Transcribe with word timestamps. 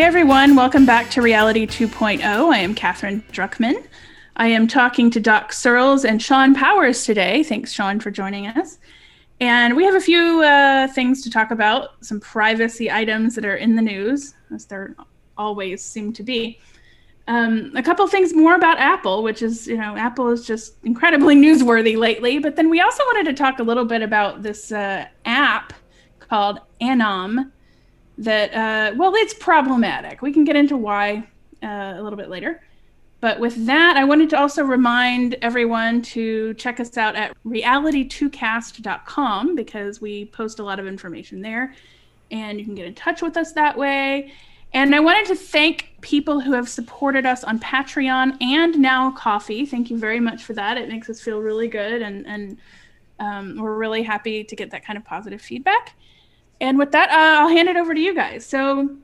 Hey 0.00 0.06
everyone, 0.06 0.56
welcome 0.56 0.86
back 0.86 1.10
to 1.10 1.20
Reality 1.20 1.66
2.0. 1.66 2.22
I 2.22 2.56
am 2.56 2.74
Katherine 2.74 3.22
Druckman. 3.32 3.86
I 4.34 4.46
am 4.46 4.66
talking 4.66 5.10
to 5.10 5.20
Doc 5.20 5.52
Searls 5.52 6.06
and 6.06 6.22
Shawn 6.22 6.54
Powers 6.54 7.04
today. 7.04 7.42
Thanks, 7.42 7.70
Shawn, 7.70 8.00
for 8.00 8.10
joining 8.10 8.46
us. 8.46 8.78
And 9.40 9.76
we 9.76 9.84
have 9.84 9.94
a 9.94 10.00
few 10.00 10.42
uh, 10.42 10.88
things 10.88 11.22
to 11.24 11.30
talk 11.30 11.50
about, 11.50 12.02
some 12.02 12.18
privacy 12.18 12.90
items 12.90 13.34
that 13.34 13.44
are 13.44 13.56
in 13.56 13.76
the 13.76 13.82
news, 13.82 14.32
as 14.54 14.64
there 14.64 14.96
always 15.36 15.84
seem 15.84 16.14
to 16.14 16.22
be. 16.22 16.58
Um, 17.28 17.70
a 17.76 17.82
couple 17.82 18.08
things 18.08 18.32
more 18.34 18.54
about 18.54 18.78
Apple, 18.78 19.22
which 19.22 19.42
is, 19.42 19.66
you 19.66 19.76
know, 19.76 19.98
Apple 19.98 20.30
is 20.30 20.46
just 20.46 20.76
incredibly 20.82 21.36
newsworthy 21.44 21.98
lately. 21.98 22.38
But 22.38 22.56
then 22.56 22.70
we 22.70 22.80
also 22.80 23.02
wanted 23.12 23.26
to 23.26 23.34
talk 23.34 23.58
a 23.58 23.62
little 23.62 23.84
bit 23.84 24.00
about 24.00 24.42
this 24.42 24.72
uh, 24.72 25.04
app 25.26 25.74
called 26.20 26.60
Anom 26.80 27.50
that, 28.20 28.54
uh, 28.54 28.94
well, 28.96 29.12
it's 29.16 29.34
problematic. 29.34 30.22
We 30.22 30.32
can 30.32 30.44
get 30.44 30.54
into 30.54 30.76
why 30.76 31.26
uh, 31.62 31.94
a 31.96 32.02
little 32.02 32.16
bit 32.16 32.28
later. 32.28 32.62
But 33.20 33.40
with 33.40 33.66
that, 33.66 33.96
I 33.96 34.04
wanted 34.04 34.30
to 34.30 34.38
also 34.38 34.64
remind 34.64 35.34
everyone 35.42 36.00
to 36.02 36.54
check 36.54 36.78
us 36.80 36.96
out 36.96 37.14
at 37.16 37.36
reality2cast.com 37.44 39.56
because 39.56 40.00
we 40.00 40.24
post 40.26 40.58
a 40.58 40.64
lot 40.64 40.78
of 40.78 40.86
information 40.86 41.42
there 41.42 41.74
and 42.30 42.58
you 42.58 42.64
can 42.64 42.74
get 42.74 42.86
in 42.86 42.94
touch 42.94 43.20
with 43.20 43.36
us 43.36 43.52
that 43.52 43.76
way. 43.76 44.32
And 44.72 44.94
I 44.94 45.00
wanted 45.00 45.26
to 45.26 45.34
thank 45.34 45.90
people 46.00 46.40
who 46.40 46.52
have 46.52 46.68
supported 46.68 47.26
us 47.26 47.42
on 47.44 47.58
Patreon 47.58 48.40
and 48.40 48.78
now 48.78 49.10
Ko-fi. 49.12 49.66
Thank 49.66 49.90
you 49.90 49.98
very 49.98 50.20
much 50.20 50.44
for 50.44 50.54
that. 50.54 50.78
It 50.78 50.88
makes 50.88 51.10
us 51.10 51.20
feel 51.20 51.40
really 51.40 51.68
good 51.68 52.00
and, 52.00 52.26
and 52.26 52.56
um, 53.18 53.58
we're 53.58 53.76
really 53.76 54.02
happy 54.02 54.44
to 54.44 54.56
get 54.56 54.70
that 54.70 54.82
kind 54.84 54.96
of 54.96 55.04
positive 55.04 55.42
feedback. 55.42 55.94
And 56.60 56.78
with 56.78 56.92
that, 56.92 57.10
uh, 57.10 57.42
I'll 57.42 57.48
hand 57.48 57.68
it 57.68 57.76
over 57.76 57.94
to 57.94 58.00
you 58.00 58.14
guys. 58.14 58.44
So, 58.44 58.96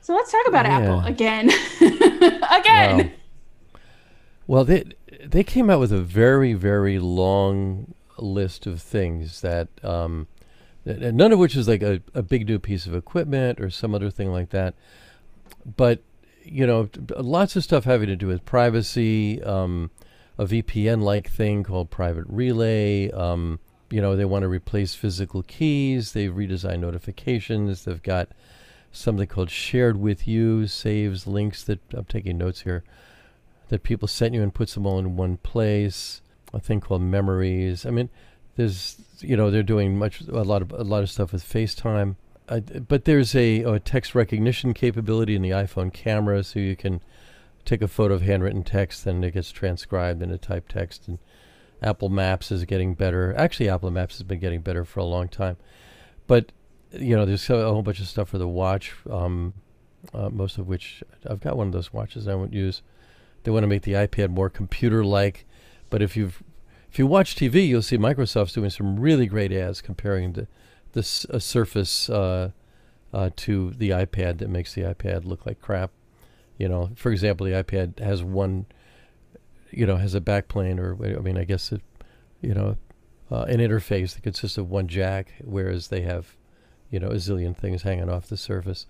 so 0.00 0.14
let's 0.14 0.32
talk 0.32 0.46
about 0.48 0.66
yeah. 0.66 0.78
Apple 0.78 1.00
again. 1.00 1.50
again. 1.80 2.98
Wow. 2.98 3.10
Well, 4.46 4.64
they 4.64 4.84
they 5.24 5.44
came 5.44 5.70
out 5.70 5.80
with 5.80 5.92
a 5.92 6.00
very 6.00 6.52
very 6.54 6.98
long 6.98 7.94
list 8.18 8.66
of 8.66 8.82
things 8.82 9.40
that 9.40 9.68
um, 9.84 10.26
none 10.84 11.32
of 11.32 11.38
which 11.38 11.56
is 11.56 11.68
like 11.68 11.82
a, 11.82 12.02
a 12.14 12.22
big 12.22 12.46
new 12.46 12.58
piece 12.58 12.86
of 12.86 12.94
equipment 12.94 13.60
or 13.60 13.70
some 13.70 13.94
other 13.94 14.10
thing 14.10 14.32
like 14.32 14.50
that. 14.50 14.74
But 15.76 16.02
you 16.44 16.66
know, 16.66 16.88
lots 17.16 17.54
of 17.56 17.62
stuff 17.62 17.84
having 17.84 18.08
to 18.08 18.16
do 18.16 18.26
with 18.26 18.44
privacy, 18.44 19.42
um, 19.42 19.90
a 20.38 20.44
VPN 20.44 21.02
like 21.02 21.30
thing 21.30 21.62
called 21.62 21.90
Private 21.90 22.24
Relay. 22.26 23.10
Um, 23.10 23.60
you 23.92 24.00
know, 24.00 24.16
they 24.16 24.24
want 24.24 24.42
to 24.42 24.48
replace 24.48 24.94
physical 24.94 25.42
keys. 25.42 26.12
They've 26.12 26.32
redesigned 26.32 26.80
notifications. 26.80 27.84
They've 27.84 28.02
got 28.02 28.28
something 28.90 29.26
called 29.26 29.50
Shared 29.50 29.98
with 29.98 30.26
You, 30.26 30.66
saves 30.66 31.26
links 31.26 31.62
that 31.64 31.80
I'm 31.92 32.06
taking 32.06 32.38
notes 32.38 32.62
here 32.62 32.84
that 33.68 33.82
people 33.82 34.08
sent 34.08 34.34
you 34.34 34.42
and 34.42 34.54
puts 34.54 34.74
them 34.74 34.86
all 34.86 34.98
in 34.98 35.16
one 35.16 35.36
place. 35.38 36.20
A 36.52 36.60
thing 36.60 36.80
called 36.80 37.02
Memories. 37.02 37.86
I 37.86 37.90
mean, 37.90 38.10
there's 38.56 38.96
you 39.20 39.36
know 39.36 39.50
they're 39.50 39.62
doing 39.62 39.98
much 39.98 40.20
a 40.22 40.42
lot 40.42 40.62
of 40.62 40.72
a 40.72 40.84
lot 40.84 41.02
of 41.02 41.10
stuff 41.10 41.32
with 41.32 41.42
FaceTime. 41.42 42.16
Uh, 42.48 42.60
but 42.60 43.04
there's 43.04 43.34
a, 43.34 43.62
a, 43.62 43.78
text 43.78 44.14
recognition 44.14 44.74
capability 44.74 45.36
in 45.36 45.42
the 45.42 45.50
iPhone 45.50 45.92
camera, 45.92 46.42
so 46.42 46.58
you 46.58 46.76
can 46.76 47.00
take 47.64 47.80
a 47.80 47.88
photo 47.88 48.14
of 48.14 48.22
handwritten 48.22 48.64
text 48.64 49.06
and 49.06 49.24
it 49.24 49.30
gets 49.30 49.52
transcribed 49.52 50.20
into 50.20 50.36
typed 50.36 50.72
text. 50.72 51.06
And 51.08 51.18
Apple 51.82 52.08
Maps 52.08 52.50
is 52.52 52.64
getting 52.64 52.94
better. 52.94 53.34
Actually, 53.36 53.68
Apple 53.68 53.90
Maps 53.90 54.16
has 54.16 54.22
been 54.22 54.38
getting 54.38 54.60
better 54.60 54.84
for 54.84 55.00
a 55.00 55.04
long 55.04 55.28
time. 55.28 55.56
But 56.26 56.52
you 56.92 57.16
know, 57.16 57.24
there's 57.24 57.48
a 57.48 57.64
whole 57.64 57.82
bunch 57.82 58.00
of 58.00 58.06
stuff 58.06 58.28
for 58.28 58.38
the 58.38 58.48
watch. 58.48 58.94
Um, 59.10 59.54
uh, 60.12 60.28
most 60.30 60.58
of 60.58 60.66
which 60.66 61.02
I've 61.28 61.40
got 61.40 61.56
one 61.56 61.68
of 61.68 61.72
those 61.72 61.92
watches 61.92 62.26
I 62.26 62.34
won't 62.34 62.52
use. 62.52 62.82
They 63.44 63.50
want 63.50 63.62
to 63.62 63.68
make 63.68 63.82
the 63.82 63.92
iPad 63.92 64.30
more 64.30 64.50
computer-like. 64.50 65.46
But 65.90 66.02
if 66.02 66.16
you've 66.16 66.42
if 66.90 66.98
you 66.98 67.06
watch 67.06 67.34
TV, 67.34 67.66
you'll 67.66 67.82
see 67.82 67.96
Microsoft's 67.96 68.52
doing 68.52 68.70
some 68.70 69.00
really 69.00 69.26
great 69.26 69.52
ads 69.52 69.80
comparing 69.80 70.32
the 70.32 70.46
this 70.92 71.24
a 71.30 71.40
Surface 71.40 72.10
uh, 72.10 72.50
uh, 73.12 73.30
to 73.36 73.70
the 73.70 73.90
iPad 73.90 74.38
that 74.38 74.48
makes 74.48 74.74
the 74.74 74.82
iPad 74.82 75.24
look 75.24 75.46
like 75.46 75.60
crap. 75.60 75.90
You 76.58 76.68
know, 76.68 76.90
for 76.94 77.10
example, 77.10 77.46
the 77.46 77.52
iPad 77.52 77.98
has 77.98 78.22
one, 78.22 78.66
you 79.72 79.86
know, 79.86 79.96
has 79.96 80.14
a 80.14 80.20
backplane, 80.20 80.78
or 80.78 80.96
I 81.16 81.20
mean, 81.20 81.36
I 81.38 81.44
guess 81.44 81.72
it, 81.72 81.82
you 82.40 82.54
know, 82.54 82.76
uh, 83.30 83.42
an 83.42 83.58
interface 83.58 84.14
that 84.14 84.22
consists 84.22 84.58
of 84.58 84.70
one 84.70 84.88
jack, 84.88 85.32
whereas 85.42 85.88
they 85.88 86.02
have, 86.02 86.36
you 86.90 87.00
know, 87.00 87.08
a 87.08 87.14
zillion 87.14 87.56
things 87.56 87.82
hanging 87.82 88.10
off 88.10 88.28
the 88.28 88.36
surface. 88.36 88.86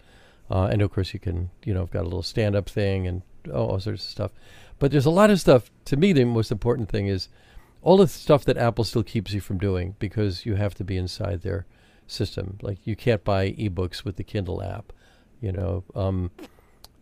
Uh, 0.51 0.65
and 0.65 0.83
of 0.83 0.93
course, 0.93 1.15
you 1.15 1.21
can, 1.21 1.51
you 1.65 1.73
know, 1.73 1.81
have 1.81 1.91
got 1.91 2.03
a 2.03 2.05
little 2.05 2.23
stand-up 2.23 2.69
thing 2.69 3.07
and 3.07 3.23
all, 3.53 3.71
all 3.71 3.81
sorts 3.81 4.05
of 4.05 4.11
stuff. 4.11 4.33
But 4.79 4.91
there's 4.91 5.07
a 5.07 5.11
lot 5.11 5.31
of 5.31 5.41
stuff. 5.41 5.71
To 5.87 5.97
me, 5.97 6.13
the 6.13 6.25
most 6.25 6.51
important 6.51 6.89
thing 6.89 7.07
is 7.07 7.29
all 7.83 7.97
the 7.97 8.09
stuff 8.09 8.45
that 8.45 8.57
Apple 8.57 8.85
still 8.85 9.03
keeps 9.03 9.33
you 9.33 9.41
from 9.41 9.59
doing 9.59 9.95
because 9.99 10.45
you 10.45 10.57
have 10.57 10.75
to 10.75 10.85
be 10.85 10.97
inside 10.97 11.43
their 11.43 11.67
system. 12.07 12.59
Like 12.63 12.79
you 12.85 12.97
can't 12.97 13.25
buy 13.25 13.53
ebooks 13.53 14.05
with 14.05 14.17
the 14.17 14.25
Kindle 14.25 14.63
app. 14.63 14.93
You 15.41 15.53
know, 15.53 15.85
um, 15.95 16.31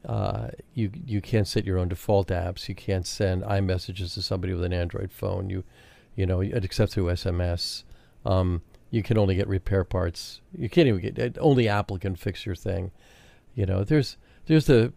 uh, 0.05 0.49
you 0.75 0.91
you 1.07 1.21
can't 1.21 1.47
set 1.47 1.65
your 1.65 1.79
own 1.79 1.89
default 1.89 2.29
apps. 2.29 2.69
You 2.69 2.75
can't 2.75 3.07
send 3.07 3.43
iMessages 3.43 4.15
to 4.15 4.23
somebody 4.23 4.55
with 4.55 4.65
an 4.65 4.73
Android 4.73 5.13
phone. 5.13 5.51
You, 5.51 5.65
you 6.17 6.27
know, 6.27 6.41
except 6.41 6.93
through 6.93 7.07
SMS. 7.07 7.85
Um, 8.25 8.63
you 8.91 9.03
can 9.03 9.17
only 9.17 9.37
get 9.37 9.47
repair 9.47 9.85
parts. 9.85 10.41
You 10.57 10.69
can't 10.69 10.89
even 10.89 11.01
get 11.01 11.39
only 11.41 11.69
Apple 11.69 11.99
can 11.99 12.17
fix 12.17 12.45
your 12.45 12.57
thing. 12.57 12.91
You 13.55 13.67
know, 13.67 13.85
there's 13.85 14.17
there's 14.47 14.67
the 14.67 14.93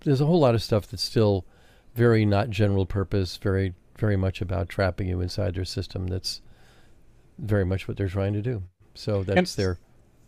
there's 0.00 0.20
a 0.20 0.26
whole 0.26 0.40
lot 0.40 0.54
of 0.54 0.62
stuff 0.62 0.86
that's 0.86 1.02
still 1.02 1.44
very 1.94 2.24
not 2.24 2.50
general 2.50 2.86
purpose, 2.86 3.36
very 3.36 3.74
very 3.98 4.16
much 4.16 4.40
about 4.40 4.68
trapping 4.68 5.08
you 5.08 5.20
inside 5.20 5.54
their 5.54 5.64
system. 5.64 6.08
That's 6.08 6.42
very 7.38 7.64
much 7.64 7.86
what 7.86 7.96
they're 7.96 8.08
trying 8.08 8.32
to 8.32 8.42
do. 8.42 8.62
So 8.94 9.22
that's 9.22 9.56
and, 9.56 9.64
their. 9.64 9.78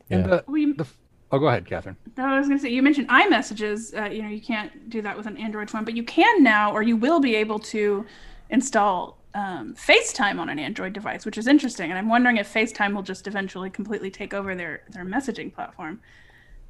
Yeah. 0.09 0.17
And 0.17 0.25
the, 0.33 0.45
the, 0.77 0.87
oh, 1.33 1.39
go 1.39 1.49
ahead, 1.49 1.67
Katherine. 1.67 1.97
No, 2.17 2.25
I 2.25 2.39
was 2.39 2.49
going 2.49 2.59
to 2.59 2.63
say 2.63 2.71
you 2.71 2.83
mentioned 2.83 3.09
iMessages. 3.09 3.97
Uh, 3.97 4.11
you 4.11 4.23
know, 4.23 4.29
you 4.29 4.41
can't 4.41 4.89
do 4.89 5.03
that 5.03 5.17
with 5.17 5.27
an 5.27 5.37
Android 5.37 5.71
phone, 5.71 5.85
but 5.85 5.95
you 5.95 6.03
can 6.03 6.43
now, 6.43 6.73
or 6.73 6.83
you 6.83 6.97
will 6.97 7.21
be 7.21 7.35
able 7.37 7.59
to 7.59 8.07
install 8.51 9.19
um, 9.35 9.75
FaceTime 9.75 10.39
on 10.39 10.49
an 10.49 10.59
Android 10.59 10.93
device, 10.93 11.25
which 11.25 11.39
is 11.39 11.47
interesting. 11.47 11.91
And 11.91 11.99
I'm 11.99 12.09
wondering 12.09 12.39
if 12.39 12.53
FaceTime 12.53 12.95
will 12.95 13.03
just 13.03 13.27
eventually 13.27 13.71
completely 13.71 14.11
take 14.11 14.35
over 14.35 14.55
their 14.55 14.83
their 14.91 15.05
messaging 15.05 15.53
platform. 15.53 16.01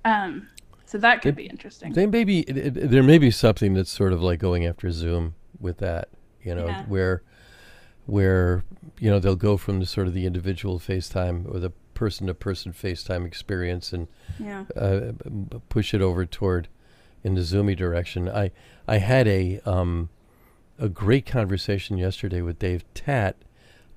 Um, 0.05 0.49
so 0.85 0.99
that 0.99 1.23
could 1.23 1.31
it, 1.31 1.37
be 1.37 1.47
interesting. 1.47 1.93
They 1.93 2.07
may 2.07 2.25
be, 2.25 2.41
it, 2.41 2.57
it, 2.57 2.91
there 2.91 3.03
may 3.03 3.19
be 3.19 3.31
something 3.31 3.75
that's 3.75 3.91
sort 3.91 4.13
of 4.15 4.23
like 4.23 4.39
going 4.39 4.65
after 4.65 4.91
Zoom 4.91 5.35
with 5.61 5.79
that, 5.79 6.09
you 6.43 6.55
know, 6.55 6.67
yeah. 6.67 6.85
where 6.87 7.23
where 8.07 8.65
you 8.99 9.11
know 9.11 9.19
they'll 9.19 9.37
go 9.37 9.59
from 9.59 9.81
the 9.81 9.87
sort 9.87 10.07
of 10.07 10.15
the 10.15 10.25
individual 10.25 10.79
FaceTime 10.79 11.47
or 11.55 11.59
the 11.59 11.73
person-to-person 11.99 12.73
FaceTime 12.73 13.27
experience 13.27 13.93
and 13.93 14.07
yeah. 14.39 14.65
uh, 14.77 15.13
push 15.69 15.93
it 15.93 16.01
over 16.01 16.25
toward 16.25 16.69
in 17.25 17.35
the 17.35 17.41
Zoomy 17.41 17.77
direction. 17.77 18.29
I 18.29 18.53
I 18.87 18.99
had 18.99 19.27
a 19.27 19.61
um, 19.67 20.09
a 20.79 20.89
great 20.89 21.27
conversation 21.27 21.99
yesterday 21.99 22.41
with 22.41 22.61
Dave 22.61 22.85
Taht, 22.95 23.35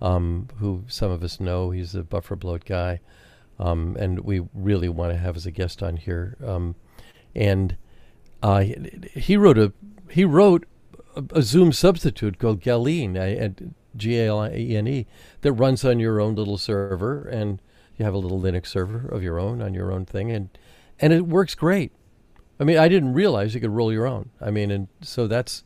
um, 0.02 0.48
who 0.58 0.84
some 0.88 1.12
of 1.12 1.24
us 1.24 1.40
know. 1.40 1.70
He's 1.70 1.94
a 1.94 2.02
buffer 2.02 2.36
bloat 2.36 2.66
guy, 2.66 3.02
um, 3.60 3.96
and 4.00 4.22
we 4.22 4.42
really 4.54 4.90
want 4.90 5.12
to 5.14 5.20
have 5.20 5.36
as 5.36 5.46
a 5.46 5.52
guest 5.52 5.84
on 5.84 5.98
here. 5.98 6.38
Um, 6.44 6.76
and 7.36 7.78
uh, 8.42 8.66
he 9.14 9.38
wrote 9.38 9.60
a 9.60 9.72
he 10.10 10.26
wrote 10.26 10.66
a, 11.16 11.24
a 11.36 11.42
Zoom 11.44 11.72
substitute 11.72 12.40
called 12.40 12.62
Galene, 12.62 13.14
G 13.96 14.18
A 14.18 14.28
L 14.28 14.48
E 14.48 14.76
N 14.76 14.88
E, 14.88 15.06
that 15.42 15.54
runs 15.54 15.86
on 15.86 16.00
your 16.00 16.20
own 16.20 16.34
little 16.34 16.58
server, 16.58 17.22
and 17.30 17.62
you 18.02 18.06
have 18.06 18.14
a 18.14 18.18
little 18.18 18.40
Linux 18.40 18.68
server 18.68 19.08
of 19.08 19.24
your 19.24 19.40
own 19.40 19.62
on 19.62 19.74
your 19.74 19.92
own 19.92 20.06
thing, 20.06 20.32
and 20.32 20.50
and 21.00 21.14
it 21.14 21.28
works 21.28 21.56
great. 21.56 21.92
I 22.60 22.64
mean, 22.64 22.78
I 22.78 22.88
didn't 22.88 23.14
realize 23.14 23.56
you 23.56 23.62
could 23.62 23.72
roll 23.72 23.92
your 23.92 24.06
own. 24.06 24.30
I 24.40 24.52
mean, 24.52 24.70
and 24.72 24.88
so 25.02 25.28
that's 25.28 25.64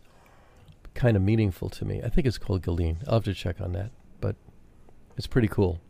kind 0.94 1.18
of 1.18 1.24
meaningful 1.24 1.70
to 1.70 1.86
me. 1.86 2.02
I 2.04 2.10
think 2.10 2.26
it's 2.26 2.38
called 2.38 2.62
Galene. 2.62 3.00
I'll 3.08 3.16
have 3.16 3.24
to 3.26 3.34
check 3.34 3.60
on 3.60 3.74
that, 3.74 3.92
but 4.22 4.36
it's 5.18 5.28
pretty 5.28 5.50
cool 5.50 5.82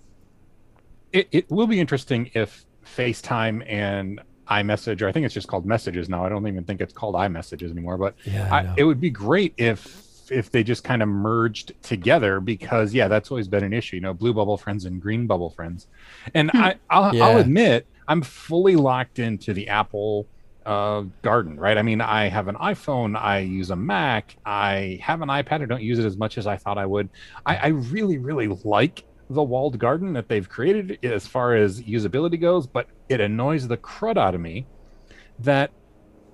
it, 1.16 1.30
it 1.32 1.50
will 1.50 1.66
be 1.66 1.80
interesting 1.80 2.30
if 2.34 2.66
FaceTime 2.86 3.64
and 3.72 4.20
iMessage, 4.50 5.02
or 5.02 5.08
I 5.08 5.14
think 5.14 5.26
it's 5.26 5.34
just 5.34 5.48
called 5.48 5.66
Messages 5.66 6.10
now. 6.10 6.26
I 6.26 6.30
don't 6.30 6.46
even 6.46 6.66
think 6.66 6.82
it's 6.82 6.94
called 6.94 7.16
iMessages 7.16 7.72
anymore. 7.72 7.98
But 7.98 8.16
yeah, 8.26 8.54
I, 8.54 8.74
it 8.78 8.84
would 8.84 9.00
be 9.00 9.10
great 9.10 9.54
if 9.58 10.05
if 10.32 10.52
they 10.52 10.64
just 10.64 10.84
kind 10.84 11.02
of 11.02 11.10
merged 11.10 11.74
together 11.82 12.40
because 12.40 12.94
yeah, 12.94 13.08
that's 13.08 13.32
always 13.32 13.48
been 13.48 13.64
an 13.64 13.74
issue. 13.74 13.98
You 13.98 14.02
know, 14.02 14.14
blue 14.14 14.34
bubble 14.34 14.58
friends 14.58 14.86
and 14.86 15.02
green 15.02 15.28
bubble 15.28 15.50
friends. 15.50 15.88
And 16.34 16.52
hmm. 16.52 16.58
I 16.58 16.76
I'll, 16.90 17.16
yeah. 17.16 17.26
I'll 17.26 17.38
admit 17.38 17.88
I'm 18.08 18.22
fully 18.22 18.76
locked 18.76 19.20
into 19.20 19.54
the 19.54 19.68
Apple 19.70 20.28
uh, 20.66 21.04
garden, 21.22 21.60
right? 21.60 21.78
I 21.78 21.82
mean, 21.82 22.02
I 22.02 22.28
have 22.28 22.48
an 22.48 22.56
iPhone, 22.56 23.20
I 23.20 23.40
use 23.40 23.70
a 23.70 23.76
Mac, 23.76 24.36
I 24.46 25.00
have 25.02 25.22
an 25.22 25.30
iPad. 25.30 25.62
I 25.62 25.66
don't 25.66 25.82
use 25.82 26.00
it 26.00 26.06
as 26.06 26.18
much 26.18 26.38
as 26.38 26.48
I 26.48 26.58
thought 26.58 26.78
I 26.78 26.86
would. 26.86 27.10
I, 27.46 27.56
I 27.58 27.68
really, 27.68 28.18
really 28.18 28.48
like 28.64 29.04
the 29.30 29.44
walled 29.44 29.80
garden 29.80 30.14
that 30.14 30.28
they've 30.28 30.48
created 30.48 31.00
as 31.04 31.28
far 31.28 31.56
as 31.56 31.82
usability 31.82 32.40
goes, 32.40 32.68
but 32.68 32.88
it 33.10 33.22
annoys 33.22 33.68
the 33.68 33.78
crud 33.78 34.18
out 34.18 34.36
of 34.36 34.42
me 34.42 34.66
that 35.40 35.72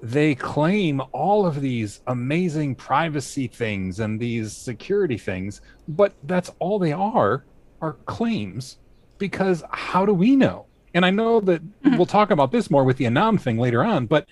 they 0.02 0.34
claim 0.36 1.02
all 1.12 1.46
of 1.46 1.62
these 1.62 2.02
amazing 2.08 2.76
privacy 2.76 3.48
things 3.48 4.00
and 4.00 4.20
these 4.20 4.56
security 4.56 5.18
things, 5.18 5.62
but 5.88 6.14
that's 6.24 6.52
all 6.60 6.80
they 6.80 6.92
are 6.92 7.46
are 7.82 7.94
claims 8.06 8.78
because 9.18 9.64
how 9.72 10.06
do 10.06 10.14
we 10.14 10.36
know? 10.36 10.66
And 10.94 11.06
I 11.06 11.12
know 11.12 11.40
that 11.42 11.64
mm-hmm. 11.64 11.98
we'll 11.98 12.06
talk 12.06 12.32
about 12.32 12.52
this 12.52 12.70
more 12.70 12.84
with 12.84 12.98
the 12.98 13.06
Anom 13.06 13.40
thing 13.40 13.58
later 13.58 13.84
on, 13.84 14.08
but 14.08 14.28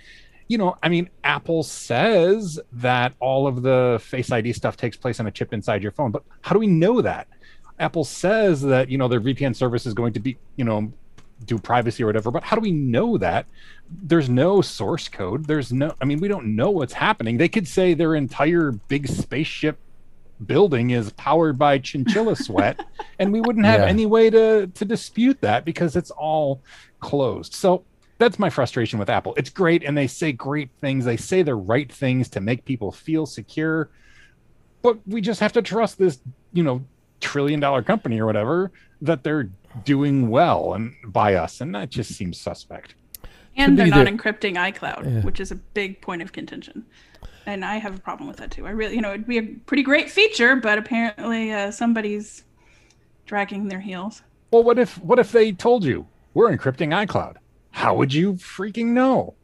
you 0.48 0.58
know, 0.58 0.76
I 0.82 0.90
mean, 0.90 1.12
Apple 1.24 1.62
says 1.62 2.60
that 2.72 3.14
all 3.20 3.46
of 3.46 3.62
the 3.62 4.02
Face 4.04 4.32
ID 4.32 4.52
stuff 4.54 4.76
takes 4.76 4.98
place 4.98 5.20
on 5.20 5.28
a 5.28 5.32
chip 5.32 5.54
inside 5.54 5.84
your 5.84 5.92
phone, 5.92 6.10
but 6.10 6.24
how 6.42 6.54
do 6.54 6.60
we 6.60 6.68
know 6.68 7.02
that? 7.02 7.28
Apple 7.78 8.04
says 8.04 8.62
that, 8.64 8.90
you 8.90 8.98
know, 8.98 9.08
their 9.08 9.22
VPN 9.22 9.56
service 9.56 9.86
is 9.86 9.94
going 9.94 10.12
to 10.14 10.20
be, 10.20 10.38
you 10.56 10.66
know, 10.66 10.92
do 11.46 11.58
privacy 11.58 12.04
or 12.04 12.08
whatever, 12.08 12.32
but 12.32 12.44
how 12.44 12.56
do 12.56 12.62
we 12.62 12.72
know 12.72 13.18
that? 13.18 13.46
There's 13.90 14.30
no 14.30 14.62
source 14.62 15.08
code. 15.08 15.46
There's 15.46 15.72
no, 15.72 15.96
I 16.02 16.06
mean, 16.06 16.20
we 16.20 16.28
don't 16.28 16.56
know 16.56 16.70
what's 16.70 16.94
happening. 16.94 17.38
They 17.38 17.50
could 17.50 17.68
say 17.68 17.94
their 17.94 18.16
entire 18.16 18.72
big 18.72 19.08
spaceship 19.08 19.78
building 20.46 20.92
is 20.92 21.12
powered 21.14 21.58
by 21.58 21.78
chinchilla 21.78 22.36
sweat 22.36 22.86
and 23.20 23.34
we 23.34 23.42
wouldn't 23.42 23.66
have 23.66 23.82
yeah. 23.82 23.88
any 23.88 24.06
way 24.06 24.30
to 24.30 24.68
to 24.68 24.86
dispute 24.86 25.40
that 25.42 25.66
because 25.66 25.96
it's 25.96 26.12
all 26.12 26.62
closed 27.02 27.54
so 27.54 27.84
that's 28.20 28.40
my 28.40 28.50
frustration 28.50 28.98
with 28.98 29.10
apple 29.10 29.34
it's 29.36 29.50
great 29.50 29.84
and 29.84 29.98
they 29.98 30.08
say 30.08 30.32
great 30.32 30.70
things 30.80 31.04
they 31.04 31.18
say 31.18 31.42
the 31.42 31.56
right 31.56 31.92
things 31.92 32.30
to 32.30 32.40
make 32.40 32.64
people 32.64 32.90
feel 32.90 33.26
secure 33.26 33.90
but 34.82 34.98
we 35.06 35.20
just 35.20 35.42
have 35.42 35.52
to 35.52 35.62
trust 35.62 35.98
this 35.98 36.20
you 36.54 36.64
know 36.64 36.82
trillion 37.20 37.60
dollar 37.60 37.84
company 37.84 38.20
or 38.20 38.26
whatever 38.26 38.72
that 39.02 39.24
they're 39.24 39.50
doing 39.86 40.30
well 40.30 40.74
and 40.74 40.96
by 41.06 41.36
us 41.36 41.62
and 41.62 41.74
that 41.74 41.90
just 41.90 42.12
seems 42.12 42.40
suspect 42.40 42.96
and 43.56 43.78
they're 43.78 43.88
not 43.88 44.08
encrypting 44.08 44.56
icloud 44.56 45.04
yeah. 45.04 45.22
which 45.22 45.40
is 45.40 45.52
a 45.52 45.56
big 45.56 46.02
point 46.02 46.22
of 46.22 46.32
contention 46.32 46.86
and 47.50 47.66
I 47.66 47.78
have 47.78 47.96
a 47.96 48.00
problem 48.00 48.28
with 48.28 48.38
that 48.38 48.52
too. 48.52 48.68
I 48.68 48.72
really, 48.72 48.96
you 48.96 49.02
know, 49.02 49.10
it'd 49.10 49.28
be 49.28 49.40
a 49.40 49.44
pretty 49.44 49.84
great 49.84 50.10
feature, 50.10 50.56
but 50.56 50.78
apparently 50.78 51.52
uh, 51.52 51.72
somebody's 51.72 52.44
dragging 53.26 53.68
their 53.68 53.80
heels. 53.80 54.22
Well, 54.52 54.64
what 54.64 54.80
if 54.80 54.98
what 55.04 55.20
if 55.20 55.32
they 55.32 55.52
told 55.52 55.84
you 55.84 56.08
we're 56.34 56.56
encrypting 56.56 56.90
iCloud? 57.08 57.38
How 57.72 57.96
would 57.96 58.14
you 58.14 58.34
freaking 58.34 58.88
know? 58.88 59.36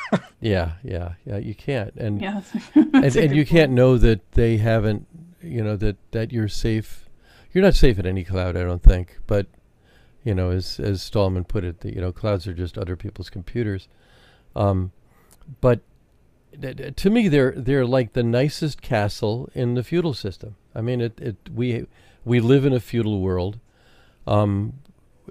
yeah, 0.40 0.72
yeah, 0.82 1.14
yeah. 1.24 1.38
You 1.38 1.54
can't, 1.54 1.94
and 1.96 2.20
yeah, 2.20 2.42
and, 2.74 3.16
and 3.16 3.36
you 3.36 3.44
can't 3.44 3.72
know 3.72 3.98
that 3.98 4.32
they 4.32 4.58
haven't, 4.58 5.06
you 5.42 5.62
know, 5.62 5.76
that 5.76 5.96
that 6.12 6.32
you're 6.32 6.48
safe. 6.48 7.08
You're 7.52 7.64
not 7.64 7.74
safe 7.74 7.98
at 7.98 8.06
any 8.06 8.24
cloud, 8.24 8.56
I 8.56 8.62
don't 8.62 8.82
think. 8.82 9.18
But 9.26 9.46
you 10.24 10.34
know, 10.34 10.50
as 10.50 10.80
as 10.80 11.02
Stallman 11.02 11.44
put 11.44 11.64
it, 11.64 11.80
that 11.80 11.94
you 11.94 12.00
know, 12.00 12.12
clouds 12.12 12.46
are 12.46 12.54
just 12.54 12.78
other 12.78 12.96
people's 12.96 13.30
computers. 13.30 13.88
Um, 14.56 14.92
but 15.60 15.80
to 16.96 17.10
me 17.10 17.28
they're 17.28 17.52
they're 17.52 17.86
like 17.86 18.12
the 18.12 18.22
nicest 18.22 18.82
castle 18.82 19.48
in 19.54 19.74
the 19.74 19.82
feudal 19.82 20.14
system. 20.14 20.56
I 20.74 20.80
mean, 20.80 21.00
it, 21.00 21.20
it 21.20 21.36
we 21.52 21.86
we 22.24 22.40
live 22.40 22.64
in 22.64 22.72
a 22.72 22.80
feudal 22.80 23.20
world. 23.20 23.58
Um, 24.26 24.74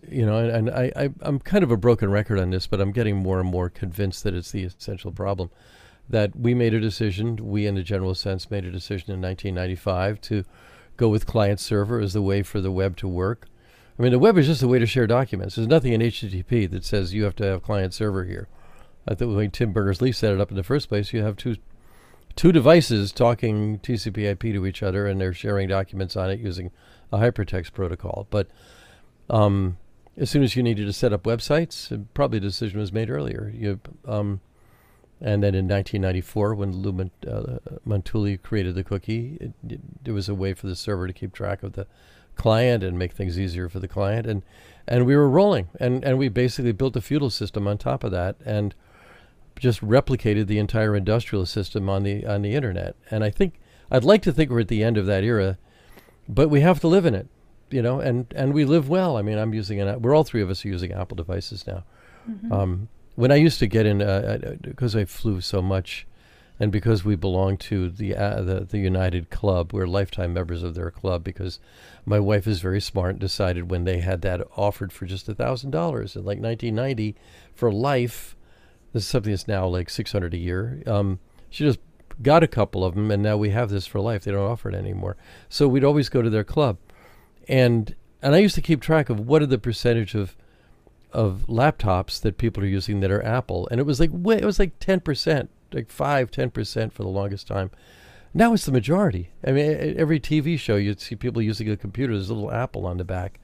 you 0.07 0.25
know, 0.25 0.37
and, 0.37 0.69
and 0.69 0.69
I, 0.69 0.91
I 0.95 1.09
I'm 1.21 1.39
kind 1.39 1.63
of 1.63 1.71
a 1.71 1.77
broken 1.77 2.11
record 2.11 2.39
on 2.39 2.51
this, 2.51 2.67
but 2.67 2.81
I'm 2.81 2.91
getting 2.91 3.15
more 3.17 3.39
and 3.39 3.49
more 3.49 3.69
convinced 3.69 4.23
that 4.23 4.33
it's 4.33 4.51
the 4.51 4.63
essential 4.63 5.11
problem. 5.11 5.49
That 6.09 6.35
we 6.35 6.53
made 6.53 6.73
a 6.73 6.79
decision, 6.79 7.37
we 7.37 7.65
in 7.65 7.77
a 7.77 7.83
general 7.83 8.13
sense 8.13 8.51
made 8.51 8.65
a 8.65 8.71
decision 8.71 9.13
in 9.13 9.21
1995 9.21 10.19
to 10.21 10.43
go 10.97 11.07
with 11.07 11.25
client 11.25 11.59
server 11.59 11.99
as 11.99 12.13
the 12.13 12.21
way 12.21 12.43
for 12.43 12.59
the 12.59 12.71
web 12.71 12.97
to 12.97 13.07
work. 13.07 13.47
I 13.97 14.01
mean, 14.01 14.11
the 14.11 14.19
web 14.19 14.37
is 14.37 14.47
just 14.47 14.63
a 14.63 14.67
way 14.67 14.79
to 14.79 14.85
share 14.85 15.05
documents. 15.05 15.55
There's 15.55 15.67
nothing 15.67 15.93
in 15.93 16.01
HTTP 16.01 16.69
that 16.71 16.83
says 16.83 17.13
you 17.13 17.23
have 17.25 17.35
to 17.35 17.45
have 17.45 17.63
client 17.63 17.93
server 17.93 18.25
here. 18.25 18.47
I 19.07 19.13
think 19.13 19.35
when 19.35 19.51
Tim 19.51 19.71
Berners-Lee 19.71 20.13
set 20.13 20.33
it 20.33 20.41
up 20.41 20.49
in 20.49 20.57
the 20.57 20.63
first 20.63 20.89
place, 20.89 21.13
you 21.13 21.23
have 21.23 21.35
two 21.35 21.57
two 22.35 22.51
devices 22.51 23.11
talking 23.11 23.77
TCP/IP 23.79 24.41
to 24.53 24.65
each 24.65 24.81
other, 24.81 25.05
and 25.05 25.21
they're 25.21 25.33
sharing 25.33 25.67
documents 25.67 26.15
on 26.15 26.31
it 26.31 26.39
using 26.39 26.71
a 27.11 27.17
hypertext 27.19 27.73
protocol. 27.73 28.25
But 28.31 28.47
um, 29.29 29.77
as 30.17 30.31
soon 30.31 30.41
as 30.41 30.55
you 30.55 30.63
needed 30.63 30.85
to 30.85 30.93
set 30.93 31.13
up 31.13 31.23
websites, 31.23 32.05
probably 32.15 32.39
the 32.39 32.47
decision 32.47 32.79
was 32.79 32.91
made 32.91 33.11
earlier. 33.11 33.53
You, 33.55 33.79
um, 34.07 34.41
and 35.21 35.43
then 35.43 35.53
in 35.53 35.67
1994, 35.67 36.55
when 36.55 36.71
Lou 36.77 37.09
uh, 37.27 37.59
Montulli 37.87 38.41
created 38.41 38.75
the 38.75 38.83
cookie, 38.83 39.37
it, 39.39 39.53
it, 39.69 40.03
there 40.03 40.13
was 40.13 40.27
a 40.27 40.35
way 40.35 40.53
for 40.53 40.67
the 40.67 40.75
server 40.75 41.07
to 41.07 41.13
keep 41.13 41.33
track 41.33 41.61
of 41.61 41.73
the 41.73 41.87
client 42.35 42.83
and 42.83 42.97
make 42.97 43.13
things 43.13 43.39
easier 43.39 43.69
for 43.69 43.79
the 43.79 43.87
client, 43.87 44.27
and 44.27 44.43
and 44.87 45.05
we 45.05 45.15
were 45.15 45.29
rolling, 45.29 45.69
and 45.79 46.03
and 46.03 46.17
we 46.17 46.29
basically 46.29 46.71
built 46.71 46.95
a 46.95 47.01
feudal 47.01 47.29
system 47.29 47.67
on 47.67 47.77
top 47.77 48.03
of 48.03 48.11
that, 48.11 48.35
and 48.45 48.75
just 49.59 49.81
replicated 49.81 50.47
the 50.47 50.59
entire 50.59 50.95
industrial 50.95 51.45
system 51.45 51.89
on 51.89 52.03
the 52.03 52.25
on 52.25 52.41
the 52.41 52.55
internet. 52.55 52.95
And 53.09 53.23
I 53.23 53.29
think 53.29 53.59
I'd 53.91 54.03
like 54.03 54.21
to 54.23 54.31
think 54.31 54.49
we're 54.49 54.61
at 54.61 54.67
the 54.67 54.83
end 54.83 54.97
of 54.97 55.05
that 55.05 55.23
era, 55.23 55.57
but 56.27 56.49
we 56.49 56.61
have 56.61 56.79
to 56.81 56.87
live 56.87 57.05
in 57.05 57.15
it, 57.15 57.27
you 57.69 57.81
know. 57.81 57.99
And 57.99 58.27
and 58.35 58.53
we 58.53 58.65
live 58.65 58.89
well. 58.89 59.17
I 59.17 59.21
mean, 59.21 59.37
I'm 59.37 59.53
using 59.53 59.79
an. 59.79 60.01
We're 60.01 60.15
all 60.15 60.23
three 60.23 60.41
of 60.41 60.49
us 60.49 60.65
are 60.65 60.69
using 60.69 60.91
Apple 60.91 61.15
devices 61.15 61.65
now. 61.67 61.83
Mm-hmm. 62.29 62.51
Um, 62.51 62.89
when 63.15 63.31
I 63.31 63.35
used 63.35 63.59
to 63.59 63.67
get 63.67 63.85
in, 63.85 63.99
because 64.63 64.95
uh, 64.95 64.99
I 64.99 65.05
flew 65.05 65.39
so 65.41 65.61
much, 65.61 66.07
and 66.63 66.71
because 66.71 67.05
we 67.05 67.15
belong 67.15 67.57
to 67.57 67.89
the, 67.89 68.15
uh, 68.15 68.41
the 68.41 68.59
the 68.61 68.79
United 68.79 69.29
Club, 69.29 69.73
we're 69.73 69.85
lifetime 69.85 70.33
members 70.33 70.63
of 70.63 70.73
their 70.73 70.89
club. 70.89 71.23
Because 71.23 71.59
my 72.05 72.19
wife 72.19 72.47
is 72.47 72.61
very 72.61 72.81
smart 72.81 73.11
and 73.11 73.19
decided 73.19 73.69
when 73.69 73.83
they 73.83 73.99
had 73.99 74.21
that 74.21 74.41
offered 74.55 74.91
for 74.91 75.05
just 75.05 75.29
a 75.29 75.35
thousand 75.35 75.71
dollars 75.71 76.15
in 76.15 76.23
like 76.23 76.39
1990 76.39 77.15
for 77.53 77.71
life 77.71 78.35
this 78.93 79.03
is 79.03 79.09
something 79.09 79.31
that's 79.31 79.47
now 79.47 79.67
like 79.67 79.89
600 79.89 80.33
a 80.33 80.37
year. 80.37 80.81
Um, 80.85 81.19
she 81.49 81.65
just 81.65 81.79
got 82.21 82.43
a 82.43 82.47
couple 82.47 82.85
of 82.85 82.93
them, 82.93 83.11
and 83.11 83.21
now 83.21 83.37
we 83.37 83.49
have 83.49 83.69
this 83.69 83.87
for 83.87 83.99
life. 83.99 84.23
They 84.23 84.31
don't 84.31 84.49
offer 84.49 84.69
it 84.69 84.75
anymore. 84.75 85.17
So 85.49 85.67
we'd 85.67 85.83
always 85.83 86.09
go 86.09 86.21
to 86.21 86.29
their 86.29 86.43
club, 86.43 86.77
and 87.47 87.95
and 88.21 88.35
I 88.35 88.37
used 88.37 88.55
to 88.55 88.61
keep 88.61 88.81
track 88.81 89.09
of 89.09 89.19
what 89.19 89.41
are 89.41 89.47
the 89.47 89.57
percentage 89.57 90.15
of 90.15 90.37
of 91.11 91.45
laptops 91.47 92.21
that 92.21 92.37
people 92.37 92.63
are 92.63 92.67
using 92.67 92.99
that 93.01 93.11
are 93.11 93.23
Apple, 93.25 93.67
and 93.69 93.79
it 93.79 93.83
was 93.83 93.99
like 93.99 94.11
it 94.13 94.45
was 94.45 94.59
like 94.59 94.77
10 94.79 94.99
percent, 94.99 95.49
like 95.73 95.89
five, 95.89 96.31
10 96.31 96.51
percent 96.51 96.93
for 96.93 97.03
the 97.03 97.09
longest 97.09 97.47
time. 97.47 97.71
Now 98.33 98.53
it's 98.53 98.65
the 98.65 98.71
majority. 98.71 99.29
I 99.45 99.51
mean, 99.51 99.95
every 99.97 100.19
TV 100.19 100.57
show 100.57 100.75
you'd 100.75 100.99
see 100.99 101.15
people 101.15 101.41
using 101.41 101.69
a 101.69 101.77
computer. 101.77 102.13
There's 102.13 102.29
a 102.29 102.33
little 102.33 102.51
Apple 102.51 102.85
on 102.85 102.97
the 102.97 103.03
back, 103.03 103.39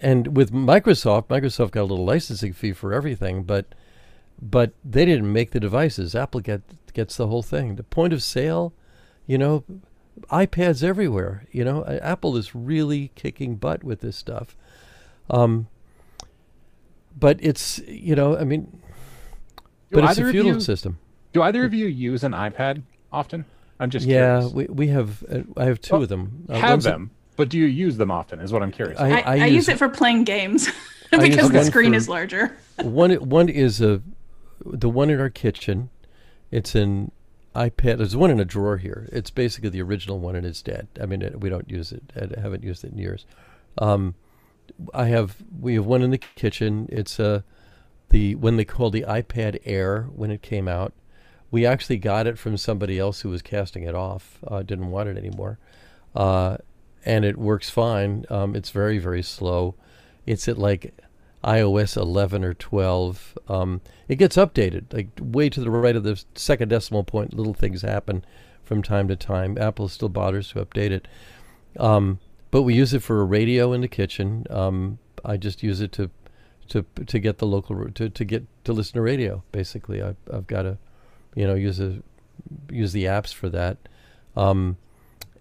and 0.00 0.36
with 0.36 0.52
Microsoft, 0.52 1.28
Microsoft 1.28 1.70
got 1.70 1.82
a 1.82 1.90
little 1.90 2.04
licensing 2.04 2.52
fee 2.52 2.72
for 2.72 2.92
everything, 2.92 3.44
but 3.44 3.74
but 4.40 4.72
they 4.84 5.04
didn't 5.04 5.32
make 5.32 5.52
the 5.52 5.60
devices. 5.60 6.14
Apple 6.14 6.40
get, 6.40 6.62
gets 6.92 7.16
the 7.16 7.28
whole 7.28 7.44
thing. 7.44 7.76
The 7.76 7.84
point 7.84 8.12
of 8.12 8.22
sale, 8.22 8.74
you 9.26 9.38
know, 9.38 9.64
iPads 10.30 10.82
everywhere. 10.82 11.46
You 11.52 11.64
know, 11.64 11.84
Apple 11.84 12.36
is 12.36 12.54
really 12.54 13.12
kicking 13.14 13.56
butt 13.56 13.84
with 13.84 14.00
this 14.00 14.16
stuff. 14.16 14.56
Um, 15.30 15.68
but 17.16 17.38
it's 17.40 17.78
you 17.86 18.14
know, 18.14 18.36
I 18.36 18.44
mean, 18.44 18.80
do 19.90 20.00
but 20.00 20.04
it's 20.04 20.18
a 20.18 20.30
feudal 20.30 20.54
you, 20.54 20.60
system. 20.60 20.98
Do 21.32 21.42
either 21.42 21.64
of 21.64 21.74
you 21.74 21.86
use 21.86 22.24
an 22.24 22.32
iPad 22.32 22.82
often? 23.12 23.44
I'm 23.80 23.90
just 23.90 24.06
yeah. 24.06 24.38
Curious. 24.38 24.52
We 24.52 24.64
we 24.66 24.86
have 24.88 25.24
uh, 25.24 25.40
I 25.56 25.64
have 25.64 25.80
two 25.80 25.94
well, 25.94 26.02
of 26.02 26.08
them. 26.08 26.46
Uh, 26.48 26.54
have 26.54 26.82
them, 26.82 27.10
a, 27.12 27.36
but 27.36 27.48
do 27.48 27.58
you 27.58 27.66
use 27.66 27.96
them 27.96 28.10
often? 28.10 28.40
Is 28.40 28.52
what 28.52 28.62
I'm 28.62 28.70
curious. 28.70 29.00
I, 29.00 29.10
I, 29.10 29.20
I, 29.20 29.32
I 29.32 29.46
use, 29.46 29.54
use, 29.54 29.68
it 29.70 29.78
for 29.78 29.88
playing 29.88 30.24
games 30.24 30.68
because 31.10 31.50
the 31.50 31.64
screen 31.64 31.92
for, 31.92 31.96
is 31.96 32.08
larger. 32.08 32.56
one 32.82 33.12
one 33.28 33.48
is 33.48 33.80
a 33.80 34.00
the 34.64 34.88
one 34.88 35.10
in 35.10 35.20
our 35.20 35.30
kitchen. 35.30 35.90
It's 36.50 36.74
an 36.74 37.10
iPad. 37.56 37.98
There's 37.98 38.14
one 38.14 38.30
in 38.30 38.38
a 38.38 38.44
drawer 38.44 38.76
here. 38.76 39.08
It's 39.10 39.30
basically 39.30 39.70
the 39.70 39.82
original 39.82 40.18
one, 40.18 40.36
and 40.36 40.46
it's 40.46 40.62
dead. 40.62 40.88
I 41.00 41.06
mean, 41.06 41.22
it, 41.22 41.40
we 41.40 41.48
don't 41.48 41.70
use 41.70 41.92
it. 41.92 42.02
I 42.14 42.40
haven't 42.40 42.62
used 42.62 42.84
it 42.84 42.92
in 42.92 42.98
years. 42.98 43.26
Um, 43.78 44.14
I 44.94 45.06
have. 45.06 45.36
We 45.60 45.74
have 45.74 45.86
one 45.86 46.02
in 46.02 46.10
the 46.10 46.18
kitchen. 46.18 46.88
It's 46.90 47.18
a 47.18 47.26
uh, 47.26 47.40
the 48.10 48.34
when 48.36 48.56
they 48.56 48.64
called 48.64 48.92
the 48.92 49.02
iPad 49.02 49.60
Air 49.64 50.02
when 50.14 50.30
it 50.30 50.42
came 50.42 50.68
out. 50.68 50.92
We 51.52 51.64
actually 51.64 51.98
got 51.98 52.26
it 52.26 52.36
from 52.36 52.56
somebody 52.56 52.98
else 52.98 53.20
who 53.20 53.28
was 53.28 53.42
casting 53.42 53.84
it 53.84 53.94
off. 53.94 54.40
Uh, 54.44 54.62
didn't 54.62 54.90
want 54.90 55.08
it 55.08 55.16
anymore, 55.16 55.60
uh, 56.16 56.56
and 57.04 57.24
it 57.24 57.38
works 57.38 57.70
fine. 57.70 58.24
Um, 58.28 58.56
it's 58.56 58.70
very 58.70 58.98
very 58.98 59.22
slow. 59.22 59.76
It's 60.26 60.48
at 60.48 60.58
like 60.58 60.94
iOS 61.44 61.96
11 61.96 62.44
or 62.44 62.54
12, 62.54 63.38
um, 63.48 63.80
it 64.08 64.16
gets 64.16 64.36
updated. 64.36 64.92
Like 64.92 65.08
way 65.20 65.48
to 65.48 65.60
the 65.60 65.70
right 65.70 65.96
of 65.96 66.04
the 66.04 66.22
second 66.34 66.68
decimal 66.68 67.04
point, 67.04 67.34
little 67.34 67.54
things 67.54 67.82
happen 67.82 68.24
from 68.62 68.82
time 68.82 69.08
to 69.08 69.16
time. 69.16 69.58
Apple 69.58 69.88
still 69.88 70.08
bothers 70.08 70.50
to 70.50 70.64
update 70.64 70.90
it. 70.90 71.08
Um, 71.78 72.20
but 72.50 72.62
we 72.62 72.74
use 72.74 72.94
it 72.94 73.02
for 73.02 73.20
a 73.20 73.24
radio 73.24 73.72
in 73.72 73.80
the 73.80 73.88
kitchen. 73.88 74.46
Um, 74.50 74.98
I 75.24 75.36
just 75.36 75.62
use 75.62 75.80
it 75.80 75.92
to 75.92 76.10
to 76.68 76.84
to 77.06 77.18
get 77.18 77.38
the 77.38 77.46
local 77.46 77.90
to, 77.90 78.08
to 78.08 78.24
get 78.24 78.46
to 78.64 78.72
listen 78.72 78.94
to 78.94 79.00
radio. 79.00 79.42
Basically, 79.52 80.00
I've 80.02 80.16
I've 80.32 80.46
got 80.46 80.62
to, 80.62 80.78
you 81.34 81.46
know, 81.46 81.54
use 81.54 81.78
the 81.78 82.02
use 82.70 82.92
the 82.92 83.04
apps 83.04 83.32
for 83.32 83.48
that. 83.50 83.78
Um, 84.36 84.76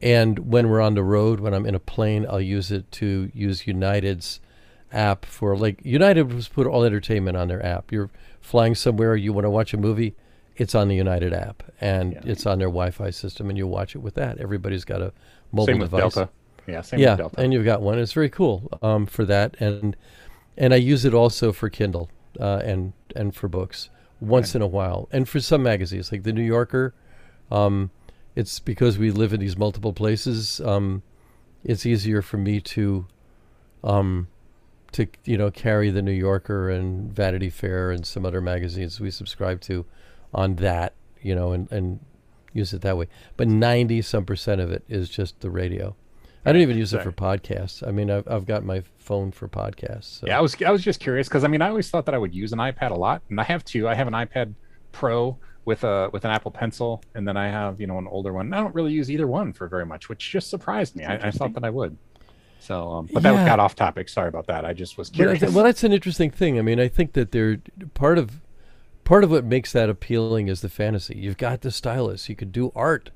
and 0.02 0.40
when 0.40 0.70
we're 0.70 0.82
on 0.82 0.96
the 0.96 1.04
road, 1.04 1.40
when 1.40 1.54
I'm 1.54 1.66
in 1.66 1.76
a 1.76 1.80
plane, 1.80 2.26
I'll 2.30 2.42
use 2.42 2.72
it 2.72 2.92
to 2.94 3.32
use 3.34 3.68
United's 3.68 4.40
app 4.92 5.26
for 5.26 5.56
like 5.56 5.80
United 5.86 6.34
was 6.34 6.48
put 6.48 6.68
all 6.68 6.84
entertainment 6.84 7.38
on 7.38 7.48
their 7.48 7.64
app. 7.66 7.92
You're 7.92 8.10
flying 8.42 8.76
somewhere, 8.76 9.16
you 9.16 9.32
want 9.32 9.46
to 9.46 9.50
watch 9.50 9.74
a 9.74 9.78
movie, 9.78 10.16
it's 10.58 10.76
on 10.76 10.88
the 10.88 10.96
United 10.96 11.34
app 11.34 11.64
and 11.80 12.14
yeah. 12.14 12.22
it's 12.26 12.46
on 12.46 12.60
their 12.60 12.68
Wi-Fi 12.68 13.12
system, 13.12 13.50
and 13.50 13.58
you 13.58 13.68
watch 13.68 13.96
it 13.96 14.00
with 14.00 14.16
that. 14.16 14.40
Everybody's 14.40 14.86
got 14.86 15.02
a 15.02 15.14
mobile 15.52 15.68
same 15.68 15.80
device. 15.80 16.02
Delta. 16.02 16.30
Yeah, 16.68 16.82
same 16.82 17.00
yeah, 17.00 17.16
Delta. 17.16 17.40
and 17.40 17.54
you've 17.54 17.66
got 17.66 17.82
one. 17.82 18.00
It's 18.00 18.14
very 18.14 18.30
cool 18.30 18.70
um, 18.82 19.06
for 19.06 19.26
that, 19.26 19.56
and 19.60 19.96
and 20.58 20.74
I 20.74 20.78
use 20.78 21.06
it 21.06 21.14
also 21.14 21.52
for 21.52 21.70
Kindle 21.70 22.10
uh, 22.40 22.62
and 22.64 22.94
and 23.16 23.36
for 23.36 23.48
books 23.48 23.90
once 24.22 24.56
in 24.56 24.62
a 24.62 24.68
while, 24.68 25.10
and 25.12 25.28
for 25.28 25.42
some 25.42 25.64
magazines 25.64 26.12
like 26.12 26.24
the 26.24 26.32
New 26.32 26.44
Yorker. 26.44 26.94
Um, 27.52 27.92
it's 28.34 28.60
because 28.60 28.98
we 28.98 29.12
live 29.12 29.34
in 29.34 29.42
these 29.42 29.58
multiple 29.58 29.92
places. 29.92 30.62
Um, 30.62 31.04
it's 31.66 31.86
easier 31.86 32.22
for 32.22 32.38
me 32.38 32.62
to, 32.62 33.06
um, 33.84 34.28
to 34.94 35.08
you 35.26 35.38
know, 35.38 35.52
carry 35.52 35.90
the 35.90 36.02
New 36.02 36.14
Yorker 36.14 36.70
and 36.70 37.12
Vanity 37.12 37.50
Fair 37.50 37.92
and 37.92 38.06
some 38.06 38.26
other 38.26 38.40
magazines 38.40 39.02
we 39.02 39.12
subscribe 39.12 39.60
to, 39.62 39.86
on 40.34 40.56
that, 40.56 40.94
you 41.22 41.36
know, 41.36 41.52
and 41.52 41.70
and 41.72 42.00
use 42.54 42.74
it 42.74 42.82
that 42.82 42.96
way. 42.96 43.08
But 43.36 43.50
ninety 43.50 44.02
some 44.02 44.24
percent 44.24 44.62
of 44.62 44.72
it 44.72 44.84
is 44.88 45.10
just 45.10 45.42
the 45.42 45.50
radio. 45.50 45.96
I 46.46 46.52
don't 46.52 46.62
even 46.62 46.78
use 46.78 46.94
it 46.94 47.04
for 47.04 47.12
podcasts. 47.12 47.88
I 47.88 47.92
mean, 47.92 48.10
I've, 48.10 48.28
I've 48.28 48.46
got 48.46 48.64
my 48.64 48.84
phone 48.98 49.32
for 49.32 49.48
podcasts. 49.48 50.20
So. 50.20 50.28
Yeah, 50.28 50.38
I 50.38 50.42
was 50.42 50.60
I 50.62 50.72
was 50.72 50.84
just 50.84 51.00
curious 51.00 51.28
because 51.28 51.44
I 51.44 51.48
mean, 51.48 51.62
I 51.62 51.70
always 51.70 51.90
thought 51.90 52.06
that 52.06 52.16
I 52.16 52.18
would 52.18 52.34
use 52.34 52.52
an 52.52 52.60
iPad 52.60 52.92
a 52.92 52.96
lot, 52.96 53.22
and 53.30 53.40
I 53.40 53.44
have 53.44 53.64
two. 53.64 53.88
I 53.88 53.94
have 53.94 54.08
an 54.08 54.14
iPad 54.14 54.54
Pro 54.92 55.38
with 55.66 55.84
a 55.84 56.10
with 56.12 56.26
an 56.26 56.32
Apple 56.32 56.52
Pencil, 56.52 57.04
and 57.14 57.28
then 57.28 57.38
I 57.38 57.48
have 57.48 57.80
you 57.80 57.88
know 57.88 57.98
an 57.98 58.08
older 58.08 58.34
one. 58.34 58.54
I 58.54 58.58
don't 58.58 58.74
really 58.74 58.92
use 58.92 59.12
either 59.12 59.28
one 59.28 59.54
for 59.54 59.68
very 59.68 59.86
much, 59.86 60.10
which 60.10 60.32
just 60.32 60.50
surprised 60.50 60.96
me. 60.96 61.06
I, 61.06 61.28
I, 61.28 61.32
thought 61.32 61.54
that 61.54 61.64
I 61.64 61.70
would. 61.70 61.98
So, 62.60 62.90
um, 62.90 63.10
but 63.12 63.24
yeah. 63.24 63.34
that 63.34 63.46
got 63.46 63.60
off 63.60 63.76
topic. 63.76 64.10
Sorry 64.10 64.28
about 64.28 64.48
that. 64.48 64.66
I 64.66 64.74
just 64.74 64.98
was 64.98 65.10
curious. 65.10 65.42
Well, 65.54 65.64
that's 65.64 65.84
an 65.84 65.94
interesting 65.94 66.32
thing. 66.32 66.58
I 66.58 66.62
mean, 66.62 66.80
I 66.80 66.88
think 66.88 67.14
that 67.14 67.32
they're 67.32 67.60
part 67.94 68.18
of 68.18 68.42
part 69.04 69.24
of 69.24 69.32
what 69.32 69.46
makes 69.46 69.72
that 69.74 69.90
appealing 69.90 70.48
is 70.48 70.62
the 70.62 70.70
fantasy. 70.70 71.18
You've 71.18 71.38
got 71.38 71.62
the 71.62 71.72
stylus. 71.72 72.30
You 72.30 72.36
could 72.36 72.52
do 72.52 72.72
art. 72.76 73.12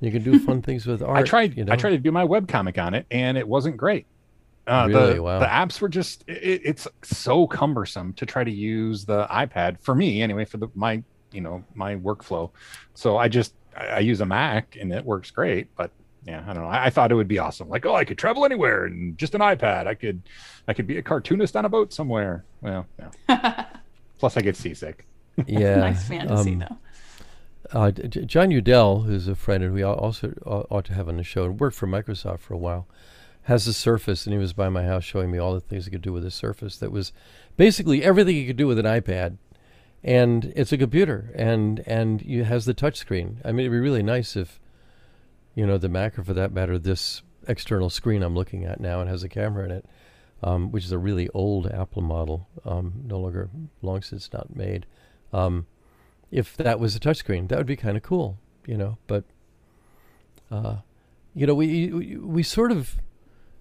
You 0.00 0.10
can 0.10 0.22
do 0.22 0.38
fun 0.46 0.62
things 0.62 0.86
with 0.86 1.02
art. 1.02 1.18
I 1.18 1.22
tried. 1.22 1.56
You 1.56 1.64
know? 1.64 1.72
I 1.72 1.76
tried 1.76 1.90
to 1.90 1.98
do 1.98 2.12
my 2.12 2.24
web 2.24 2.48
comic 2.48 2.78
on 2.78 2.94
it, 2.94 3.06
and 3.10 3.36
it 3.36 3.46
wasn't 3.46 3.76
great. 3.76 4.06
Uh, 4.66 4.86
really? 4.86 5.14
the, 5.14 5.22
wow. 5.22 5.38
the 5.38 5.46
apps 5.46 5.80
were 5.80 5.88
just 5.88 6.24
it, 6.28 6.60
it's 6.64 6.86
so 7.02 7.46
cumbersome 7.46 8.12
to 8.12 8.26
try 8.26 8.44
to 8.44 8.50
use 8.50 9.06
the 9.06 9.26
iPad 9.30 9.80
for 9.80 9.94
me 9.94 10.20
anyway 10.20 10.44
for 10.44 10.58
the 10.58 10.68
my 10.74 11.02
you 11.32 11.40
know 11.40 11.64
my 11.74 11.96
workflow. 11.96 12.50
So 12.94 13.16
I 13.16 13.28
just 13.28 13.54
I, 13.76 13.86
I 13.86 13.98
use 14.00 14.20
a 14.20 14.26
Mac 14.26 14.76
and 14.78 14.92
it 14.92 15.04
works 15.04 15.30
great, 15.30 15.74
but 15.76 15.90
yeah, 16.28 16.44
I 16.46 16.52
don't 16.52 16.62
know. 16.62 16.68
I, 16.68 16.86
I, 16.86 16.90
thought 16.90 17.10
it 17.10 17.14
would 17.14 17.28
be 17.28 17.38
awesome. 17.38 17.70
Like, 17.70 17.86
oh, 17.86 17.94
I 17.94 18.04
could 18.04 18.18
travel 18.18 18.44
anywhere 18.44 18.84
and 18.84 19.16
just 19.16 19.34
an 19.34 19.40
iPad. 19.40 19.86
I 19.86 19.94
could, 19.94 20.20
I 20.66 20.74
could 20.74 20.86
be 20.86 20.98
a 20.98 21.02
cartoonist 21.02 21.56
on 21.56 21.64
a 21.64 21.70
boat 21.70 21.92
somewhere. 21.92 22.44
Well, 22.60 22.86
yeah. 23.28 23.66
Plus, 24.18 24.36
I 24.36 24.42
get 24.42 24.56
seasick. 24.56 25.06
Yeah, 25.46 25.76
nice 25.76 26.06
fantasy 26.06 26.52
um, 26.52 26.58
though. 26.58 26.76
Uh, 27.72 27.90
Jon 27.90 28.50
Udell, 28.50 29.00
who's 29.00 29.28
a 29.28 29.34
friend 29.34 29.62
and 29.62 29.74
we 29.74 29.82
also 29.82 30.32
ought 30.46 30.86
to 30.86 30.94
have 30.94 31.08
on 31.08 31.18
the 31.18 31.22
show, 31.22 31.44
and 31.44 31.60
worked 31.60 31.76
for 31.76 31.86
Microsoft 31.86 32.40
for 32.40 32.54
a 32.54 32.58
while, 32.58 32.86
has 33.42 33.66
a 33.66 33.74
Surface, 33.74 34.26
and 34.26 34.32
he 34.32 34.38
was 34.38 34.54
by 34.54 34.68
my 34.68 34.84
house 34.84 35.04
showing 35.04 35.30
me 35.30 35.38
all 35.38 35.52
the 35.52 35.60
things 35.60 35.84
he 35.84 35.90
could 35.90 36.02
do 36.02 36.12
with 36.12 36.24
a 36.24 36.30
Surface. 36.30 36.78
That 36.78 36.92
was 36.92 37.12
basically 37.56 38.02
everything 38.02 38.36
you 38.36 38.46
could 38.46 38.56
do 38.56 38.66
with 38.66 38.78
an 38.78 38.86
iPad, 38.86 39.36
and 40.02 40.52
it's 40.56 40.72
a 40.72 40.78
computer, 40.78 41.30
and 41.34 41.80
and 41.86 42.22
it 42.22 42.44
has 42.44 42.64
the 42.64 42.72
touch 42.74 42.96
screen. 42.96 43.40
I 43.44 43.52
mean, 43.52 43.60
it'd 43.60 43.72
be 43.72 43.78
really 43.78 44.02
nice 44.02 44.34
if, 44.34 44.60
you 45.54 45.66
know, 45.66 45.76
the 45.76 45.90
Mac, 45.90 46.18
or 46.18 46.24
for 46.24 46.34
that 46.34 46.52
matter, 46.52 46.78
this 46.78 47.22
external 47.46 47.90
screen 47.90 48.22
I'm 48.22 48.34
looking 48.34 48.64
at 48.64 48.80
now, 48.80 49.00
and 49.00 49.10
has 49.10 49.22
a 49.22 49.28
camera 49.28 49.66
in 49.66 49.70
it, 49.72 49.86
um, 50.42 50.72
which 50.72 50.84
is 50.84 50.92
a 50.92 50.98
really 50.98 51.28
old 51.34 51.66
Apple 51.66 52.02
model, 52.02 52.48
um, 52.64 53.02
no 53.04 53.18
longer 53.18 53.50
long 53.82 54.00
since 54.00 54.32
not 54.32 54.56
made. 54.56 54.86
Um, 55.34 55.66
if 56.30 56.56
that 56.56 56.78
was 56.78 56.94
a 56.94 57.00
touchscreen, 57.00 57.48
that 57.48 57.58
would 57.58 57.66
be 57.66 57.76
kind 57.76 57.96
of 57.96 58.02
cool, 58.02 58.38
you 58.66 58.76
know. 58.76 58.98
But, 59.06 59.24
uh, 60.50 60.76
you 61.34 61.46
know, 61.46 61.54
we, 61.54 61.92
we 61.92 62.16
we 62.16 62.42
sort 62.42 62.72
of 62.72 62.96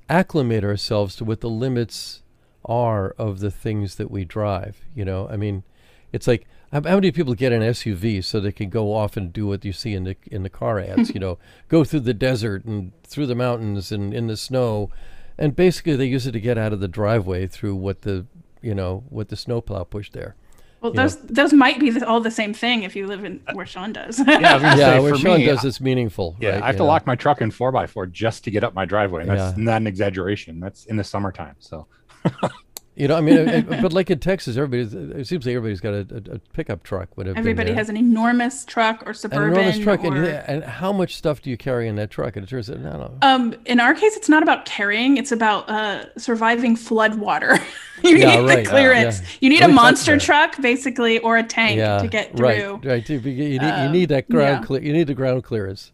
acclimate 0.10 0.64
ourselves 0.64 1.16
to 1.18 1.26
what 1.26 1.42
the 1.42 1.50
limits 1.50 2.24
are 2.66 3.12
of 3.18 3.40
the 3.40 3.52
things 3.52 3.96
that 3.96 4.12
we 4.12 4.26
drive. 4.26 4.86
You 4.96 5.06
know, 5.06 5.28
I 5.30 5.38
mean, 5.38 5.64
it's 6.12 6.28
like 6.28 6.46
how, 6.72 6.82
how 6.82 6.96
many 6.96 7.12
people 7.12 7.34
get 7.34 7.54
an 7.54 7.62
SUV 7.62 8.24
so 8.24 8.40
they 8.40 8.52
can 8.52 8.70
go 8.70 8.94
off 8.94 9.16
and 9.16 9.32
do 9.32 9.48
what 9.48 9.64
you 9.64 9.74
see 9.74 9.94
in 9.94 10.04
the 10.04 10.18
in 10.30 10.44
the 10.44 10.50
car 10.50 10.80
ads? 10.80 11.10
you 11.14 11.20
know, 11.20 11.38
go 11.70 11.84
through 11.84 12.02
the 12.02 12.14
desert 12.14 12.66
and 12.66 12.92
through 13.04 13.28
the 13.28 13.36
mountains 13.36 13.92
and 13.92 14.14
in 14.14 14.28
the 14.28 14.38
snow, 14.38 14.90
and 15.38 15.56
basically 15.56 15.96
they 15.96 16.06
use 16.06 16.28
it 16.28 16.34
to 16.34 16.42
get 16.42 16.58
out 16.58 16.74
of 16.74 16.80
the 16.80 16.88
driveway 16.88 17.48
through 17.48 17.76
what 17.76 18.02
the 18.02 18.26
you 18.62 18.76
know 18.76 19.04
what 19.10 19.30
the 19.30 19.38
snowplow 19.38 19.84
pushed 19.84 20.14
there. 20.14 20.36
Well, 20.82 20.94
those 20.94 21.16
know? 21.16 21.30
those 21.30 21.54
might 21.54 21.80
be 21.80 22.02
all 22.04 22.20
the 22.20 22.32
same 22.32 22.54
thing 22.54 22.84
if 22.84 22.96
you 22.96 23.08
live 23.08 23.24
in 23.24 23.42
uh, 23.48 23.54
where 23.54 23.66
Shawn 23.66 23.94
does. 23.94 24.20
yeah, 24.20 24.40
yeah 24.40 24.76
say, 24.76 25.00
where 25.00 25.16
Shawn 25.16 25.40
me, 25.40 25.46
does 25.46 25.66
it's 25.66 25.82
meaningful. 25.82 26.36
Yeah, 26.40 26.52
right? 26.52 26.64
I 26.64 26.68
have 26.68 26.78
to 26.78 26.84
lock 26.84 27.08
my 27.08 27.16
truck 27.16 27.42
in 27.42 27.50
four 27.52 27.76
x 27.76 27.92
four 27.92 28.06
just 28.06 28.44
to 28.44 28.52
get 28.52 28.64
up 28.64 28.74
my 28.74 28.86
driveway. 28.86 29.26
That's 29.26 29.58
yeah. 29.58 29.64
not 29.64 29.82
an 29.82 29.88
exaggeration. 29.88 30.60
That's 30.60 30.86
in 30.86 30.98
the 30.98 31.04
summertime. 31.04 31.56
So 31.60 31.88
You 32.98 33.08
know, 33.08 33.16
I 33.16 33.22
mean, 33.22 33.38
it, 33.38 33.70
but 33.82 33.94
like 33.94 34.10
in 34.10 34.20
Texas, 34.20 34.58
everybody 34.58 34.82
it 35.20 35.28
seems 35.28 35.46
like 35.46 35.56
everybody's 35.56 35.80
got 35.80 35.94
a, 35.94 36.34
a 36.34 36.40
pickup 36.54 36.82
truck. 36.82 37.10
Whatever. 37.16 37.38
Everybody 37.38 37.72
has 37.74 37.90
an 37.90 37.98
enormous 37.98 38.66
truck 38.66 39.04
or 39.06 39.14
suburban. 39.14 39.50
An 39.50 39.58
enormous 39.60 39.80
truck, 39.80 40.04
or... 40.04 40.16
and, 40.16 40.26
and, 40.26 40.64
how 40.64 40.92
much 40.92 41.16
stuff 41.16 41.44
do 41.44 41.52
you 41.52 41.58
carry 41.58 41.88
in 41.88 41.96
that 41.98 42.10
truck? 42.10 42.36
And 42.36 42.44
it 42.44 42.50
turns 42.50 42.72
out, 42.72 42.80
no, 42.80 42.98
no. 42.98 43.18
Um, 43.22 43.56
in 43.66 43.80
our 43.80 43.94
case, 43.94 44.18
it's 44.18 44.30
not 44.30 44.42
about 44.42 44.66
carrying; 44.66 45.18
it's 45.18 45.32
about 45.32 45.70
uh, 45.70 46.06
surviving 46.18 46.76
flood 46.76 47.16
water. 47.16 47.60
you 48.04 48.18
yeah, 48.18 48.40
need 48.40 48.48
right. 48.48 48.64
the 48.64 48.70
clearance. 48.70 49.22
Yeah. 49.22 49.28
You 49.42 49.50
need 49.50 49.62
a 49.62 49.68
monster 49.68 50.18
truck, 50.18 50.60
basically, 50.60 51.20
or 51.20 51.38
a 51.38 51.44
tank 51.44 51.78
yeah, 51.78 52.00
to 52.00 52.08
get 52.08 52.36
through. 52.36 52.48
Right, 52.48 52.86
right. 52.86 53.10
You 53.10 53.20
need, 53.20 53.62
you 53.62 53.68
uh, 53.68 53.92
need 53.92 54.10
that 54.10 54.28
ground. 54.28 54.66
Cle- 54.66 54.82
you 54.82 54.92
need 54.92 55.06
the 55.06 55.14
ground 55.14 55.44
clearance 55.44 55.92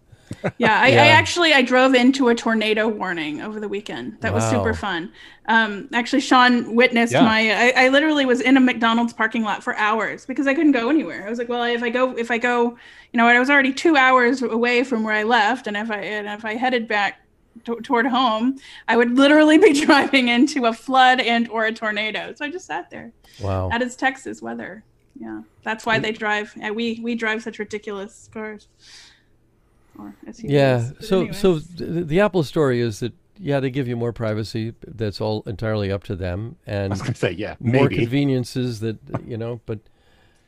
yeah, 0.58 0.82
I, 0.82 0.88
yeah. 0.88 1.04
I, 1.04 1.08
actually 1.08 1.54
I 1.54 1.62
drove 1.62 1.94
into 1.94 2.30
a 2.30 2.36
tornado 2.36 2.88
warning 2.88 3.42
over 3.42 3.60
the 3.60 3.68
weekend. 3.68 4.18
That 4.22 4.34
wow. 4.34 4.40
was 4.40 4.50
super 4.50 4.74
fun. 4.74 5.12
Um, 5.48 5.90
actually, 5.94 6.22
Shawn 6.22 6.76
witnessed 6.76 7.14
yeah. 7.14 7.22
my. 7.22 7.52
I, 7.52 7.86
I, 7.86 7.90
literally 7.90 8.26
was 8.26 8.40
in 8.40 8.56
a 8.56 8.62
McDonald's 8.62 9.12
parking 9.12 9.44
lot 9.44 9.64
for 9.64 9.76
hours 9.76 10.26
because 10.26 10.48
I 10.48 10.54
couldn't 10.54 10.72
go 10.72 10.90
anywhere. 10.90 11.26
I 11.26 11.30
was 11.30 11.38
like, 11.38 11.50
well, 11.50 11.64
if 11.64 11.84
I 11.84 11.90
go, 11.90 12.16
if 12.18 12.32
I 12.32 12.38
go, 12.38 12.70
you 13.12 13.18
know, 13.18 13.28
I 13.28 13.38
was 13.40 13.50
already 13.50 13.74
two 13.74 13.98
hours 13.98 14.42
away 14.42 14.84
from 14.84 15.04
where 15.04 15.14
I 15.14 15.24
left, 15.24 15.68
and 15.68 15.76
if 15.76 15.92
I 15.92 16.00
and 16.00 16.28
if 16.28 16.46
I 16.46 16.56
headed 16.56 16.88
back 16.88 17.22
t- 17.66 17.76
toward 17.84 18.06
home, 18.06 18.58
I 18.88 18.96
would 18.96 19.18
literally 19.18 19.58
be 19.58 19.74
driving 19.86 20.30
into 20.30 20.66
a 20.66 20.74
flood 20.74 21.20
and 21.20 21.50
or 21.50 21.66
a 21.66 21.74
tornado. 21.74 22.34
So 22.36 22.46
I 22.46 22.50
just 22.50 22.66
sat 22.66 22.90
there. 22.90 23.12
Wow, 23.42 23.68
that 23.70 23.82
is 23.82 23.98
Texas 23.98 24.42
weather. 24.42 24.84
Yeah, 25.20 25.42
that's 25.64 25.86
why 25.86 26.00
they 26.00 26.14
drive. 26.14 26.56
We 26.74 27.02
we 27.04 27.16
drive 27.16 27.44
such 27.44 27.60
ridiculous 27.60 28.30
cars 28.34 28.68
or 29.98 30.16
yeah. 30.38 30.92
So 31.00 31.22
anyway. 31.22 31.34
so 31.34 31.60
the, 31.60 32.04
the, 32.04 32.20
Apple 32.20 32.44
story 32.44 32.82
is 32.82 33.00
that 33.00 33.14
yeah 33.38 33.60
they 33.60 33.70
give 33.70 33.88
you 33.88 33.96
more 33.96 34.14
privacy. 34.14 34.74
That's 34.88 35.22
all 35.22 35.44
entirely 35.46 35.92
up 35.92 36.04
to 36.06 36.16
them. 36.16 36.58
And 36.66 36.94
I 36.94 36.96
was 36.96 37.02
going 37.02 37.14
to 37.14 37.20
say 37.20 37.32
yeah, 37.32 37.56
more 37.60 37.90
conveniences 37.90 38.80
that 38.82 38.98
you 39.26 39.38
know, 39.38 39.62
but. 39.66 39.80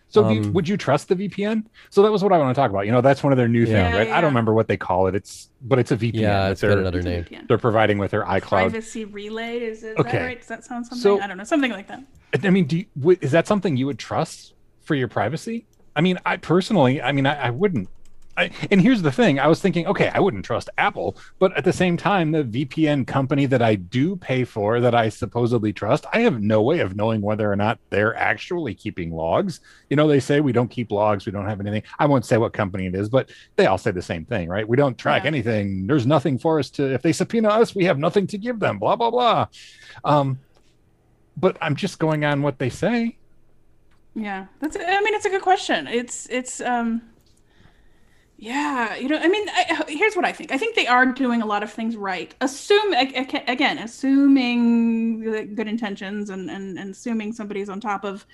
So 0.07 0.23
um, 0.23 0.53
would 0.53 0.69
you 0.69 0.77
trust 0.77 1.09
the 1.09 1.15
VPN? 1.15 1.65
So 1.89 2.03
that 2.03 2.11
was 2.11 2.23
what 2.23 2.31
I 2.31 2.37
want 2.37 2.55
to 2.55 2.61
talk 2.61 2.69
about. 2.69 2.85
You 2.85 2.91
know, 2.91 3.01
that's 3.01 3.23
one 3.23 3.33
of 3.33 3.37
their 3.37 3.47
new 3.47 3.65
yeah. 3.65 3.65
things, 3.65 3.97
right? 3.97 4.07
Yeah. 4.07 4.17
I 4.17 4.21
don't 4.21 4.29
remember 4.29 4.53
what 4.53 4.67
they 4.67 4.77
call 4.77 5.07
it. 5.07 5.15
It's 5.15 5.49
but 5.61 5.79
it's 5.79 5.91
a 5.91 5.97
VPN. 5.97 6.13
Yeah, 6.13 6.49
it's 6.49 6.61
got 6.61 6.77
another 6.77 7.01
name. 7.01 7.25
They're 7.47 7.57
providing 7.57 7.97
with 7.97 8.11
their 8.11 8.23
iCloud 8.23 8.49
privacy 8.49 9.03
relay. 9.03 9.57
Is 9.57 9.83
it 9.83 9.97
okay. 9.97 10.11
that 10.11 10.23
right? 10.23 10.39
Does 10.39 10.47
that 10.47 10.63
sound 10.63 10.85
something? 10.85 11.01
So, 11.01 11.19
I 11.19 11.27
don't 11.27 11.37
know, 11.37 11.43
something 11.43 11.71
like 11.71 11.87
that. 11.87 12.03
I 12.43 12.49
mean, 12.49 12.65
do 12.65 12.77
you, 12.77 13.17
is 13.19 13.31
that 13.31 13.47
something 13.47 13.75
you 13.77 13.87
would 13.87 13.99
trust 13.99 14.53
for 14.83 14.93
your 14.95 15.07
privacy? 15.07 15.65
I 15.95 16.01
mean, 16.01 16.19
I 16.25 16.37
personally, 16.37 17.01
I 17.01 17.11
mean, 17.11 17.25
I, 17.25 17.47
I 17.47 17.49
wouldn't 17.49 17.89
I, 18.37 18.51
and 18.69 18.81
here's 18.81 19.01
the 19.01 19.11
thing 19.11 19.39
I 19.39 19.47
was 19.47 19.61
thinking, 19.61 19.87
okay, 19.87 20.09
I 20.13 20.19
wouldn't 20.19 20.43
trust 20.43 20.69
Apple, 20.77 21.17
but 21.39 21.55
at 21.57 21.63
the 21.63 21.71
same 21.71 21.95
time, 21.95 22.31
the 22.31 22.43
VPN 22.43 23.07
company 23.07 23.45
that 23.45 23.61
I 23.61 23.75
do 23.75 24.15
pay 24.17 24.43
for, 24.43 24.81
that 24.81 24.93
I 24.93 25.09
supposedly 25.09 25.71
trust, 25.71 26.05
I 26.11 26.19
have 26.21 26.41
no 26.41 26.61
way 26.61 26.79
of 26.79 26.95
knowing 26.95 27.21
whether 27.21 27.49
or 27.49 27.55
not 27.55 27.79
they're 27.89 28.15
actually 28.15 28.73
keeping 28.73 29.11
logs. 29.11 29.61
You 29.89 29.95
know, 29.95 30.07
they 30.07 30.19
say 30.19 30.41
we 30.41 30.51
don't 30.51 30.67
keep 30.67 30.91
logs, 30.91 31.25
we 31.25 31.31
don't 31.31 31.47
have 31.47 31.61
anything. 31.61 31.83
I 31.97 32.07
won't 32.07 32.25
say 32.25 32.37
what 32.37 32.51
company 32.51 32.87
it 32.87 32.95
is, 32.95 33.07
but 33.07 33.29
they 33.55 33.67
all 33.67 33.77
say 33.77 33.91
the 33.91 34.01
same 34.01 34.25
thing, 34.25 34.49
right? 34.49 34.67
We 34.67 34.75
don't 34.75 34.97
track 34.97 35.23
yeah. 35.23 35.29
anything. 35.29 35.87
There's 35.87 36.05
nothing 36.05 36.37
for 36.37 36.59
us 36.59 36.69
to, 36.71 36.93
if 36.93 37.01
they 37.01 37.13
subpoena 37.13 37.49
us, 37.49 37.73
we 37.73 37.85
have 37.85 37.97
nothing 37.97 38.27
to 38.27 38.37
give 38.37 38.59
them, 38.59 38.79
blah, 38.79 38.97
blah, 38.97 39.11
blah. 39.11 39.47
Um, 40.03 40.39
but 41.37 41.57
I'm 41.61 41.75
just 41.75 41.99
going 41.99 42.25
on 42.25 42.41
what 42.41 42.59
they 42.59 42.69
say. 42.69 43.17
Yeah, 44.13 44.45
that's, 44.59 44.77
I 44.77 45.01
mean, 45.01 45.13
it's 45.13 45.25
a 45.25 45.29
good 45.29 45.41
question. 45.41 45.87
It's, 45.87 46.27
it's, 46.29 46.61
um, 46.61 47.01
yeah, 48.37 48.95
you 48.95 49.07
know, 49.07 49.17
I 49.17 49.27
mean, 49.29 49.47
I, 49.49 49.85
here's 49.87 50.15
what 50.15 50.25
I 50.25 50.33
think. 50.33 50.51
I 50.51 50.57
think 50.57 50.75
they 50.75 50.87
are 50.87 51.05
doing 51.05 51.41
a 51.41 51.45
lot 51.45 51.63
of 51.63 51.71
things 51.71 51.95
right. 51.95 52.35
Assume 52.41 52.93
again, 52.93 53.77
assuming 53.77 55.55
good 55.55 55.67
intentions 55.67 56.29
and, 56.29 56.49
and, 56.51 56.77
and 56.77 56.91
assuming 56.91 57.31
somebody's 57.31 57.69
on 57.69 57.79
top 57.79 58.03
of 58.03 58.25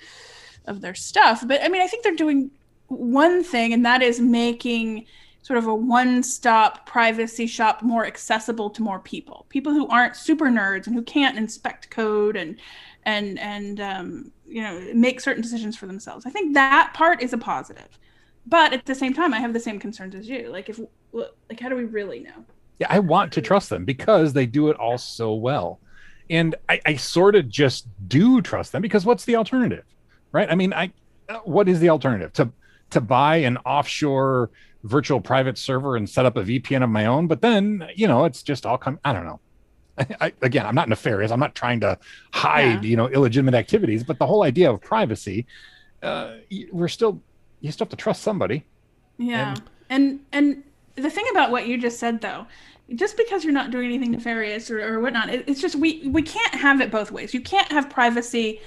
of 0.66 0.80
their 0.80 0.94
stuff. 0.94 1.46
But 1.46 1.62
I 1.62 1.68
mean, 1.68 1.82
I 1.82 1.86
think 1.86 2.02
they're 2.02 2.14
doing 2.14 2.50
one 2.88 3.44
thing, 3.44 3.72
and 3.72 3.84
that 3.86 4.02
is 4.02 4.20
making 4.20 5.06
sort 5.42 5.58
of 5.58 5.66
a 5.66 5.74
one-stop 5.74 6.86
privacy 6.86 7.46
shop 7.48 7.82
more 7.82 8.06
accessible 8.06 8.70
to 8.70 8.82
more 8.82 9.00
people. 9.00 9.46
People 9.48 9.72
who 9.72 9.88
aren't 9.88 10.14
super 10.14 10.46
nerds 10.46 10.86
and 10.86 10.94
who 10.94 11.02
can't 11.02 11.36
inspect 11.36 11.90
code 11.90 12.36
and 12.36 12.58
and 13.04 13.38
and 13.38 13.80
um, 13.80 14.32
you 14.48 14.62
know 14.62 14.80
make 14.94 15.20
certain 15.20 15.42
decisions 15.42 15.76
for 15.76 15.86
themselves. 15.86 16.26
I 16.26 16.30
think 16.30 16.54
that 16.54 16.92
part 16.92 17.22
is 17.22 17.32
a 17.32 17.38
positive 17.38 17.98
but 18.46 18.72
at 18.72 18.86
the 18.86 18.94
same 18.94 19.14
time, 19.14 19.32
I 19.32 19.40
have 19.40 19.52
the 19.52 19.60
same 19.60 19.78
concerns 19.78 20.14
as 20.14 20.28
you. 20.28 20.48
Like, 20.50 20.68
if 20.68 20.80
like, 21.12 21.60
how 21.60 21.68
do 21.68 21.76
we 21.76 21.84
really 21.84 22.20
know? 22.20 22.44
Yeah, 22.78 22.86
I 22.90 22.98
want 22.98 23.32
to 23.34 23.42
trust 23.42 23.70
them 23.70 23.84
because 23.84 24.32
they 24.32 24.46
do 24.46 24.68
it 24.68 24.76
all 24.76 24.98
so 24.98 25.34
well, 25.34 25.78
and 26.30 26.54
I, 26.68 26.80
I 26.86 26.96
sort 26.96 27.36
of 27.36 27.48
just 27.48 27.86
do 28.08 28.42
trust 28.42 28.72
them 28.72 28.82
because 28.82 29.04
what's 29.04 29.24
the 29.24 29.36
alternative, 29.36 29.84
right? 30.32 30.50
I 30.50 30.54
mean, 30.54 30.72
I 30.72 30.92
uh, 31.28 31.38
what 31.44 31.68
is 31.68 31.80
the 31.80 31.90
alternative 31.90 32.32
to 32.34 32.50
to 32.90 33.00
buy 33.00 33.36
an 33.36 33.58
offshore 33.58 34.50
virtual 34.84 35.20
private 35.20 35.56
server 35.56 35.96
and 35.96 36.08
set 36.08 36.26
up 36.26 36.36
a 36.36 36.42
VPN 36.42 36.82
of 36.82 36.90
my 36.90 37.06
own? 37.06 37.26
But 37.28 37.42
then 37.42 37.88
you 37.94 38.08
know, 38.08 38.24
it's 38.24 38.42
just 38.42 38.66
all 38.66 38.78
come. 38.78 38.98
I 39.04 39.12
don't 39.12 39.26
know. 39.26 39.40
I, 40.20 40.32
again, 40.42 40.66
I'm 40.66 40.74
not 40.74 40.88
nefarious. 40.88 41.30
I'm 41.30 41.40
not 41.40 41.54
trying 41.54 41.80
to 41.80 41.98
hide, 42.32 42.84
yeah. 42.84 42.90
you 42.90 42.96
know, 42.96 43.08
illegitimate 43.08 43.54
activities. 43.54 44.04
But 44.04 44.18
the 44.18 44.26
whole 44.26 44.42
idea 44.42 44.70
of 44.70 44.80
privacy, 44.80 45.46
uh, 46.02 46.36
we're 46.70 46.88
still, 46.88 47.20
you 47.62 47.72
still 47.72 47.86
have 47.86 47.90
to 47.90 47.96
trust 47.96 48.22
somebody. 48.22 48.64
Yeah, 49.16 49.54
and 49.88 50.20
and, 50.32 50.64
and 50.96 51.02
the 51.02 51.10
thing 51.10 51.24
about 51.30 51.50
what 51.50 51.66
you 51.66 51.78
just 51.78 51.98
said, 51.98 52.20
though, 52.20 52.46
just 52.94 53.16
because 53.16 53.44
you're 53.44 53.52
not 53.52 53.70
doing 53.70 53.86
anything 53.86 54.10
nefarious 54.10 54.70
or, 54.70 54.96
or 54.96 55.00
whatnot, 55.00 55.30
it, 55.30 55.44
it's 55.46 55.60
just 55.60 55.76
we 55.76 56.06
we 56.08 56.22
can't 56.22 56.54
have 56.54 56.80
it 56.80 56.90
both 56.90 57.10
ways. 57.10 57.32
You 57.32 57.40
can't 57.40 57.70
have 57.72 57.88
privacy 57.88 58.60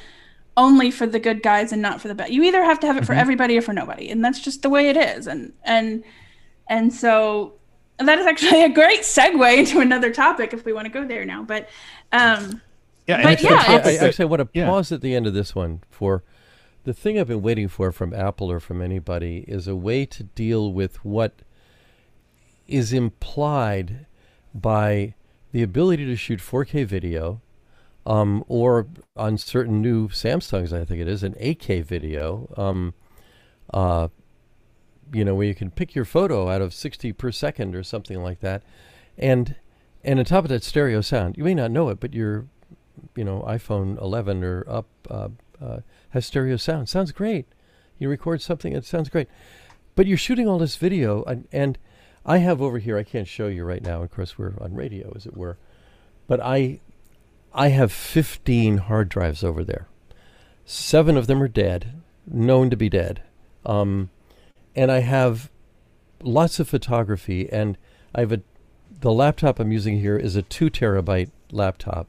only 0.58 0.90
for 0.90 1.06
the 1.06 1.20
good 1.20 1.44
guys 1.44 1.72
and 1.72 1.82
not 1.82 2.02
for 2.02 2.08
the 2.08 2.16
bad. 2.16 2.32
You 2.32 2.44
either 2.44 2.64
have 2.64 2.80
to 2.80 2.88
have 2.88 2.96
it 2.96 3.02
mm-hmm. 3.02 3.08
for 3.08 3.14
everybody 3.14 3.58
or 3.58 3.62
for 3.62 3.74
nobody, 3.74 4.10
and 4.10 4.24
that's 4.24 4.40
just 4.40 4.62
the 4.62 4.70
way 4.70 4.90
it 4.90 4.98
is. 4.98 5.28
And 5.28 5.54
and 5.64 6.04
and 6.68 6.94
so 6.94 7.54
that 8.00 8.18
is 8.20 8.25
actually 8.25 8.64
a 8.64 8.70
great 8.70 9.02
segue 9.02 9.58
into 9.58 9.80
another 9.80 10.12
topic 10.12 10.54
if 10.54 10.66
we 10.66 10.74
want 10.74 10.86
to 10.86 10.92
go 10.92 11.06
there 11.06 11.25
now. 11.25 11.44
But 11.44 11.70
um, 12.12 12.62
yeah, 13.08 13.22
but 13.22 13.42
yeah, 13.42 13.64
I, 13.68 13.98
actually 13.98 14.24
I 14.24 14.25
want 14.25 14.42
to 14.42 14.50
yeah. 14.54 14.68
pause 14.68 14.92
at 14.92 15.02
the 15.02 15.14
end 15.16 15.28
of 15.28 15.34
this 15.34 15.54
one 15.54 15.82
for 15.92 16.24
the 16.86 16.94
thing 16.94 17.20
I've 17.20 17.27
been 17.27 17.42
waiting 17.42 17.68
for 17.68 17.92
from 17.92 18.13
Apple 18.13 18.51
or 18.51 18.60
from 18.60 18.82
anybody 18.82 19.44
is 19.48 19.68
a 19.68 19.75
way 19.75 20.06
to 20.06 20.24
deal 20.24 20.72
with 20.72 21.04
what 21.04 21.42
is 22.68 22.94
implied 22.94 24.06
by 24.54 25.15
the 25.51 25.63
ability 25.63 26.06
to 26.06 26.15
shoot 26.15 26.39
4K 26.39 26.86
video, 26.86 27.42
um, 28.06 28.44
or 28.48 28.88
on 29.18 29.38
certain 29.39 29.82
new 29.82 30.10
Samsungs, 30.10 30.72
I 30.72 30.86
think 30.86 31.01
it 31.01 31.08
is, 31.08 31.24
an 31.24 31.34
8K 31.34 31.84
video. 31.84 32.54
Um, 32.56 32.94
uh, 33.74 34.10
you 35.12 35.25
know, 35.25 35.34
where 35.34 35.48
you 35.48 35.56
can 35.56 35.72
pick 35.72 35.96
your 35.96 36.06
photo 36.06 36.50
out 36.50 36.62
of 36.62 36.74
60 36.74 37.13
per 37.13 37.32
second 37.32 37.75
or 37.75 37.82
something 37.82 38.22
like 38.22 38.42
that. 38.42 38.63
And 39.18 39.56
and 40.04 40.20
on 40.20 40.25
top 40.25 40.46
of 40.46 40.50
that 40.50 40.63
stereo 40.63 41.01
sound, 41.01 41.36
you 41.36 41.44
may 41.44 41.56
not 41.56 41.72
know 41.72 41.89
it, 41.89 42.00
but 42.00 42.13
your 42.13 42.46
you 43.15 43.24
know 43.24 43.44
iPhone 43.48 44.00
11 44.00 44.44
or 44.44 44.65
up 44.68 44.88
uh, 45.10 45.30
uh, 45.60 45.80
has 46.16 46.26
stereo 46.26 46.56
sound. 46.56 46.88
Sounds 46.88 47.12
great. 47.12 47.46
You 48.00 48.08
record 48.08 48.42
something, 48.42 48.72
it 48.72 48.86
sounds 48.86 49.10
great. 49.10 49.28
But 49.96 50.08
you're 50.08 50.18
shooting 50.18 50.48
all 50.48 50.58
this 50.58 50.78
video, 50.78 51.24
and, 51.26 51.46
and 51.52 51.78
I 52.26 52.38
have 52.38 52.62
over 52.62 52.80
here. 52.80 52.98
I 52.98 53.04
can't 53.04 53.28
show 53.28 53.48
you 53.48 53.66
right 53.66 53.84
now. 53.84 54.02
Of 54.02 54.12
course, 54.12 54.38
we're 54.38 54.54
on 54.62 54.74
radio, 54.74 55.12
as 55.14 55.26
it 55.26 55.36
were. 55.36 55.58
But 56.26 56.40
I 56.40 56.80
I 57.54 57.68
have 57.68 57.92
15 57.92 58.78
hard 58.78 59.10
drives 59.10 59.44
over 59.44 59.64
there. 59.64 59.88
Seven 60.66 61.18
of 61.18 61.28
them 61.28 61.44
are 61.44 61.50
dead, 61.50 62.02
known 62.26 62.70
to 62.70 62.78
be 62.78 62.90
dead. 62.90 63.22
Um, 63.66 64.10
and 64.74 64.92
I 64.92 65.00
have 65.00 65.52
lots 66.22 66.62
of 66.62 66.70
photography, 66.70 67.52
and 67.52 67.78
I 68.14 68.22
have 68.22 68.32
a 68.32 68.42
the 69.02 69.12
laptop 69.12 69.60
I'm 69.60 69.74
using 69.74 70.00
here 70.00 70.18
is 70.18 70.38
a 70.38 70.42
two 70.42 70.70
terabyte 70.70 71.32
laptop, 71.51 72.08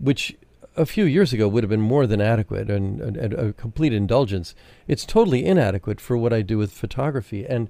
which 0.00 0.36
a 0.78 0.86
few 0.86 1.04
years 1.04 1.32
ago 1.32 1.48
would 1.48 1.64
have 1.64 1.70
been 1.70 1.80
more 1.80 2.06
than 2.06 2.20
adequate 2.20 2.70
and, 2.70 3.00
and, 3.00 3.16
and, 3.16 3.32
a 3.34 3.52
complete 3.52 3.92
indulgence. 3.92 4.54
It's 4.86 5.04
totally 5.04 5.44
inadequate 5.44 6.00
for 6.00 6.16
what 6.16 6.32
I 6.32 6.42
do 6.42 6.56
with 6.56 6.72
photography, 6.72 7.44
and 7.44 7.68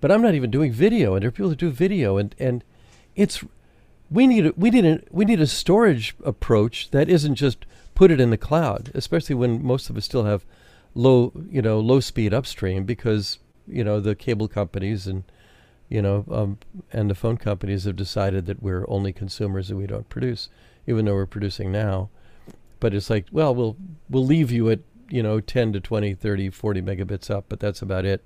but 0.00 0.12
I'm 0.12 0.22
not 0.22 0.34
even 0.34 0.50
doing 0.50 0.72
video, 0.72 1.14
and 1.14 1.22
there 1.22 1.28
are 1.28 1.32
people 1.32 1.48
who 1.48 1.56
do 1.56 1.70
video, 1.70 2.18
and 2.18 2.34
and 2.38 2.62
it's 3.16 3.42
we 4.10 4.26
need 4.26 4.52
we 4.56 4.70
need 4.70 4.84
a, 4.84 5.00
we 5.10 5.24
need 5.24 5.40
a 5.40 5.46
storage 5.46 6.14
approach 6.24 6.90
that 6.90 7.08
isn't 7.08 7.36
just 7.36 7.64
put 7.94 8.10
it 8.10 8.20
in 8.20 8.30
the 8.30 8.36
cloud, 8.36 8.90
especially 8.94 9.34
when 9.34 9.64
most 9.64 9.88
of 9.88 9.96
us 9.96 10.04
still 10.04 10.24
have 10.24 10.44
low 10.94 11.32
you 11.48 11.62
know 11.62 11.80
low 11.80 12.00
speed 12.00 12.34
upstream 12.34 12.84
because 12.84 13.38
you 13.66 13.82
know 13.82 13.98
the 13.98 14.14
cable 14.14 14.46
companies 14.46 15.06
and 15.06 15.24
you 15.88 16.02
know 16.02 16.26
um, 16.30 16.58
and 16.92 17.08
the 17.08 17.14
phone 17.14 17.38
companies 17.38 17.84
have 17.84 17.96
decided 17.96 18.44
that 18.44 18.62
we're 18.62 18.84
only 18.88 19.12
consumers 19.12 19.70
and 19.70 19.78
we 19.78 19.86
don't 19.86 20.10
produce, 20.10 20.50
even 20.86 21.06
though 21.06 21.14
we're 21.14 21.26
producing 21.26 21.72
now. 21.72 22.10
But 22.82 22.94
it's 22.94 23.08
like, 23.08 23.26
well, 23.30 23.54
we'll 23.54 23.76
we'll 24.10 24.26
leave 24.26 24.50
you 24.50 24.68
at 24.68 24.80
you 25.08 25.22
know 25.22 25.38
10 25.38 25.72
to 25.74 25.80
20, 25.80 26.14
30, 26.14 26.50
40 26.50 26.82
megabits 26.82 27.30
up, 27.30 27.44
but 27.48 27.60
that's 27.60 27.80
about 27.80 28.04
it. 28.04 28.24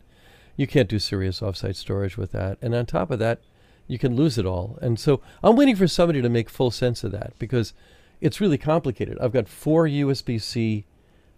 You 0.56 0.66
can't 0.66 0.88
do 0.88 0.98
serious 0.98 1.40
offsite 1.40 1.76
storage 1.76 2.16
with 2.16 2.32
that. 2.32 2.56
And 2.62 2.74
on 2.74 2.86
top 2.86 3.10
of 3.10 3.18
that, 3.18 3.40
you 3.86 3.98
can 3.98 4.16
lose 4.16 4.38
it 4.38 4.46
all. 4.46 4.78
And 4.80 4.98
so 4.98 5.20
I'm 5.42 5.56
waiting 5.56 5.76
for 5.76 5.86
somebody 5.86 6.22
to 6.22 6.30
make 6.30 6.48
full 6.48 6.70
sense 6.70 7.04
of 7.04 7.12
that 7.12 7.34
because 7.38 7.74
it's 8.22 8.40
really 8.40 8.56
complicated. 8.56 9.18
I've 9.20 9.34
got 9.34 9.46
four 9.46 9.84
USB 9.86 10.40
C 10.40 10.86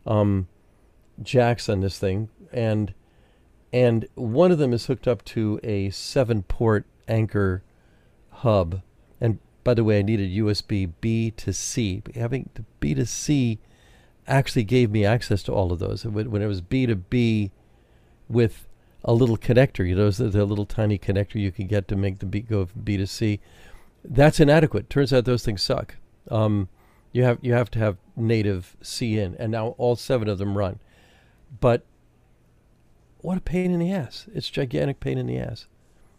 um, 0.06 0.46
jacks 1.20 1.68
on 1.68 1.80
this 1.80 1.98
thing, 1.98 2.28
and 2.52 2.94
and 3.72 4.06
one 4.14 4.52
of 4.52 4.58
them 4.58 4.72
is 4.72 4.86
hooked 4.86 5.08
up 5.08 5.24
to 5.24 5.58
a 5.64 5.90
seven 5.90 6.44
port 6.44 6.86
Anker 7.08 7.64
hub. 8.30 8.82
And 9.20 9.40
by 9.68 9.74
the 9.74 9.84
way, 9.84 9.98
I 9.98 10.02
needed 10.02 10.30
USB 10.30 10.90
B 11.02 11.30
to 11.32 11.52
C. 11.52 12.02
Having 12.14 12.48
the 12.54 12.64
B 12.80 12.94
to 12.94 13.04
C 13.04 13.58
actually 14.26 14.64
gave 14.64 14.90
me 14.90 15.04
access 15.04 15.42
to 15.42 15.52
all 15.52 15.72
of 15.72 15.78
those. 15.78 16.06
When 16.06 16.40
it 16.40 16.46
was 16.46 16.62
B 16.62 16.86
to 16.86 16.96
B 16.96 17.50
with 18.30 18.66
a 19.04 19.12
little 19.12 19.36
connector, 19.36 19.86
you 19.86 19.94
know, 19.94 20.10
the, 20.10 20.30
the 20.30 20.46
little 20.46 20.64
tiny 20.64 20.98
connector 20.98 21.34
you 21.34 21.52
can 21.52 21.66
get 21.66 21.86
to 21.88 21.96
make 21.96 22.20
the 22.20 22.24
B 22.24 22.40
go 22.40 22.64
from 22.64 22.80
B 22.80 22.96
to 22.96 23.06
C, 23.06 23.40
that's 24.02 24.40
inadequate. 24.40 24.88
Turns 24.88 25.12
out 25.12 25.26
those 25.26 25.44
things 25.44 25.60
suck. 25.60 25.96
Um, 26.30 26.70
you 27.12 27.24
have 27.24 27.36
you 27.42 27.52
have 27.52 27.70
to 27.72 27.78
have 27.78 27.98
native 28.16 28.74
C 28.80 29.18
in, 29.18 29.34
and 29.34 29.52
now 29.52 29.74
all 29.76 29.96
seven 29.96 30.30
of 30.30 30.38
them 30.38 30.56
run. 30.56 30.80
But 31.60 31.84
what 33.18 33.36
a 33.36 33.42
pain 33.42 33.72
in 33.72 33.80
the 33.80 33.92
ass! 33.92 34.28
It's 34.34 34.48
gigantic 34.48 34.98
pain 34.98 35.18
in 35.18 35.26
the 35.26 35.36
ass. 35.36 35.66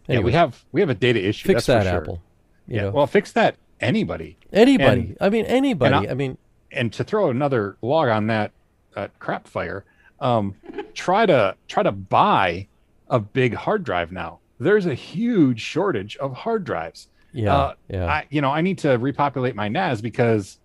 Anyway, 0.08 0.22
yeah, 0.22 0.24
we 0.24 0.32
have 0.34 0.64
we 0.70 0.80
have 0.82 0.90
a 0.90 0.94
data 0.94 1.20
issue. 1.20 1.48
Fix 1.48 1.66
that, 1.66 1.82
sure. 1.82 1.96
Apple. 1.96 2.22
Yeah, 2.70 2.82
know. 2.82 2.90
well, 2.90 3.06
fix 3.06 3.32
that 3.32 3.56
anybody. 3.80 4.36
Anybody. 4.52 5.00
And, 5.00 5.16
I 5.20 5.28
mean, 5.28 5.44
anybody. 5.46 6.08
I 6.08 6.14
mean, 6.14 6.38
and 6.72 6.92
to 6.92 7.04
throw 7.04 7.30
another 7.30 7.76
log 7.82 8.08
on 8.08 8.26
that 8.28 8.52
uh, 8.96 9.08
crap 9.18 9.46
fire, 9.48 9.84
um, 10.20 10.54
try 10.94 11.26
to 11.26 11.56
try 11.68 11.82
to 11.82 11.92
buy 11.92 12.66
a 13.08 13.18
big 13.18 13.54
hard 13.54 13.84
drive 13.84 14.12
now. 14.12 14.38
There's 14.58 14.86
a 14.86 14.94
huge 14.94 15.60
shortage 15.60 16.16
of 16.18 16.32
hard 16.34 16.64
drives. 16.64 17.08
Yeah, 17.32 17.54
uh, 17.54 17.74
yeah. 17.88 18.06
I, 18.06 18.26
you 18.30 18.40
know, 18.40 18.50
I 18.50 18.60
need 18.60 18.78
to 18.78 18.98
repopulate 18.98 19.54
my 19.54 19.68
NAS 19.68 20.00
because 20.00 20.58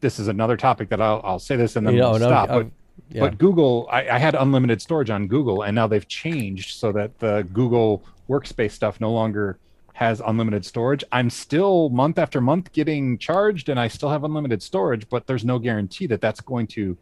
this 0.00 0.18
is 0.18 0.28
another 0.28 0.56
topic 0.56 0.88
that 0.88 1.00
I'll, 1.00 1.20
I'll 1.24 1.38
say 1.38 1.56
this 1.56 1.76
and 1.76 1.86
then 1.86 1.94
you 1.94 2.00
know, 2.00 2.10
we'll 2.10 2.20
stop. 2.20 2.48
No, 2.48 2.62
but 2.62 2.70
yeah. 3.10 3.20
But 3.20 3.38
Google, 3.38 3.88
I, 3.90 4.08
I, 4.08 4.18
had 4.18 4.34
unlimited 4.34 4.80
storage 4.80 5.10
on 5.10 5.26
Google, 5.26 5.62
and 5.62 5.74
now 5.74 5.86
they've 5.86 6.08
changed 6.08 6.78
so 6.78 6.92
that 6.92 7.18
the 7.18 7.46
Google 7.52 8.02
Workspace 8.28 8.72
stuff 8.72 9.00
no 9.00 9.12
longer 9.12 9.58
has 9.96 10.20
unlimited 10.26 10.62
storage. 10.62 11.02
I'm 11.10 11.30
still 11.30 11.88
month 11.88 12.18
after 12.18 12.38
month 12.42 12.70
getting 12.72 13.16
charged, 13.16 13.70
and 13.70 13.80
I 13.80 13.88
still 13.88 14.10
have 14.10 14.24
unlimited 14.24 14.62
storage, 14.62 15.08
but 15.08 15.26
there's 15.26 15.42
no 15.42 15.58
guarantee 15.58 16.06
that 16.08 16.20
that's 16.20 16.42
going 16.42 16.66
to 16.68 16.98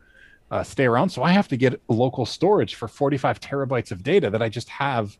uh, 0.52 0.62
stay 0.62 0.86
around. 0.86 1.08
So 1.08 1.24
I 1.24 1.32
have 1.32 1.48
to 1.48 1.56
get 1.56 1.80
local 1.88 2.24
storage 2.24 2.76
for 2.76 2.86
45 2.86 3.40
terabytes 3.40 3.90
of 3.90 4.04
data 4.04 4.30
that 4.30 4.40
I 4.40 4.48
just 4.48 4.68
have 4.68 5.18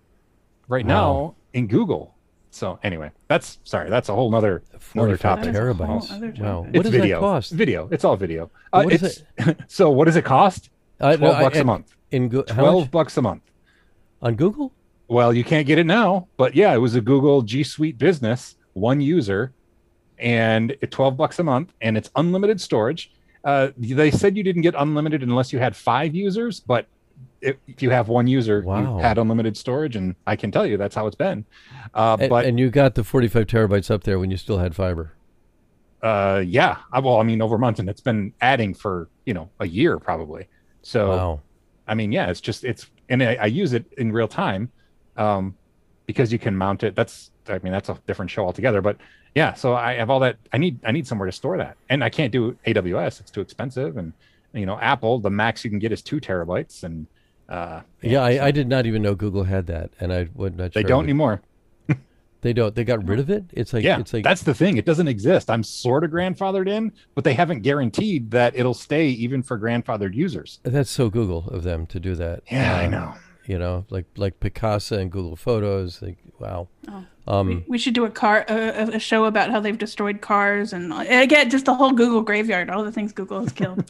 right 0.69 0.87
wow. 0.87 0.95
now 0.95 1.35
in 1.53 1.67
Google. 1.67 2.15
So 2.53 2.79
anyway, 2.85 3.11
that's 3.27 3.59
sorry, 3.65 3.91
that's 3.91 4.09
a 4.09 4.15
whole 4.15 4.31
nother 4.31 4.63
another 4.93 5.17
topic. 5.17 5.53
Terabytes. 5.53 6.39
Wow, 6.39 6.61
what 6.61 6.77
it's 6.77 6.83
does 6.85 6.93
video. 6.93 7.17
that 7.17 7.27
cost? 7.27 7.51
Video. 7.51 7.89
It's 7.91 8.05
all 8.05 8.17
video. 8.17 8.53
Uh, 8.73 8.83
what 8.85 8.93
it's, 8.93 9.25
it? 9.39 9.59
so 9.67 9.91
what 9.91 10.05
does 10.05 10.15
it 10.15 10.25
cost? 10.25 10.71
Uh, 11.01 11.17
Twelve 11.17 11.39
no, 11.39 11.43
bucks 11.43 11.57
I, 11.57 11.61
a 11.61 11.65
month. 11.65 11.97
In 12.13 12.29
go- 12.29 12.43
twelve 12.43 12.93
bucks 12.93 13.17
a 13.17 13.23
month 13.23 13.43
on 14.23 14.37
Google. 14.37 14.73
Well, 15.09 15.35
you 15.35 15.45
can't 15.45 15.67
get 15.67 15.79
it 15.79 15.85
now, 15.85 16.29
but 16.37 16.55
yeah, 16.55 16.75
it 16.75 16.79
was 16.79 16.95
a 16.95 17.01
Google 17.01 17.43
G 17.43 17.63
Suite 17.63 17.99
business, 17.99 18.57
one 18.73 19.01
user, 19.01 19.53
and 20.19 20.77
twelve 20.91 21.17
bucks 21.17 21.39
a 21.39 21.45
month, 21.45 21.73
and 21.81 21.97
it's 21.97 22.11
unlimited 22.17 22.61
storage. 22.61 23.13
Uh, 23.45 23.69
they 23.77 24.11
said 24.11 24.37
you 24.37 24.43
didn't 24.43 24.63
get 24.63 24.75
unlimited 24.79 25.23
unless 25.23 25.53
you 25.53 25.59
had 25.59 25.77
five 25.77 26.15
users, 26.15 26.61
but 26.61 26.87
if, 27.45 27.57
you 27.83 27.91
have 27.91 28.09
one 28.09 28.27
user, 28.27 28.63
wow. 28.63 28.97
you 28.97 29.03
had 29.03 29.19
unlimited 29.19 29.57
storage, 29.57 29.97
and 29.97 30.15
I 30.27 30.37
can 30.37 30.51
tell 30.51 30.67
you 30.67 30.77
that's 30.77 30.95
how 30.95 31.07
it's 31.07 31.17
been. 31.17 31.45
Uh, 31.93 32.17
and, 32.19 32.31
but 32.31 32.47
and 32.47 32.59
you 32.59 32.71
got 32.71 32.95
the 32.95 33.05
45 33.05 33.47
terabytes 33.47 33.91
up 33.91 34.05
there 34.05 34.19
when 34.19 34.31
you 34.31 34.37
still 34.37 34.59
had 34.59 34.75
fiber. 34.75 35.13
Uh, 36.03 36.43
yeah. 36.45 36.79
I, 36.93 37.01
well, 37.01 37.19
I 37.19 37.23
mean, 37.23 37.43
over 37.43 37.59
months, 37.59 37.81
and 37.81 37.89
it's 37.89 38.01
been 38.01 38.33
adding 38.41 38.75
for 38.75 39.09
you 39.27 39.35
know 39.35 39.51
a 39.61 39.67
year 39.67 39.99
probably. 39.99 40.49
So, 40.83 41.11
wow. 41.11 41.41
I 41.87 41.95
mean, 41.95 42.13
yeah, 42.13 42.31
it's 42.31 42.41
just 42.41 42.65
it's, 42.65 42.91
and 43.09 43.23
I, 43.23 43.35
I 43.35 43.47
use 43.47 43.73
it 43.73 43.85
in 43.99 44.13
real 44.13 44.29
time, 44.29 44.71
um, 45.17 45.55
because 46.07 46.33
you 46.33 46.39
can 46.39 46.57
mount 46.57 46.83
it. 46.83 46.95
That's, 46.95 47.31
I 47.49 47.59
mean, 47.59 47.73
that's 47.73 47.89
a 47.89 47.99
different 48.07 48.31
show 48.31 48.45
altogether. 48.45 48.81
But 48.81 48.97
yeah, 49.35 49.55
so 49.55 49.75
I 49.75 49.95
have 49.95 50.11
all 50.11 50.21
that. 50.21 50.37
I 50.53 50.59
need, 50.59 50.79
I 50.85 50.93
need 50.93 51.07
somewhere 51.07 51.27
to 51.27 51.33
store 51.33 51.57
that, 51.57 51.77
and 51.89 52.05
I 52.05 52.09
can't 52.11 52.33
do 52.33 52.57
AWS. 52.67 53.21
It's 53.21 53.31
too 53.31 53.41
expensive, 53.41 53.97
and 53.97 54.13
you 54.53 54.67
know, 54.67 54.79
Apple, 54.79 55.19
the 55.19 55.31
max 55.31 55.65
you 55.65 55.71
can 55.71 55.79
get 55.79 55.93
is 55.93 56.03
two 56.03 56.21
terabytes, 56.21 56.85
and 56.85 57.07
Uh, 57.49 57.83
yeah, 58.01 58.23
I, 58.23 58.47
I, 58.47 58.51
did 58.53 58.69
not 58.69 58.87
even 58.87 59.03
know 59.03 59.15
Google 59.15 59.45
had 59.45 59.67
that, 59.67 59.91
and 60.01 60.13
I 60.13 60.29
would 60.35 60.57
not. 60.57 60.73
They 60.73 60.81
sure 60.81 60.89
don't 60.89 61.05
anymore. 61.05 61.43
they 62.41 62.55
don't. 62.55 62.75
They 62.75 62.85
got 62.85 63.07
rid 63.07 63.19
of 63.19 63.29
it. 63.29 63.45
It's 63.53 63.75
like 63.75 63.85
yeah, 63.85 64.01
it's 64.01 64.15
like 64.15 64.25
that's 64.25 64.45
the 64.45 64.55
thing. 64.55 64.79
It 64.79 64.87
doesn't 64.87 65.09
exist. 65.09 65.51
I'm 65.51 65.63
sort 65.63 66.05
of 66.05 66.11
grandfathered 66.11 66.69
in, 66.69 66.91
but 67.15 67.25
they 67.25 67.35
haven't 67.35 67.61
guaranteed 67.61 68.31
that 68.31 68.57
it'll 68.57 68.73
stay 68.73 69.09
even 69.09 69.43
for 69.43 69.59
grandfathered 69.59 70.15
users. 70.15 70.61
That's 70.63 70.91
so 70.91 71.11
Google 71.11 71.49
of 71.49 71.65
them 71.65 71.85
to 71.89 72.01
do 72.01 72.15
that. 72.15 72.45
Yeah, 72.51 72.77
I 72.77 72.87
know. 72.87 73.15
You 73.47 73.59
know, 73.59 73.85
like 73.91 74.07
like 74.17 74.41
Picasa 74.41 74.99
and 74.99 75.11
Google 75.11 75.37
Photos. 75.37 76.01
Like, 76.01 76.19
wow. 76.39 76.69
Oh. 76.89 77.05
Um, 77.27 77.47
we, 77.49 77.65
we, 77.69 77.79
should 77.79 77.95
do 77.95 78.05
a 78.05 78.11
car 78.11 78.45
a, 78.49 78.97
a, 78.97 78.99
show 78.99 79.25
about 79.25 79.51
how 79.51 79.59
they've 79.59 79.79
destroyed 79.79 80.21
cars 80.21 80.75
and 80.75 80.93
again 80.93 81.49
just 81.49 81.65
the 81.65 81.75
whole 81.75 81.93
Google 81.93 82.21
graveyard, 82.21 82.69
all 82.69 82.85
the 82.85 82.93
things 82.93 83.13
Google 83.13 83.41
has 83.41 83.53
killed. 83.53 83.85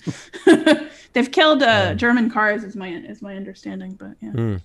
they've 1.13 1.31
killed 1.33 1.63
uh, 1.63 1.95
German 1.95 2.31
cars, 2.31 2.63
is 2.63 2.77
my 2.77 2.89
is 2.89 3.23
my 3.23 3.37
understanding. 3.37 3.95
But 3.95 4.13
yeah, 4.21 4.31
mm. 4.31 4.61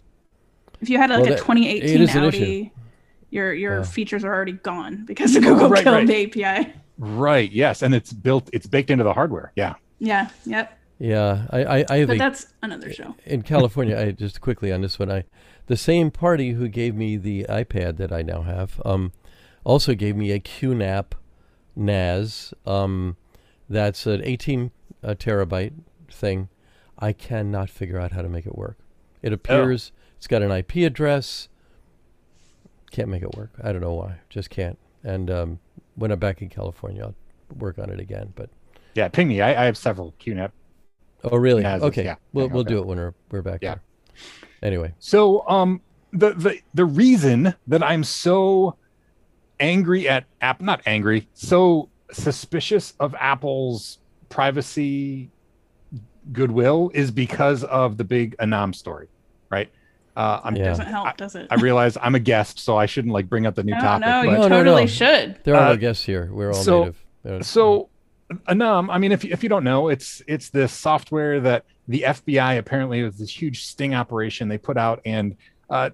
if 0.81 0.89
you 0.89 0.99
had 0.99 1.09
like 1.09 1.23
well, 1.23 1.33
a 1.33 1.37
2018 1.37 2.09
Audi, 2.09 2.71
your 3.31 3.53
your 3.53 3.83
features 3.83 4.23
are 4.23 4.33
already 4.33 4.53
gone 4.53 5.05
because 5.05 5.35
of 5.35 5.43
Google 5.43 5.65
oh, 5.65 5.69
right, 5.69 5.83
killed 5.83 6.07
right. 6.09 6.31
the 6.31 6.45
API. 6.45 6.73
Right. 6.99 7.51
Yes, 7.51 7.81
and 7.81 7.95
it's 7.95 8.13
built. 8.13 8.49
It's 8.53 8.67
baked 8.67 8.91
into 8.91 9.03
the 9.03 9.13
hardware. 9.13 9.51
Yeah. 9.55 9.75
Yeah. 9.99 10.29
Yep. 10.45 10.78
Yeah, 10.99 11.47
I, 11.49 11.63
I, 11.63 11.85
I 11.89 12.05
but 12.05 12.15
a, 12.15 12.19
that's 12.19 12.47
another 12.61 12.91
show. 12.91 13.15
In 13.25 13.41
California, 13.41 13.97
I 13.97 14.11
just 14.11 14.41
quickly 14.41 14.71
on 14.71 14.81
this 14.81 14.99
one, 14.99 15.09
I 15.09 15.23
the 15.67 15.77
same 15.77 16.11
party 16.11 16.51
who 16.51 16.67
gave 16.67 16.93
me 16.93 17.15
the 17.15 17.45
iPad 17.47 17.97
that 17.97 18.11
I 18.11 18.21
now 18.21 18.41
have, 18.41 18.81
um, 18.83 19.13
also 19.63 19.93
gave 19.95 20.15
me 20.15 20.31
a 20.31 20.39
QNAP 20.39 21.13
NAS. 21.75 22.53
Um, 22.65 23.15
that's 23.69 24.05
an 24.05 24.23
18 24.23 24.71
uh, 25.03 25.09
terabyte 25.09 25.73
thing. 26.11 26.49
I 26.97 27.13
cannot 27.13 27.69
figure 27.69 27.99
out 27.99 28.11
how 28.11 28.21
to 28.21 28.29
make 28.29 28.45
it 28.45 28.57
work. 28.57 28.77
It 29.21 29.31
appears 29.31 29.91
oh. 29.93 29.99
it's 30.17 30.27
got 30.27 30.41
an 30.41 30.51
IP 30.51 30.77
address. 30.77 31.47
Can't 32.91 33.07
make 33.07 33.21
it 33.21 33.35
work. 33.35 33.51
I 33.63 33.71
don't 33.71 33.81
know 33.81 33.93
why. 33.93 34.19
Just 34.29 34.49
can't. 34.49 34.77
And 35.03 35.31
um, 35.31 35.59
when 35.95 36.11
I'm 36.11 36.19
back 36.19 36.41
in 36.41 36.49
California, 36.49 37.03
I'll 37.03 37.15
work 37.57 37.79
on 37.79 37.89
it 37.89 37.99
again. 37.99 38.33
But 38.35 38.49
yeah, 38.95 39.07
ping 39.07 39.27
me. 39.27 39.41
I, 39.41 39.61
I 39.61 39.65
have 39.65 39.77
several 39.77 40.13
QNAP. 40.19 40.51
Oh, 41.23 41.37
really? 41.37 41.65
okay. 41.65 42.05
Yeah. 42.05 42.15
We'll 42.33 42.49
we'll 42.49 42.63
do 42.63 42.79
it 42.79 42.85
when 42.85 42.97
we're 42.97 43.13
we're 43.31 43.41
back 43.41 43.59
yeah. 43.61 43.75
there. 43.75 43.81
Anyway. 44.63 44.93
So 44.99 45.47
um 45.47 45.81
the 46.11 46.31
the 46.33 46.59
the 46.73 46.85
reason 46.85 47.53
that 47.67 47.83
I'm 47.83 48.03
so 48.03 48.75
angry 49.59 50.07
at 50.07 50.25
app 50.41 50.61
not 50.61 50.81
angry, 50.85 51.27
so 51.33 51.89
suspicious 52.11 52.93
of 52.99 53.13
Apple's 53.15 53.99
privacy 54.29 55.29
goodwill 56.31 56.91
is 56.93 57.11
because 57.11 57.63
of 57.63 57.97
the 57.97 58.03
big 58.03 58.37
Anom 58.37 58.73
story, 58.73 59.07
right? 59.49 59.69
Uh, 60.15 60.41
I'm, 60.43 60.55
yeah. 60.55 60.65
Doesn't 60.65 60.85
help, 60.87 61.07
I, 61.07 61.13
does 61.13 61.35
it? 61.35 61.47
I 61.49 61.55
realize 61.55 61.97
I'm 62.01 62.15
a 62.15 62.19
guest, 62.19 62.59
so 62.59 62.77
I 62.77 62.85
shouldn't 62.85 63.13
like 63.13 63.29
bring 63.29 63.45
up 63.45 63.55
the 63.55 63.63
new 63.63 63.73
no, 63.73 63.79
topic. 63.81 64.07
No, 64.07 64.21
you 64.23 64.29
but, 64.31 64.49
totally 64.49 64.63
no, 64.63 64.81
no, 64.81 64.85
should. 64.87 65.39
There 65.43 65.55
are 65.55 65.67
uh, 65.67 65.69
no 65.69 65.77
guests 65.77 66.03
here. 66.03 66.29
We're 66.31 66.49
all 66.49 66.61
so, 66.61 66.93
native. 67.23 67.45
So, 67.45 67.88
Anom, 68.47 68.89
I 68.91 68.97
mean, 68.97 69.11
if 69.11 69.25
if 69.25 69.41
you 69.41 69.49
don't 69.49 69.63
know, 69.63 69.89
it's 69.89 70.21
it's 70.27 70.49
this 70.49 70.71
software 70.71 71.39
that 71.41 71.65
the 71.87 72.03
FBI 72.07 72.59
apparently 72.59 73.01
was 73.01 73.17
this 73.17 73.41
huge 73.41 73.63
sting 73.63 73.95
operation 73.95 74.47
they 74.47 74.57
put 74.57 74.77
out, 74.77 75.01
and 75.03 75.35
uh, 75.69 75.89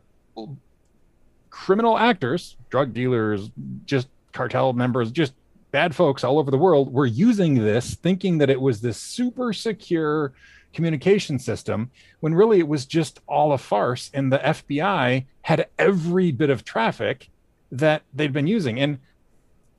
criminal 1.50 1.98
actors, 1.98 2.58
drug 2.70 2.94
dealers, 2.94 3.50
just 3.86 4.10
cartel 4.34 4.74
members, 4.74 5.12
just 5.12 5.34
bad 5.72 5.96
folks 5.96 6.24
all 6.24 6.38
over 6.38 6.52
the 6.52 6.58
world 6.58 6.92
were 6.92 7.06
using 7.06 7.56
this, 7.56 7.96
thinking 7.96 8.38
that 8.40 8.50
it 8.50 8.60
was 8.60 8.82
this 8.82 8.98
super 8.98 9.54
secure 9.54 10.34
communication 10.74 11.40
system, 11.40 11.90
when 12.20 12.36
really 12.36 12.60
it 12.60 12.68
was 12.68 12.86
just 12.86 13.22
all 13.28 13.54
a 13.54 13.58
farce, 13.58 14.12
and 14.14 14.32
the 14.32 14.40
FBI 14.40 15.26
had 15.42 15.68
every 15.80 16.32
bit 16.32 16.50
of 16.50 16.66
traffic 16.66 17.30
that 17.72 18.02
they'd 18.14 18.34
been 18.34 18.48
using. 18.48 18.80
And 18.80 19.00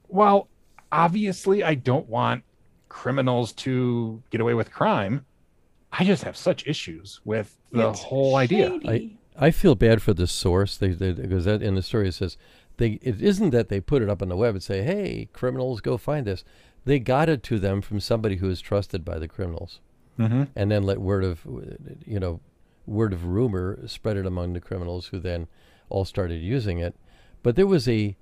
while 0.09 0.49
obviously 0.96 1.62
I 1.62 1.74
don't 1.74 2.09
want 2.09 2.42
criminals 2.88 3.52
to 3.52 4.22
get 4.30 4.40
away 4.40 4.54
with 4.54 4.72
crime, 4.72 5.26
I 5.92 6.04
just 6.04 6.24
have 6.24 6.37
such 6.37 6.66
issues 6.66 7.20
with 7.24 7.56
the 7.70 7.90
it's 7.90 8.02
whole 8.02 8.37
idea. 8.37 8.78
I, 8.87 9.11
I 9.38 9.50
feel 9.50 9.74
bad 9.74 10.02
for 10.02 10.14
the 10.14 10.26
source. 10.26 10.76
They, 10.76 10.88
they 10.88 11.12
because 11.12 11.44
that 11.44 11.62
in 11.62 11.74
the 11.74 11.82
story 11.82 12.09
it 12.09 12.14
says 12.14 12.37
they 12.78 12.98
it 13.02 13.20
isn't 13.20 13.50
that 13.50 13.68
they 13.68 13.80
put 13.80 14.02
it 14.02 14.09
up 14.09 14.22
on 14.22 14.28
the 14.28 14.37
web 14.37 14.54
and 14.54 14.62
say, 14.62 14.82
"Hey, 14.82 15.28
criminals, 15.32 15.80
go 15.80 15.96
find 15.96 16.26
this." 16.26 16.44
They 16.85 16.98
got 16.98 17.28
it 17.28 17.42
to 17.44 17.59
them 17.59 17.82
from 17.82 18.00
somebody 18.00 18.37
who 18.37 18.48
is 18.48 18.61
trusted 18.61 19.04
by 19.04 19.18
the 19.18 19.28
criminals, 19.28 19.80
mm-hmm. 20.18 20.44
and 20.54 20.70
then 20.70 20.82
let 20.82 21.00
word 21.00 21.24
of 21.24 21.40
you 22.06 22.18
know 22.18 22.40
word 22.87 23.12
of 23.12 23.24
rumor 23.24 23.78
spread 23.87 24.16
it 24.16 24.26
among 24.26 24.52
the 24.52 24.61
criminals, 24.61 25.09
who 25.09 25.18
then 25.18 25.48
all 25.88 26.04
started 26.04 26.42
using 26.42 26.78
it. 26.78 26.94
But 27.42 27.56
there 27.56 27.66
was 27.66 27.88
a 27.88 28.16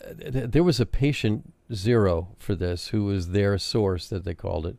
there 0.00 0.62
was 0.62 0.80
a 0.80 0.86
patient 0.86 1.52
zero 1.72 2.28
for 2.38 2.54
this 2.54 2.88
who 2.88 3.04
was 3.04 3.30
their 3.30 3.58
source 3.58 4.08
that 4.08 4.24
they 4.24 4.34
called 4.34 4.66
it. 4.66 4.76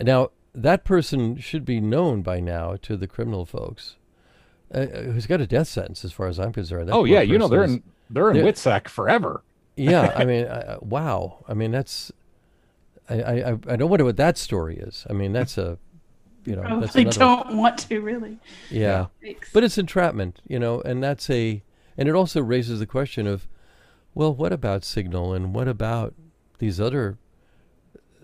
Now 0.00 0.30
that 0.54 0.84
person 0.84 1.38
should 1.38 1.64
be 1.64 1.80
known 1.80 2.22
by 2.22 2.40
now 2.40 2.76
to 2.82 2.96
the 2.96 3.06
criminal 3.06 3.44
folks. 3.44 3.96
Uh, 4.74 4.78
uh 4.78 5.02
who's 5.02 5.26
got 5.26 5.40
a 5.40 5.46
death 5.46 5.68
sentence, 5.68 6.04
as 6.04 6.12
far 6.12 6.26
as 6.26 6.38
I'm 6.38 6.52
concerned. 6.52 6.88
That 6.88 6.94
oh 6.94 7.04
yeah, 7.04 7.20
you 7.20 7.38
know 7.38 7.48
they're 7.48 7.64
is, 7.64 7.74
in 7.74 7.82
they're 8.10 8.30
in 8.30 8.36
they're, 8.36 8.52
WITSEC 8.52 8.88
forever. 8.88 9.42
yeah, 9.76 10.12
I 10.14 10.24
mean, 10.26 10.44
uh, 10.46 10.78
wow. 10.80 11.44
I 11.48 11.54
mean, 11.54 11.70
that's 11.70 12.12
I, 13.08 13.22
I 13.22 13.48
I 13.50 13.76
don't 13.76 13.88
wonder 13.88 14.04
what 14.04 14.16
that 14.16 14.36
story 14.36 14.76
is. 14.76 15.06
I 15.08 15.12
mean, 15.12 15.32
that's 15.32 15.56
a 15.56 15.78
you 16.44 16.56
know 16.56 16.62
probably 16.62 17.04
that's 17.04 17.16
another, 17.16 17.44
don't 17.44 17.56
want 17.56 17.78
to 17.88 18.00
really. 18.00 18.38
Yeah, 18.70 19.06
but 19.52 19.64
it's 19.64 19.78
entrapment, 19.78 20.40
you 20.46 20.58
know, 20.58 20.80
and 20.82 21.02
that's 21.02 21.30
a 21.30 21.62
and 21.96 22.08
it 22.08 22.14
also 22.14 22.40
raises 22.40 22.78
the 22.78 22.86
question 22.86 23.26
of, 23.26 23.48
well, 24.14 24.34
what 24.34 24.52
about 24.52 24.84
Signal 24.84 25.34
and 25.34 25.54
what 25.54 25.68
about 25.68 26.14
these 26.58 26.80
other 26.80 27.18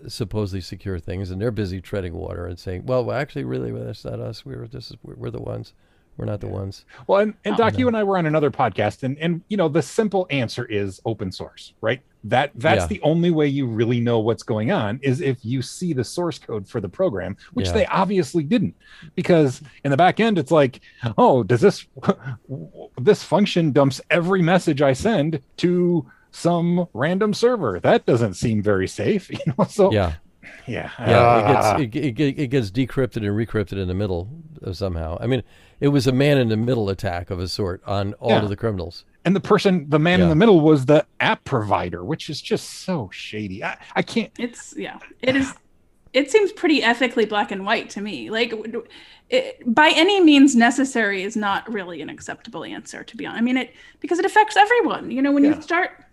supposedly 0.07 0.61
secure 0.61 0.99
things, 0.99 1.31
and 1.31 1.41
they're 1.41 1.51
busy 1.51 1.81
treading 1.81 2.13
water 2.13 2.45
and 2.45 2.59
saying, 2.59 2.85
"Well, 2.85 3.11
actually, 3.11 3.43
really, 3.43 3.71
that's 3.71 4.05
not 4.05 4.19
us. 4.19 4.45
We're 4.45 4.67
this 4.67 4.91
is 4.91 4.97
we're, 5.03 5.15
we're 5.15 5.29
the 5.29 5.41
ones. 5.41 5.73
We're 6.17 6.25
not 6.25 6.41
the 6.41 6.47
ones." 6.47 6.85
Well, 7.07 7.21
and, 7.21 7.33
and 7.43 7.57
Doc, 7.57 7.77
you 7.77 7.87
and 7.87 7.95
I 7.95 8.03
were 8.03 8.17
on 8.17 8.25
another 8.25 8.51
podcast, 8.51 9.03
and 9.03 9.17
and 9.19 9.41
you 9.47 9.57
know 9.57 9.67
the 9.67 9.81
simple 9.81 10.27
answer 10.29 10.65
is 10.65 11.01
open 11.05 11.31
source, 11.31 11.73
right? 11.81 12.01
That 12.23 12.51
that's 12.55 12.83
yeah. 12.83 12.87
the 12.87 13.01
only 13.01 13.31
way 13.31 13.47
you 13.47 13.67
really 13.67 13.99
know 13.99 14.19
what's 14.19 14.43
going 14.43 14.71
on 14.71 14.99
is 15.03 15.21
if 15.21 15.43
you 15.45 15.61
see 15.61 15.93
the 15.93 16.03
source 16.03 16.39
code 16.39 16.67
for 16.67 16.81
the 16.81 16.89
program, 16.89 17.37
which 17.53 17.67
yeah. 17.67 17.73
they 17.73 17.85
obviously 17.87 18.43
didn't, 18.43 18.75
because 19.15 19.61
in 19.83 19.91
the 19.91 19.97
back 19.97 20.19
end 20.19 20.39
it's 20.39 20.51
like, 20.51 20.81
oh, 21.17 21.43
does 21.43 21.61
this 21.61 21.85
this 22.97 23.23
function 23.23 23.71
dumps 23.71 24.01
every 24.09 24.41
message 24.41 24.81
I 24.81 24.93
send 24.93 25.39
to 25.57 26.09
some 26.35 26.87
random 26.93 27.33
server. 27.33 27.79
That 27.79 28.05
doesn't 28.05 28.33
seem 28.33 28.61
very 28.61 28.87
safe, 28.87 29.29
you 29.31 29.39
know. 29.57 29.65
So 29.65 29.91
yeah, 29.91 30.13
yeah, 30.67 30.91
yeah. 30.99 31.19
Uh, 31.19 31.77
it, 31.79 31.91
gets, 31.91 31.95
it, 31.95 32.19
it, 32.19 32.39
it, 32.39 32.47
gets 32.47 32.71
decrypted 32.71 33.17
and 33.17 33.27
recrypted 33.27 33.77
in 33.77 33.87
the 33.87 33.93
middle 33.93 34.29
somehow. 34.71 35.17
I 35.21 35.27
mean, 35.27 35.43
it 35.79 35.89
was 35.89 36.07
a 36.07 36.11
man 36.11 36.37
in 36.37 36.49
the 36.49 36.57
middle 36.57 36.89
attack 36.89 37.29
of 37.29 37.39
a 37.39 37.47
sort 37.47 37.83
on 37.85 38.13
all 38.15 38.31
yeah. 38.31 38.41
of 38.41 38.49
the 38.49 38.55
criminals. 38.55 39.05
And 39.23 39.35
the 39.35 39.39
person, 39.39 39.89
the 39.89 39.99
man 39.99 40.19
yeah. 40.19 40.25
in 40.25 40.29
the 40.29 40.35
middle, 40.35 40.61
was 40.61 40.85
the 40.85 41.05
app 41.19 41.43
provider, 41.43 42.03
which 42.03 42.29
is 42.29 42.41
just 42.41 42.69
so 42.69 43.09
shady. 43.11 43.63
I, 43.63 43.77
I 43.95 44.01
can't. 44.03 44.31
It's 44.37 44.75
yeah. 44.77 44.99
It 45.21 45.35
is. 45.35 45.53
It 46.13 46.31
seems 46.31 46.53
pretty 46.53 46.81
ethically 46.81 47.25
black 47.25 47.51
and 47.51 47.65
white 47.65 47.89
to 47.89 48.01
me. 48.01 48.29
Like, 48.29 48.53
it, 49.29 49.61
by 49.65 49.91
any 49.93 50.23
means 50.23 50.55
necessary 50.55 51.23
is 51.23 51.35
not 51.35 51.69
really 51.69 52.01
an 52.01 52.09
acceptable 52.09 52.63
answer, 52.63 53.03
to 53.03 53.17
be 53.17 53.25
honest. 53.25 53.39
I 53.39 53.41
mean, 53.41 53.57
it 53.57 53.73
because 53.99 54.19
it 54.19 54.25
affects 54.25 54.55
everyone. 54.55 55.11
You 55.11 55.21
know, 55.21 55.31
when 55.31 55.43
yeah. 55.43 55.55
you 55.55 55.61
start 55.61 56.04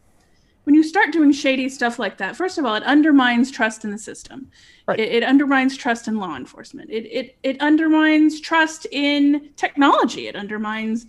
when 0.64 0.74
you 0.74 0.82
start 0.82 1.12
doing 1.12 1.32
shady 1.32 1.68
stuff 1.68 1.98
like 1.98 2.18
that, 2.18 2.36
first 2.36 2.58
of 2.58 2.64
all, 2.64 2.74
it 2.74 2.82
undermines 2.84 3.50
trust 3.50 3.84
in 3.84 3.90
the 3.90 3.98
system. 3.98 4.50
Right. 4.86 4.98
It, 4.98 5.12
it, 5.12 5.22
undermines 5.24 5.76
trust 5.76 6.08
in 6.08 6.16
law 6.18 6.36
enforcement. 6.36 6.90
It, 6.90 7.06
it 7.06 7.36
it 7.42 7.60
undermines 7.60 8.40
trust 8.40 8.86
in 8.90 9.50
technology. 9.56 10.26
It 10.26 10.34
undermines, 10.34 11.06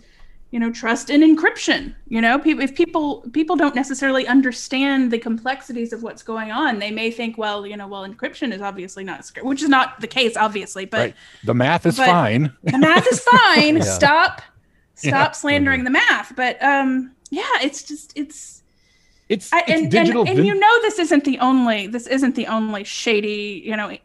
you 0.50 0.60
know, 0.60 0.70
trust 0.70 1.10
in 1.10 1.20
encryption. 1.22 1.94
You 2.08 2.20
know, 2.20 2.38
people 2.38 2.64
if 2.64 2.74
people 2.74 3.22
people 3.32 3.56
don't 3.56 3.74
necessarily 3.74 4.26
understand 4.26 5.12
the 5.12 5.18
complexities 5.18 5.92
of 5.92 6.02
what's 6.02 6.22
going 6.22 6.50
on, 6.50 6.78
they 6.78 6.90
may 6.90 7.10
think, 7.10 7.38
well, 7.38 7.66
you 7.66 7.76
know, 7.76 7.86
well, 7.86 8.06
encryption 8.06 8.52
is 8.52 8.60
obviously 8.60 9.04
not 9.04 9.24
secure, 9.24 9.44
which 9.44 9.62
is 9.62 9.68
not 9.68 10.00
the 10.00 10.08
case, 10.08 10.36
obviously. 10.36 10.84
But 10.84 10.98
right. 10.98 11.14
the 11.44 11.54
math 11.54 11.86
is 11.86 11.96
fine. 11.96 12.52
The 12.62 12.78
math 12.78 13.06
is 13.06 13.20
fine. 13.20 13.76
yeah. 13.78 13.82
Stop, 13.82 14.42
stop 14.94 15.12
yeah. 15.12 15.30
slandering 15.32 15.80
mm-hmm. 15.80 15.84
the 15.84 15.90
math. 15.90 16.34
But 16.34 16.62
um, 16.62 17.12
yeah, 17.30 17.58
it's 17.60 17.82
just 17.82 18.12
it's 18.16 18.63
it's, 19.28 19.52
I, 19.52 19.60
and, 19.68 19.90
digital. 19.90 20.22
And, 20.22 20.38
and, 20.38 20.46
you 20.46 20.54
know, 20.54 20.82
this 20.82 20.98
isn't 20.98 21.24
the 21.24 21.38
only. 21.38 21.86
This 21.86 22.06
isn't 22.06 22.34
the 22.34 22.46
only 22.46 22.84
shady. 22.84 23.62
You 23.64 23.76
know, 23.76 23.96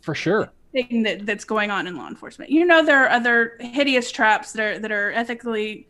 for 0.00 0.14
sure 0.14 0.50
thing 0.72 1.02
that, 1.04 1.26
that's 1.26 1.44
going 1.44 1.70
on 1.70 1.86
in 1.86 1.96
law 1.96 2.08
enforcement. 2.08 2.50
You 2.50 2.64
know, 2.64 2.84
there 2.84 3.04
are 3.04 3.10
other 3.10 3.56
hideous 3.60 4.10
traps 4.10 4.52
that 4.52 4.62
are 4.62 4.78
that 4.78 4.92
are 4.92 5.12
ethically 5.12 5.86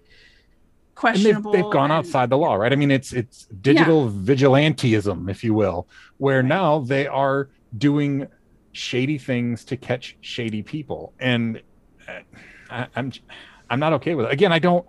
questionable. 0.94 1.52
They've, 1.52 1.62
they've, 1.62 1.72
gone 1.72 1.90
and, 1.90 1.92
outside 1.92 2.30
the 2.30 2.38
law, 2.38 2.54
right? 2.54 2.72
I 2.72 2.76
mean, 2.76 2.90
it's 2.90 3.12
it's 3.12 3.46
digital 3.60 4.04
yeah. 4.04 4.34
vigilantism, 4.34 5.30
if 5.30 5.42
you 5.42 5.54
will, 5.54 5.88
where 6.18 6.42
now 6.42 6.80
they 6.80 7.06
are 7.06 7.48
doing 7.76 8.26
shady 8.72 9.18
things 9.18 9.64
to 9.64 9.76
catch 9.76 10.16
shady 10.20 10.62
people, 10.62 11.12
and 11.18 11.62
uh, 12.08 12.20
I, 12.70 12.86
I'm 12.96 13.12
I'm 13.70 13.80
not 13.80 13.92
okay 13.94 14.14
with 14.14 14.26
it. 14.26 14.32
Again, 14.32 14.52
I 14.52 14.58
don't 14.58 14.86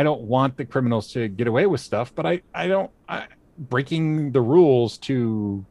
I 0.00 0.02
don't 0.02 0.22
want 0.22 0.56
the 0.56 0.64
criminals 0.64 1.12
to 1.12 1.28
get 1.28 1.46
away 1.46 1.66
with 1.66 1.82
stuff, 1.82 2.14
but 2.14 2.24
I 2.24 2.40
I 2.54 2.68
don't 2.68 2.90
I, 3.06 3.26
breaking 3.58 4.32
the 4.32 4.40
rules 4.40 4.96
to 5.08 5.62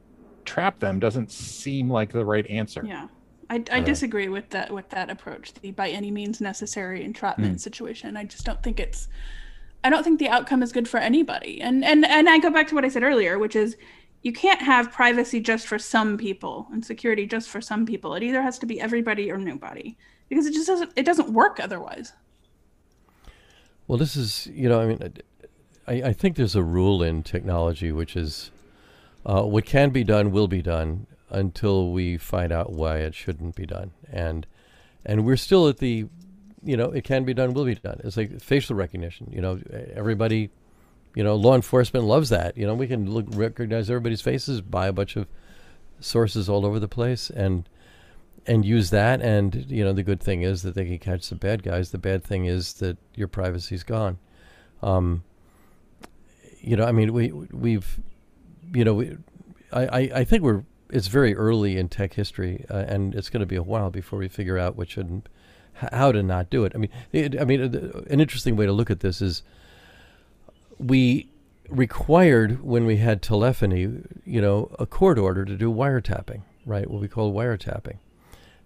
trap 0.45 0.77
them 0.77 0.99
doesn't 0.99 1.31
seem 1.31 1.89
like 1.89 2.11
the 2.11 2.23
right 2.23 2.45
answer. 2.45 2.83
Yeah. 2.85 3.07
I, 3.49 3.63
I 3.71 3.79
disagree 3.79 4.27
with 4.27 4.47
that 4.51 4.71
with 4.71 4.87
that 4.89 5.09
approach, 5.09 5.55
the 5.55 5.71
by 5.71 5.89
any 5.89 6.11
means 6.11 6.41
necessary 6.41 7.03
entrapment 7.03 7.57
mm. 7.57 7.59
situation. 7.59 8.15
I 8.15 8.25
just 8.25 8.45
don't 8.45 8.61
think 8.61 8.79
it's 8.79 9.07
I 9.83 9.89
don't 9.89 10.03
think 10.03 10.19
the 10.19 10.29
outcome 10.29 10.61
is 10.61 10.71
good 10.71 10.87
for 10.87 10.99
anybody. 10.99 11.59
And 11.59 11.83
and 11.83 12.05
and 12.05 12.29
I 12.29 12.37
go 12.37 12.51
back 12.51 12.67
to 12.67 12.75
what 12.75 12.85
I 12.85 12.89
said 12.89 13.01
earlier, 13.01 13.39
which 13.39 13.55
is 13.55 13.77
you 14.21 14.31
can't 14.31 14.61
have 14.61 14.91
privacy 14.91 15.39
just 15.39 15.65
for 15.65 15.79
some 15.79 16.19
people 16.19 16.67
and 16.71 16.85
security 16.85 17.25
just 17.25 17.49
for 17.49 17.61
some 17.61 17.83
people. 17.83 18.13
It 18.13 18.21
either 18.21 18.43
has 18.43 18.59
to 18.59 18.67
be 18.67 18.79
everybody 18.79 19.31
or 19.31 19.39
nobody 19.39 19.97
because 20.29 20.45
it 20.45 20.53
just 20.53 20.67
doesn't 20.67 20.91
it 20.95 21.07
doesn't 21.07 21.33
work 21.33 21.59
otherwise. 21.59 22.13
Well, 23.89 23.97
this 23.97 24.15
is 24.15 24.47
you 24.53 24.69
know 24.69 24.79
I 24.79 24.85
mean 24.85 25.13
I, 25.87 25.93
I 26.09 26.13
think 26.13 26.35
there's 26.35 26.55
a 26.55 26.63
rule 26.63 27.01
in 27.01 27.23
technology 27.23 27.91
which 27.91 28.15
is 28.15 28.51
uh, 29.25 29.41
what 29.41 29.65
can 29.65 29.89
be 29.89 30.03
done 30.03 30.31
will 30.31 30.47
be 30.47 30.61
done 30.61 31.07
until 31.31 31.91
we 31.91 32.15
find 32.15 32.51
out 32.51 32.71
why 32.71 32.99
it 32.99 33.15
shouldn't 33.15 33.55
be 33.55 33.65
done. 33.65 33.89
And 34.11 34.45
and 35.03 35.25
we're 35.25 35.37
still 35.37 35.67
at 35.67 35.79
the 35.79 36.05
you 36.63 36.77
know 36.77 36.91
it 36.91 37.03
can 37.03 37.25
be 37.25 37.33
done 37.33 37.55
will 37.55 37.65
be 37.65 37.73
done. 37.73 37.99
It's 38.03 38.15
like 38.15 38.39
facial 38.39 38.75
recognition 38.75 39.31
you 39.33 39.41
know 39.41 39.59
everybody 39.95 40.51
you 41.15 41.23
know, 41.23 41.35
law 41.35 41.55
enforcement 41.55 42.05
loves 42.05 42.29
that. 42.29 42.55
You 42.55 42.67
know, 42.67 42.75
we 42.75 42.87
can 42.87 43.09
look 43.09 43.25
recognize 43.29 43.89
everybody's 43.89 44.21
faces, 44.21 44.61
by 44.61 44.87
a 44.87 44.93
bunch 44.93 45.15
of 45.15 45.27
sources 45.99 46.47
all 46.47 46.65
over 46.65 46.79
the 46.79 46.87
place, 46.87 47.29
and 47.29 47.67
and 48.45 48.65
use 48.65 48.89
that. 48.89 49.21
And 49.21 49.65
you 49.69 49.83
know, 49.83 49.93
the 49.93 50.03
good 50.03 50.21
thing 50.21 50.41
is 50.41 50.63
that 50.63 50.75
they 50.75 50.85
can 50.85 50.99
catch 50.99 51.29
the 51.29 51.35
bad 51.35 51.63
guys. 51.63 51.91
The 51.91 51.97
bad 51.97 52.23
thing 52.23 52.45
is 52.45 52.73
that 52.75 52.97
your 53.15 53.27
privacy's 53.27 53.83
gone. 53.83 54.17
Um, 54.81 55.23
you 56.61 56.75
know, 56.75 56.85
I 56.85 56.91
mean, 56.91 57.13
we 57.13 57.31
we've, 57.31 57.99
you 58.73 58.83
know, 58.83 58.93
we, 58.93 59.17
I, 59.71 60.11
I, 60.13 60.23
think 60.23 60.43
we're 60.43 60.63
it's 60.89 61.07
very 61.07 61.35
early 61.35 61.77
in 61.77 61.89
tech 61.89 62.13
history, 62.13 62.65
uh, 62.69 62.85
and 62.87 63.13
it's 63.15 63.29
going 63.29 63.41
to 63.41 63.45
be 63.45 63.55
a 63.55 63.63
while 63.63 63.89
before 63.89 64.19
we 64.19 64.27
figure 64.27 64.57
out 64.57 64.75
what 64.75 64.89
shouldn't, 64.89 65.29
how 65.73 66.11
to 66.11 66.23
not 66.23 66.49
do 66.49 66.65
it. 66.65 66.73
I 66.75 66.77
mean, 66.77 66.89
it, 67.11 67.39
I 67.39 67.45
mean, 67.45 67.61
an 67.61 68.19
interesting 68.19 68.55
way 68.55 68.65
to 68.65 68.71
look 68.71 68.89
at 68.89 69.01
this 69.01 69.21
is 69.21 69.43
we 70.77 71.29
required 71.69 72.63
when 72.63 72.85
we 72.85 72.97
had 72.97 73.21
telephony, 73.21 74.01
you 74.25 74.41
know, 74.41 74.75
a 74.79 74.85
court 74.85 75.19
order 75.19 75.45
to 75.45 75.55
do 75.55 75.71
wiretapping, 75.71 76.41
right? 76.65 76.89
What 76.89 77.01
we 77.01 77.07
call 77.07 77.33
wiretapping, 77.33 77.97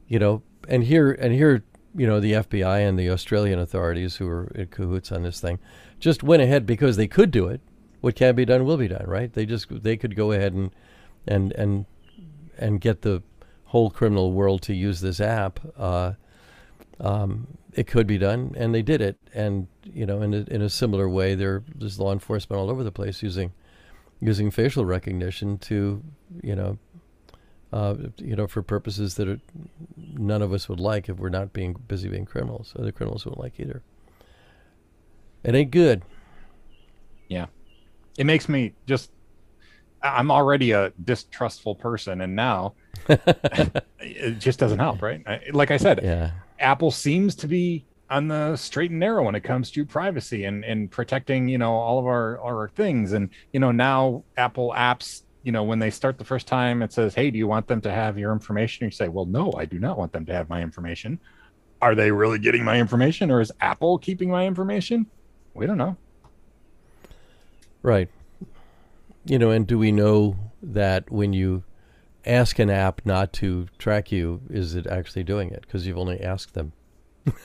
you 0.08 0.20
know, 0.20 0.42
and 0.68 0.84
here 0.84 1.12
and 1.12 1.34
here, 1.34 1.64
you 1.96 2.08
know, 2.08 2.20
the 2.20 2.34
FBI 2.34 2.88
and 2.88 2.98
the 2.98 3.10
Australian 3.10 3.60
authorities 3.60 4.18
who 4.18 4.28
are 4.28 4.48
in 4.56 4.68
cahoots 4.68 5.12
on 5.12 5.24
this 5.24 5.40
thing 5.40 5.60
just 6.00 6.24
went 6.24 6.42
ahead 6.42 6.66
because 6.66 6.98
they 6.98 7.08
could 7.08 7.32
do 7.32 7.48
it. 7.48 7.62
What 8.02 8.16
can 8.16 8.36
be 8.36 8.46
done 8.46 8.66
will 8.66 8.78
be 8.78 8.88
done, 8.88 9.06
right? 9.08 9.32
They 9.32 9.46
just 9.46 9.84
they 9.84 9.98
could 9.98 10.16
go 10.16 10.32
ahead 10.32 10.54
and 10.54 10.72
and 11.28 11.52
and 11.54 11.86
and 12.58 12.82
get 12.82 13.02
the 13.02 13.24
whole 13.66 13.90
criminal 13.90 14.32
world 14.32 14.62
to 14.64 14.74
use 14.74 15.02
this 15.02 15.20
app. 15.20 15.60
Uh, 15.78 16.14
um, 17.00 17.48
it 17.74 17.88
could 17.88 18.06
be 18.06 18.18
done, 18.18 18.54
and 18.56 18.74
they 18.74 18.82
did 18.82 19.02
it. 19.02 19.18
And 19.34 19.68
you 19.84 20.06
know, 20.06 20.22
in 20.22 20.34
a, 20.34 20.46
in 20.50 20.62
a 20.62 20.70
similar 20.70 21.10
way, 21.10 21.36
there, 21.36 21.64
there's 21.76 22.00
law 22.00 22.14
enforcement 22.14 22.60
all 22.60 22.70
over 22.70 22.84
the 22.84 22.92
place 22.92 23.24
using 23.24 23.52
using 24.22 24.52
facial 24.52 24.86
recognition 24.86 25.58
to 25.58 26.02
you 26.42 26.56
know 26.56 26.78
uh, 27.74 27.96
you 28.18 28.36
know 28.36 28.48
for 28.48 28.62
purposes 28.62 29.16
that 29.16 29.28
are, 29.28 29.40
none 29.98 30.42
of 30.42 30.54
us 30.54 30.70
would 30.70 30.80
like 30.80 31.10
if 31.10 31.18
we're 31.18 31.30
not 31.30 31.54
being 31.54 31.74
busy 31.88 32.08
being 32.08 32.26
criminals. 32.26 32.74
Other 32.78 32.92
criminals 32.92 33.26
wouldn't 33.26 33.42
like 33.42 33.60
either. 33.60 33.82
It 35.44 35.56
ain't 35.56 35.72
good. 35.72 36.04
Yeah, 37.28 37.48
it 38.18 38.26
makes 38.26 38.48
me 38.48 38.74
just. 38.86 39.12
I'm 40.02 40.32
already 40.32 40.72
a 40.72 40.92
distrustful 41.04 41.76
person, 41.76 42.22
and 42.22 42.36
now 42.36 42.74
it 43.08 44.40
just 44.40 44.60
doesn't 44.60 44.80
help, 44.80 45.02
right? 45.02 45.24
Like 45.54 45.72
I 45.72 45.78
said, 45.78 46.02
yeah 46.04 46.32
Apple 46.64 46.92
seems 46.92 47.36
to 47.36 47.48
be 47.48 47.86
on 48.10 48.28
the 48.28 48.56
straight 48.56 48.92
and 48.92 49.00
narrow 49.00 49.24
when 49.24 49.36
it 49.36 49.44
comes 49.44 49.70
to 49.72 49.86
privacy 49.86 50.46
and, 50.46 50.64
and 50.64 50.90
protecting, 50.90 51.48
you 51.48 51.58
know, 51.58 51.74
all 51.74 52.00
of 52.00 52.06
our, 52.06 52.40
our 52.42 52.70
things. 52.70 53.14
And, 53.14 53.30
you 53.52 53.60
know, 53.60 53.72
now 53.72 54.24
Apple 54.38 54.74
apps, 54.76 55.24
you 55.44 55.52
know, 55.52 55.64
when 55.64 55.80
they 55.80 55.90
start 55.90 56.18
the 56.18 56.24
first 56.24 56.48
time, 56.48 56.82
it 56.82 56.94
says, 56.94 57.14
Hey, 57.14 57.30
do 57.30 57.38
you 57.38 57.48
want 57.48 57.68
them 57.68 57.82
to 57.82 57.92
have 57.92 58.18
your 58.18 58.32
information? 58.32 58.86
You 58.86 58.92
say, 58.92 59.10
Well, 59.10 59.26
no, 59.26 59.54
I 59.58 59.66
do 59.66 59.78
not 59.78 59.98
want 59.98 60.14
them 60.14 60.26
to 60.26 60.34
have 60.34 60.50
my 60.50 60.62
information. 60.62 61.20
Are 61.82 61.96
they 61.96 62.12
really 62.12 62.40
getting 62.40 62.64
my 62.64 62.80
information 62.80 63.30
or 63.30 63.42
is 63.42 63.52
Apple 63.60 63.98
keeping 63.98 64.30
my 64.30 64.48
information? 64.48 65.06
We 65.54 65.66
don't 65.66 65.78
know. 65.78 65.98
Right. 67.82 68.10
You 69.26 69.38
know, 69.38 69.52
and 69.52 69.68
do 69.68 69.78
we 69.78 69.92
know 69.92 70.38
that 70.62 71.12
when 71.12 71.34
you 71.34 71.64
ask 72.26 72.58
an 72.60 72.70
app 72.70 73.02
not 73.06 73.34
to 73.34 73.68
track 73.78 74.12
you, 74.12 74.42
is 74.50 74.76
it 74.76 74.88
actually 74.88 75.24
doing 75.24 75.52
it? 75.52 75.62
Because 75.62 75.86
you've 75.86 75.98
only 75.98 76.22
asked 76.22 76.54
them. 76.54 76.72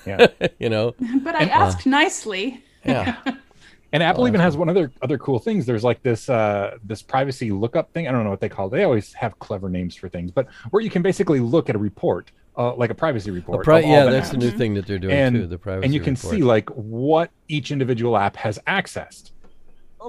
Yeah. 0.07 0.29
you 0.61 0.69
know. 0.69 0.95
But 1.23 1.35
I 1.35 1.41
and, 1.41 1.51
asked 1.51 1.87
uh, 1.87 1.91
nicely. 1.91 2.63
Yeah. 2.85 3.17
and 3.93 4.03
Apple 4.03 4.29
even 4.29 4.41
has 4.41 4.57
one 4.57 4.69
other 4.69 4.93
other 5.03 5.19
cool 5.19 5.39
things. 5.39 5.67
There's 5.67 5.85
like 5.85 6.03
this 6.03 6.29
uh, 6.29 6.77
this 6.85 7.03
privacy 7.03 7.51
lookup 7.51 7.93
thing. 7.93 8.09
I 8.09 8.13
don't 8.13 8.25
know 8.25 8.31
what 8.31 8.41
they 8.41 8.49
call 8.49 8.67
it. 8.67 8.71
They 8.71 8.85
always 8.85 9.13
have 9.15 9.39
clever 9.39 9.69
names 9.69 9.97
for 9.97 10.09
things, 10.09 10.31
but 10.31 10.47
where 10.71 10.83
you 10.83 10.91
can 10.91 11.03
basically 11.03 11.41
look 11.41 11.69
at 11.71 11.77
a 11.77 11.79
report, 11.79 12.31
uh, 12.57 12.75
like 12.75 12.91
a 12.91 12.95
privacy 12.95 13.31
report. 13.31 13.61
A 13.61 13.65
pri- 13.65 13.81
yeah, 13.81 14.05
that's 14.07 14.29
apps. 14.29 14.33
the 14.33 14.37
new 14.39 14.51
thing 14.51 14.75
that 14.75 14.87
they're 14.87 14.99
doing 14.99 15.15
and, 15.15 15.37
too. 15.37 15.47
The 15.47 15.59
privacy 15.59 15.87
and 15.87 15.95
you 15.95 16.01
can 16.01 16.15
report. 16.15 16.35
see 16.35 16.43
like 16.43 16.69
what 16.71 17.31
each 17.49 17.71
individual 17.71 18.17
app 18.17 18.37
has 18.37 18.59
accessed. 18.67 19.31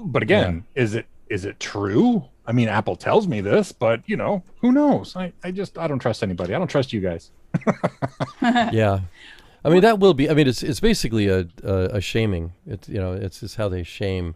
But 0.01 0.23
again, 0.23 0.65
yeah. 0.75 0.83
is 0.83 0.95
it 0.95 1.05
is 1.29 1.45
it 1.45 1.59
true? 1.59 2.25
I 2.45 2.51
mean, 2.51 2.67
Apple 2.67 2.95
tells 2.95 3.27
me 3.27 3.41
this, 3.41 3.71
but 3.71 4.01
you 4.07 4.17
know, 4.17 4.43
who 4.61 4.71
knows? 4.71 5.15
I, 5.15 5.31
I 5.43 5.51
just 5.51 5.77
I 5.77 5.87
don't 5.87 5.99
trust 5.99 6.23
anybody. 6.23 6.53
I 6.53 6.57
don't 6.57 6.67
trust 6.67 6.91
you 6.91 6.99
guys. 6.99 7.31
yeah, 8.41 9.01
I 9.63 9.69
mean 9.69 9.81
that 9.81 9.99
will 9.99 10.13
be. 10.13 10.29
I 10.29 10.33
mean, 10.33 10.47
it's 10.47 10.63
it's 10.63 10.79
basically 10.79 11.27
a 11.27 11.47
a, 11.63 11.73
a 11.93 12.01
shaming. 12.01 12.53
It's 12.65 12.87
you 12.87 12.99
know, 12.99 13.13
it's 13.13 13.41
just 13.41 13.55
how 13.55 13.69
they 13.69 13.83
shame 13.83 14.35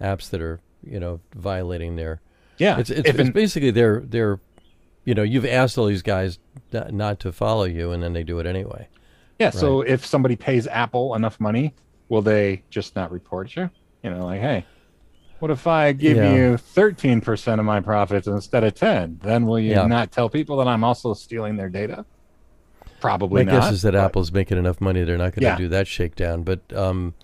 apps 0.00 0.30
that 0.30 0.40
are 0.40 0.60
you 0.82 1.00
know 1.00 1.20
violating 1.34 1.96
their. 1.96 2.20
Yeah, 2.58 2.78
it's 2.78 2.90
it's, 2.90 3.08
it's 3.08 3.30
basically 3.30 3.70
their 3.70 4.00
their, 4.00 4.40
you 5.04 5.14
know, 5.14 5.22
you've 5.22 5.46
asked 5.46 5.76
all 5.78 5.86
these 5.86 6.02
guys 6.02 6.38
not, 6.72 6.92
not 6.92 7.20
to 7.20 7.32
follow 7.32 7.64
you, 7.64 7.92
and 7.92 8.02
then 8.02 8.12
they 8.12 8.22
do 8.22 8.38
it 8.38 8.46
anyway. 8.46 8.88
Yeah. 9.38 9.46
Right? 9.46 9.54
So 9.54 9.80
if 9.82 10.06
somebody 10.06 10.36
pays 10.36 10.66
Apple 10.66 11.14
enough 11.14 11.40
money, 11.40 11.74
will 12.08 12.22
they 12.22 12.62
just 12.70 12.94
not 12.94 13.10
report 13.10 13.56
you? 13.56 13.70
You 14.02 14.10
know, 14.10 14.26
like, 14.26 14.40
hey, 14.40 14.66
what 15.42 15.50
if 15.50 15.66
I 15.66 15.92
give 15.92 16.16
yeah. 16.16 16.34
you 16.34 16.56
13% 16.56 17.58
of 17.58 17.64
my 17.64 17.80
profits 17.80 18.28
instead 18.28 18.62
of 18.62 18.74
10? 18.74 19.20
Then 19.22 19.44
will 19.44 19.58
you 19.58 19.72
yeah. 19.72 19.86
not 19.86 20.12
tell 20.12 20.28
people 20.28 20.56
that 20.58 20.68
I'm 20.68 20.84
also 20.84 21.14
stealing 21.14 21.56
their 21.56 21.68
data? 21.68 22.04
Probably 23.02 23.44
my 23.44 23.50
not. 23.52 23.62
guess 23.62 23.72
is 23.72 23.82
that 23.82 23.96
Apple's 23.96 24.30
making 24.30 24.58
enough 24.58 24.80
money; 24.80 25.02
they're 25.02 25.18
not 25.18 25.34
going 25.34 25.40
to 25.40 25.42
yeah. 25.42 25.56
do 25.56 25.68
that 25.68 25.88
shakedown. 25.88 26.44
But, 26.44 26.60
um, 26.72 27.14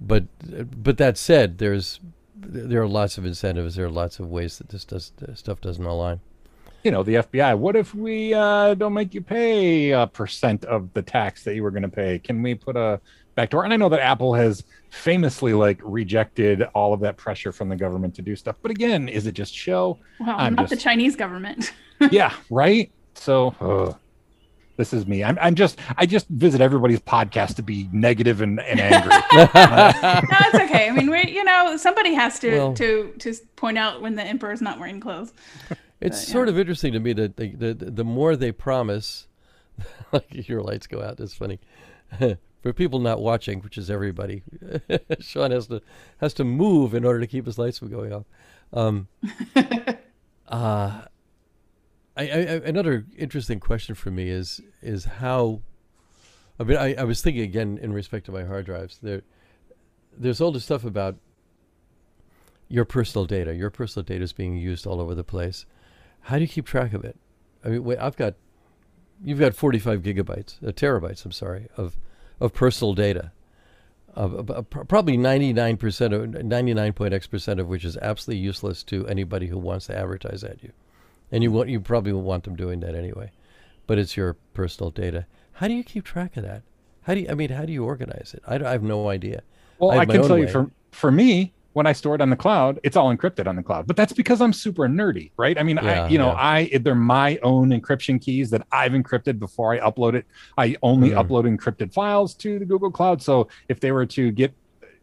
but, 0.00 0.24
but 0.42 0.98
that 0.98 1.16
said, 1.16 1.58
there's 1.58 2.00
there 2.40 2.82
are 2.82 2.88
lots 2.88 3.18
of 3.18 3.24
incentives. 3.24 3.76
There 3.76 3.86
are 3.86 3.90
lots 3.90 4.18
of 4.18 4.28
ways 4.28 4.58
that 4.58 4.70
this 4.70 4.84
does 4.84 5.12
this 5.18 5.38
stuff 5.38 5.60
doesn't 5.60 5.84
align. 5.84 6.20
You 6.82 6.90
know, 6.90 7.04
the 7.04 7.14
FBI. 7.14 7.56
What 7.56 7.76
if 7.76 7.94
we 7.94 8.34
uh, 8.34 8.74
don't 8.74 8.94
make 8.94 9.14
you 9.14 9.20
pay 9.20 9.90
a 9.90 10.08
percent 10.08 10.64
of 10.64 10.92
the 10.92 11.02
tax 11.02 11.44
that 11.44 11.54
you 11.54 11.62
were 11.62 11.70
going 11.70 11.82
to 11.82 11.88
pay? 11.88 12.18
Can 12.18 12.42
we 12.42 12.56
put 12.56 12.76
a 12.76 13.00
backdoor? 13.36 13.62
And 13.62 13.72
I 13.72 13.76
know 13.76 13.88
that 13.90 14.00
Apple 14.00 14.34
has 14.34 14.64
famously 14.90 15.52
like 15.52 15.80
rejected 15.84 16.62
all 16.74 16.92
of 16.92 17.00
that 17.00 17.16
pressure 17.16 17.52
from 17.52 17.68
the 17.68 17.76
government 17.76 18.14
to 18.16 18.22
do 18.22 18.34
stuff. 18.34 18.56
But 18.60 18.72
again, 18.72 19.08
is 19.08 19.26
it 19.26 19.32
just 19.32 19.54
show? 19.54 19.98
Well, 20.18 20.34
I'm 20.36 20.54
not 20.54 20.62
just, 20.62 20.70
the 20.70 20.76
Chinese 20.76 21.14
government. 21.14 21.72
yeah, 22.10 22.34
right. 22.50 22.90
So 23.14 23.54
uh, 23.60 23.92
this 24.78 24.92
is 24.92 25.06
me. 25.06 25.24
I'm, 25.24 25.36
I'm 25.42 25.56
just 25.56 25.78
I 25.96 26.06
just 26.06 26.28
visit 26.28 26.60
everybody's 26.60 27.00
podcast 27.00 27.56
to 27.56 27.62
be 27.62 27.88
negative 27.92 28.40
and, 28.40 28.60
and 28.60 28.80
angry. 28.80 29.10
no, 29.34 29.48
it's 29.52 30.54
okay. 30.54 30.88
I 30.88 30.92
mean, 30.92 31.10
we 31.10 31.28
you 31.30 31.44
know 31.44 31.76
somebody 31.76 32.14
has 32.14 32.38
to 32.38 32.56
well, 32.56 32.74
to 32.74 33.12
to 33.18 33.34
point 33.56 33.76
out 33.76 34.00
when 34.00 34.14
the 34.14 34.22
emperor's 34.22 34.62
not 34.62 34.78
wearing 34.78 35.00
clothes. 35.00 35.34
It's 36.00 36.24
but, 36.24 36.32
sort 36.32 36.48
of 36.48 36.58
interesting 36.58 36.92
to 36.92 37.00
me 37.00 37.12
that 37.12 37.36
the, 37.36 37.48
the 37.48 37.74
the 37.74 38.04
more 38.04 38.36
they 38.36 38.52
promise, 38.52 39.26
like 40.12 40.48
your 40.48 40.62
lights 40.62 40.86
go 40.86 41.02
out. 41.02 41.18
It's 41.18 41.34
funny 41.34 41.58
for 42.62 42.72
people 42.72 43.00
not 43.00 43.20
watching, 43.20 43.60
which 43.62 43.78
is 43.78 43.90
everybody, 43.90 44.44
Shawn 45.18 45.50
has 45.50 45.66
to 45.66 45.82
has 46.18 46.32
to 46.34 46.44
move 46.44 46.94
in 46.94 47.04
order 47.04 47.18
to 47.18 47.26
keep 47.26 47.46
his 47.46 47.58
lights 47.58 47.80
from 47.80 47.90
going 47.90 48.12
off. 48.12 48.24
Um, 48.72 49.08
uh, 50.46 51.00
I, 52.18 52.22
I, 52.22 52.26
another 52.64 53.06
interesting 53.16 53.60
question 53.60 53.94
for 53.94 54.10
me 54.10 54.28
is 54.28 54.60
is 54.82 55.04
how. 55.04 55.62
I 56.60 56.64
mean, 56.64 56.76
I, 56.76 56.94
I 56.94 57.04
was 57.04 57.22
thinking 57.22 57.42
again 57.42 57.78
in 57.80 57.92
respect 57.92 58.26
to 58.26 58.32
my 58.32 58.42
hard 58.42 58.66
drives. 58.66 58.98
There, 59.00 59.22
there's 60.16 60.40
all 60.40 60.50
this 60.50 60.64
stuff 60.64 60.84
about 60.84 61.14
your 62.68 62.84
personal 62.84 63.26
data. 63.26 63.54
Your 63.54 63.70
personal 63.70 64.04
data 64.04 64.24
is 64.24 64.32
being 64.32 64.56
used 64.56 64.84
all 64.84 65.00
over 65.00 65.14
the 65.14 65.22
place. 65.22 65.66
How 66.22 66.36
do 66.36 66.42
you 66.42 66.48
keep 66.48 66.66
track 66.66 66.92
of 66.94 67.04
it? 67.04 67.16
I 67.64 67.68
mean, 67.68 67.84
wait, 67.84 67.98
I've 67.98 68.16
got, 68.16 68.34
you've 69.22 69.38
got 69.38 69.54
45 69.54 70.02
gigabytes, 70.02 70.60
uh, 70.66 70.72
terabytes. 70.72 71.24
I'm 71.24 71.32
sorry, 71.32 71.68
of 71.76 71.96
of 72.40 72.52
personal 72.52 72.94
data. 72.94 73.32
Uh, 74.16 74.62
probably 74.62 75.16
99% 75.16 76.12
of 76.12 76.30
99.x 76.30 77.26
percent 77.28 77.60
of 77.60 77.68
which 77.68 77.84
is 77.84 77.96
absolutely 77.98 78.42
useless 78.42 78.82
to 78.82 79.06
anybody 79.06 79.46
who 79.46 79.58
wants 79.58 79.86
to 79.86 79.96
advertise 79.96 80.42
at 80.42 80.60
you. 80.62 80.72
And 81.30 81.42
you 81.42 81.50
want 81.50 81.68
you 81.68 81.80
probably 81.80 82.12
will 82.12 82.22
want 82.22 82.44
them 82.44 82.56
doing 82.56 82.80
that 82.80 82.94
anyway. 82.94 83.30
But 83.86 83.98
it's 83.98 84.16
your 84.16 84.34
personal 84.54 84.90
data. 84.90 85.26
How 85.54 85.68
do 85.68 85.74
you 85.74 85.82
keep 85.82 86.04
track 86.04 86.36
of 86.36 86.44
that? 86.44 86.62
How 87.02 87.14
do 87.14 87.20
you 87.20 87.28
I 87.28 87.34
mean 87.34 87.50
how 87.50 87.64
do 87.64 87.72
you 87.72 87.84
organize 87.84 88.34
it? 88.34 88.42
I, 88.46 88.56
I 88.56 88.72
have 88.72 88.82
no 88.82 89.08
idea. 89.08 89.42
Well, 89.78 89.92
I, 89.92 89.98
I 89.98 90.06
can 90.06 90.22
tell 90.22 90.36
way. 90.36 90.42
you 90.42 90.48
for 90.48 90.70
for 90.90 91.10
me, 91.10 91.52
when 91.78 91.86
I 91.86 91.92
store 91.92 92.14
it 92.16 92.20
on 92.20 92.30
the 92.30 92.36
cloud, 92.36 92.80
it's 92.82 92.96
all 92.96 93.14
encrypted 93.14 93.46
on 93.46 93.56
the 93.56 93.62
cloud. 93.62 93.86
But 93.86 93.96
that's 93.96 94.12
because 94.12 94.40
I'm 94.40 94.52
super 94.52 94.88
nerdy, 94.88 95.30
right? 95.36 95.56
I 95.58 95.62
mean, 95.62 95.78
yeah, 95.82 96.04
I, 96.04 96.08
you 96.08 96.18
know, 96.18 96.32
yeah. 96.32 96.72
I 96.72 96.78
they're 96.82 96.94
my 96.94 97.38
own 97.42 97.68
encryption 97.70 98.20
keys 98.20 98.50
that 98.50 98.66
I've 98.72 98.92
encrypted 98.92 99.38
before 99.38 99.72
I 99.72 99.78
upload 99.78 100.14
it. 100.14 100.26
I 100.56 100.76
only 100.82 101.10
mm. 101.10 101.22
upload 101.22 101.44
encrypted 101.44 101.92
files 101.92 102.34
to 102.36 102.58
the 102.58 102.64
Google 102.64 102.90
Cloud. 102.90 103.22
So 103.22 103.48
if 103.68 103.80
they 103.80 103.92
were 103.92 104.06
to 104.06 104.30
get, 104.32 104.52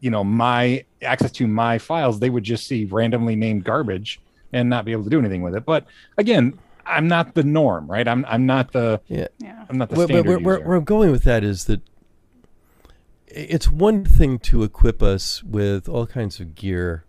you 0.02 0.10
know, 0.10 0.24
my 0.24 0.84
access 1.02 1.32
to 1.34 1.48
my 1.48 1.78
files, 1.78 2.20
they 2.20 2.30
would 2.30 2.44
just 2.44 2.68
see 2.68 2.86
randomly 2.86 3.36
named 3.36 3.64
garbage 3.64 4.20
and 4.54 4.70
not 4.70 4.86
be 4.86 4.92
able 4.92 5.04
to 5.04 5.10
do 5.10 5.20
anything 5.20 5.42
with 5.42 5.56
it. 5.56 5.66
But 5.66 5.86
again, 6.18 6.58
I'm 6.86 7.08
not 7.08 7.34
the 7.34 7.44
norm, 7.44 7.90
right? 7.90 8.08
I'm 8.08 8.26
I'm 8.26 8.46
not 8.46 8.72
the 8.72 9.02
yeah. 9.08 9.28
I'm 9.70 9.78
not 9.78 9.90
the 9.90 9.96
standard. 9.96 10.28
Where, 10.28 10.40
where, 10.40 10.60
where 10.60 10.78
I'm 10.78 10.84
going 10.84 11.12
with 11.12 11.24
that 11.24 11.44
is 11.44 11.66
that 11.66 11.82
it's 13.28 13.70
one 13.70 14.06
thing 14.06 14.40
to 14.40 14.64
equip 14.64 15.02
us 15.04 15.44
with 15.44 15.90
all 15.90 16.08
kinds 16.08 16.40
of 16.40 16.56
gear 16.56 17.04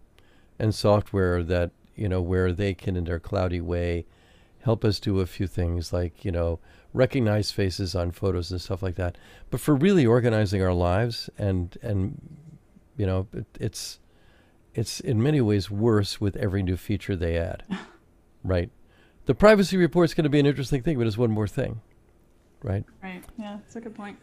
and 0.58 0.74
software 0.74 1.42
that 1.42 1.70
you 1.94 2.08
know 2.08 2.20
where 2.20 2.52
they 2.52 2.74
can 2.74 2.96
in 2.96 3.04
their 3.04 3.20
cloudy 3.20 3.60
way 3.60 4.06
help 4.62 4.84
us 4.84 4.98
do 4.98 5.20
a 5.20 5.26
few 5.26 5.46
things 5.46 5.92
like 5.92 6.24
you 6.24 6.32
know 6.32 6.58
recognize 6.92 7.50
faces 7.50 7.94
on 7.94 8.10
photos 8.10 8.50
and 8.50 8.60
stuff 8.60 8.82
like 8.82 8.96
that 8.96 9.16
but 9.50 9.60
for 9.60 9.74
really 9.74 10.06
organizing 10.06 10.62
our 10.62 10.72
lives 10.72 11.30
and 11.38 11.76
and 11.82 12.20
you 12.96 13.06
know 13.06 13.26
it, 13.32 13.46
it's 13.60 14.00
it's 14.76 15.00
in 15.00 15.22
many 15.22 15.40
ways 15.40 15.70
worse 15.70 16.20
with 16.20 16.36
every 16.36 16.62
new 16.62 16.76
feature 16.76 17.16
they 17.16 17.36
add 17.36 17.62
right 18.44 18.70
the 19.26 19.34
privacy 19.34 19.76
report 19.76 20.04
is 20.04 20.14
going 20.14 20.24
to 20.24 20.30
be 20.30 20.38
an 20.38 20.46
interesting 20.46 20.82
thing 20.82 20.98
but 20.98 21.06
it's 21.06 21.18
one 21.18 21.30
more 21.30 21.48
thing 21.48 21.80
right 22.62 22.84
right 23.02 23.24
yeah 23.38 23.58
that's 23.62 23.76
a 23.76 23.80
good 23.80 23.94
point 23.94 24.18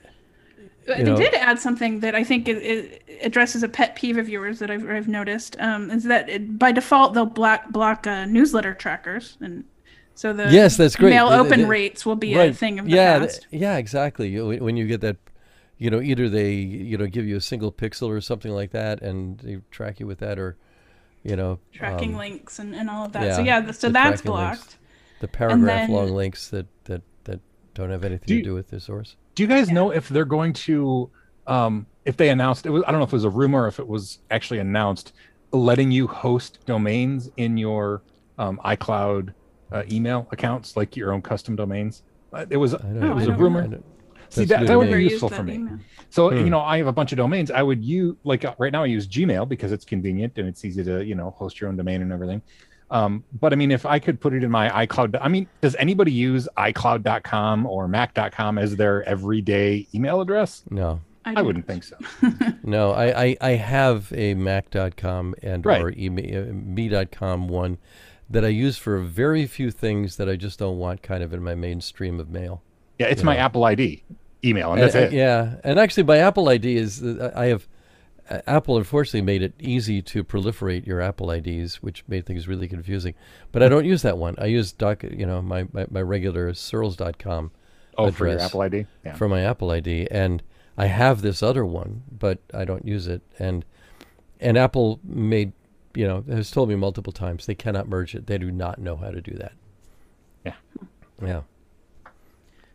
uh, 0.88 0.98
they 0.98 1.04
know, 1.04 1.16
did 1.16 1.34
add 1.34 1.60
something 1.60 2.02
that 2.02 2.13
I 2.13 2.24
think 2.24 2.48
it, 2.48 2.58
it 2.58 3.20
addresses 3.22 3.63
a 3.63 3.70
pet 3.70 3.96
peeve 3.96 4.18
of 4.18 4.28
yours 4.28 4.60
that 4.60 4.70
I've, 4.70 4.89
I've 4.89 5.08
noticed. 5.08 5.60
Um, 5.60 5.89
is 5.89 6.04
that 6.04 6.30
it, 6.30 6.60
by 6.60 6.72
default 6.72 7.13
they'll 7.13 7.26
block 7.26 7.70
block 7.72 8.06
uh, 8.06 8.26
newsletter 8.26 8.74
trackers, 8.74 9.38
and 9.39 9.63
so 10.16 10.34
the 10.34 10.52
yes, 10.52 10.76
that's 10.76 10.96
great. 10.96 11.12
Mail 11.12 11.30
open 11.30 11.68
rates 11.68 12.06
will 12.06 12.18
be 12.18 12.36
right. 12.36 12.52
a 12.52 12.54
thing 12.54 12.80
of 12.80 12.86
the 12.86 12.92
yeah, 12.92 13.20
past. 13.20 13.48
Yeah, 13.50 13.78
exactly. 13.78 14.39
When 14.39 14.76
you 14.76 14.86
get 14.86 15.02
that, 15.02 15.18
you 15.78 15.90
know, 15.90 16.02
either 16.02 16.30
they 16.30 16.52
you 16.54 16.98
know 16.98 17.08
give 17.08 17.26
you 17.26 17.36
a 17.36 17.42
single 17.42 17.72
pixel 17.72 18.10
or 18.10 18.22
something 18.22 18.52
like 18.52 18.72
that, 18.72 19.02
and 19.02 19.40
they 19.40 19.60
track 19.72 20.00
you 20.00 20.08
with 20.08 20.20
that, 20.20 20.40
or 20.40 20.58
you 21.24 21.36
know, 21.36 21.60
tracking 21.72 22.14
um, 22.14 22.20
links 22.20 22.60
and, 22.60 22.76
and 22.76 22.90
all 22.90 23.06
of 23.06 23.14
that. 23.14 23.24
Yeah, 23.24 23.36
so 23.36 23.42
yeah, 23.42 23.72
so 23.72 23.90
that's 23.90 24.22
blocked. 24.22 24.60
Links, 24.60 24.78
the 25.22 25.28
paragraph 25.28 25.88
then, 25.88 25.92
long 25.92 26.12
links 26.12 26.50
that 26.50 26.68
that 26.86 27.02
that 27.26 27.40
don't 27.74 27.90
have 27.90 28.04
anything 28.04 28.28
do 28.28 28.38
to 28.38 28.44
do 28.44 28.54
with 28.54 28.70
the 28.70 28.80
source. 28.80 29.16
do 29.36 29.44
you 29.44 29.48
guys 29.48 29.70
know 29.72 29.90
if 29.90 30.10
they're 30.10 30.26
going 30.26 30.54
to 30.54 31.10
um 31.48 31.88
if 32.06 32.18
they 32.18 32.30
announced 32.30 32.66
it 32.66 32.70
was 32.70 32.84
i 32.86 32.92
don't 32.92 33.00
know 33.00 33.06
if 33.06 33.12
it 33.12 33.16
was 33.16 33.24
a 33.24 33.30
rumor 33.30 33.64
or 33.64 33.68
if 33.68 33.80
it 33.80 33.88
was 33.88 34.20
actually 34.30 34.60
announced 34.60 35.14
letting 35.54 35.92
you 35.92 36.08
host 36.08 36.60
domains 36.66 37.30
in 37.38 37.58
your 37.58 38.02
um, 38.38 38.60
icloud 38.66 39.34
uh, 39.72 39.84
email 39.92 40.28
accounts 40.32 40.76
like 40.76 40.96
your 40.96 41.14
own 41.14 41.22
custom 41.22 41.56
domains? 41.56 42.04
Uh, 42.34 42.46
it 42.50 42.58
was 42.58 42.74
it 42.74 42.82
was 43.16 43.28
a 43.28 43.34
rumor 43.34 43.80
see 44.34 44.46
that, 44.46 44.67
that 44.67 44.78
would 44.78 44.91
be 44.91 45.04
useful 45.04 45.30
for 45.30 45.43
me 45.43 45.56
email. 45.56 45.80
so 46.10 46.30
hmm. 46.30 46.38
you 46.38 46.50
know 46.50 46.60
i 46.60 46.78
have 46.78 46.88
a 46.88 46.91
bunch 46.91 47.12
of 47.12 47.17
domains 47.17 47.52
i 47.52 47.62
would 47.62 47.84
use 47.84 48.15
like 48.24 48.46
uh, 48.46 48.54
right 48.58 48.72
now 48.72 48.84
i 48.84 48.86
use 48.86 49.08
gmail 49.08 49.48
because 49.48 49.72
it's 49.72 49.86
convenient 49.86 50.38
and 50.38 50.48
it's 50.48 50.63
easy 50.65 50.84
to 50.84 51.04
you 51.04 51.15
know 51.15 51.32
host 51.32 51.60
your 51.60 51.69
own 51.69 51.78
domain 51.78 52.02
and 52.02 52.12
everything 52.12 52.41
um, 52.93 53.24
but 53.39 53.52
I 53.52 53.56
mean, 53.56 53.72
if 53.72 53.88
I 53.88 53.98
could 53.98 54.22
put 54.22 54.34
it 54.34 54.43
in 54.43 54.52
my 54.52 54.86
iCloud, 54.86 55.17
I 55.19 55.28
mean, 55.28 55.48
does 55.62 55.76
anybody 55.78 56.12
use 56.12 56.48
iCloud.com 56.56 57.65
or 57.65 57.88
Mac.com 57.88 58.60
as 58.60 58.76
their 58.76 59.04
everyday 59.10 59.88
email 59.96 60.22
address? 60.22 60.62
No. 60.69 61.02
I, 61.26 61.36
I 61.38 61.41
wouldn't 61.41 61.65
think 61.65 61.86
so. 61.86 61.98
no, 62.63 62.91
I, 62.91 63.24
I, 63.24 63.38
I, 63.41 63.50
have 63.52 64.12
a 64.13 64.34
Mac.com 64.34 65.36
and 65.41 65.65
right. 65.65 65.82
or 65.82 65.93
email, 65.98 66.50
uh, 66.50 66.54
me.com 66.54 67.48
one 67.48 67.78
that 68.30 68.43
I 68.43 68.50
use 68.50 68.78
for 68.78 69.00
very 69.00 69.48
few 69.48 69.72
things 69.72 70.17
that 70.17 70.30
I 70.30 70.36
just 70.36 70.60
don't 70.60 70.78
want 70.78 71.02
kind 71.02 71.24
of 71.24 71.34
in 71.34 71.41
my 71.41 71.56
mainstream 71.56 72.19
of 72.19 72.30
mail. 72.30 72.62
Yeah, 73.00 73.08
it's 73.08 73.24
my 73.24 73.36
know. 73.36 73.41
Apple 73.41 73.63
ID 73.63 74.03
email, 74.44 74.74
and 74.74 74.82
that's 74.82 74.96
and, 74.96 75.06
it. 75.06 75.14
Yeah, 75.14 75.56
and 75.64 75.80
actually, 75.80 76.04
my 76.04 76.18
Apple 76.18 76.50
ID 76.50 76.76
is 76.76 77.04
uh, 77.04 77.32
I 77.36 77.46
have 77.46 77.68
Apple 78.30 78.78
unfortunately 78.78 79.22
made 79.22 79.42
it 79.42 79.54
easy 79.60 80.02
to 80.02 80.24
proliferate 80.24 80.86
your 80.86 81.02
Apple 81.02 81.30
IDs, 81.30 81.84
which 81.84 82.04
made 82.08 82.26
things 82.26 82.48
really 82.48 82.68
confusing. 82.68 83.16
But 83.52 83.64
I 83.64 83.70
don't 83.70 83.86
use 83.86 84.02
that 84.04 84.18
one. 84.18 84.36
I 84.38 84.46
use 84.46 84.72
doc, 84.72 85.04
you 85.04 85.26
know, 85.26 85.42
my, 85.42 85.68
my, 85.74 85.86
my 85.90 86.02
regular 86.02 86.54
Searls.com 86.54 87.52
oh, 87.98 88.12
for 88.12 88.28
your 88.28 88.40
Apple 88.40 88.62
ID? 88.62 88.86
Yeah. 89.04 89.16
For 89.16 89.28
my 89.28 89.42
Apple 89.42 89.72
ID. 89.72 90.08
And 90.10 90.42
I 90.78 90.86
have 90.86 91.22
this 91.22 91.44
other 91.44 91.66
one, 91.66 92.04
but 92.12 92.40
I 92.54 92.66
don't 92.66 92.86
use 92.86 93.08
it. 93.08 93.22
And 93.38 93.66
and 94.40 94.58
Apple 94.58 95.00
made, 95.04 95.54
you 95.94 96.08
know, 96.08 96.24
has 96.28 96.52
told 96.52 96.68
me 96.70 96.76
multiple 96.76 97.14
times 97.14 97.46
they 97.46 97.56
cannot 97.56 97.88
merge 97.88 98.16
it. 98.16 98.28
They 98.28 98.38
do 98.38 98.52
not 98.52 98.80
know 98.80 98.96
how 98.98 99.12
to 99.12 99.22
do 99.22 99.34
that. 99.36 99.54
Yeah. 100.46 100.54
Yeah. 101.22 101.42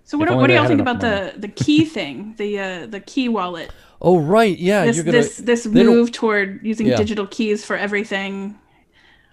So 0.08 0.16
what, 0.16 0.34
what 0.34 0.46
do 0.46 0.54
y'all 0.54 0.66
think 0.66 0.80
about 0.80 1.00
the 1.00 1.34
the 1.36 1.48
key 1.48 1.84
thing, 1.84 2.34
the 2.38 2.58
uh, 2.58 2.86
the 2.86 2.98
key 2.98 3.28
wallet? 3.28 3.70
Oh 4.00 4.18
right, 4.18 4.58
yeah. 4.58 4.86
This 4.86 5.02
gonna, 5.02 5.12
this 5.12 5.36
this 5.36 5.66
move 5.66 6.12
toward 6.12 6.64
using 6.64 6.86
yeah. 6.86 6.96
digital 6.96 7.26
keys 7.26 7.62
for 7.62 7.76
everything. 7.76 8.58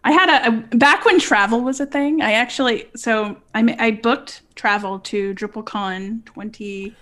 I 0.03 0.11
had 0.11 0.27
a, 0.29 0.47
a, 0.49 0.51
back 0.75 1.05
when 1.05 1.17
travel 1.17 1.61
was 1.61 1.79
a 1.79 1.85
thing. 1.85 2.21
I 2.21 2.33
actually 2.33 2.89
so 2.93 3.38
I 3.53 3.73
I 3.79 3.91
booked 3.91 4.41
travel 4.55 4.99
to 4.99 5.33
DrupalCon 5.33 6.25
twenty. 6.25 6.93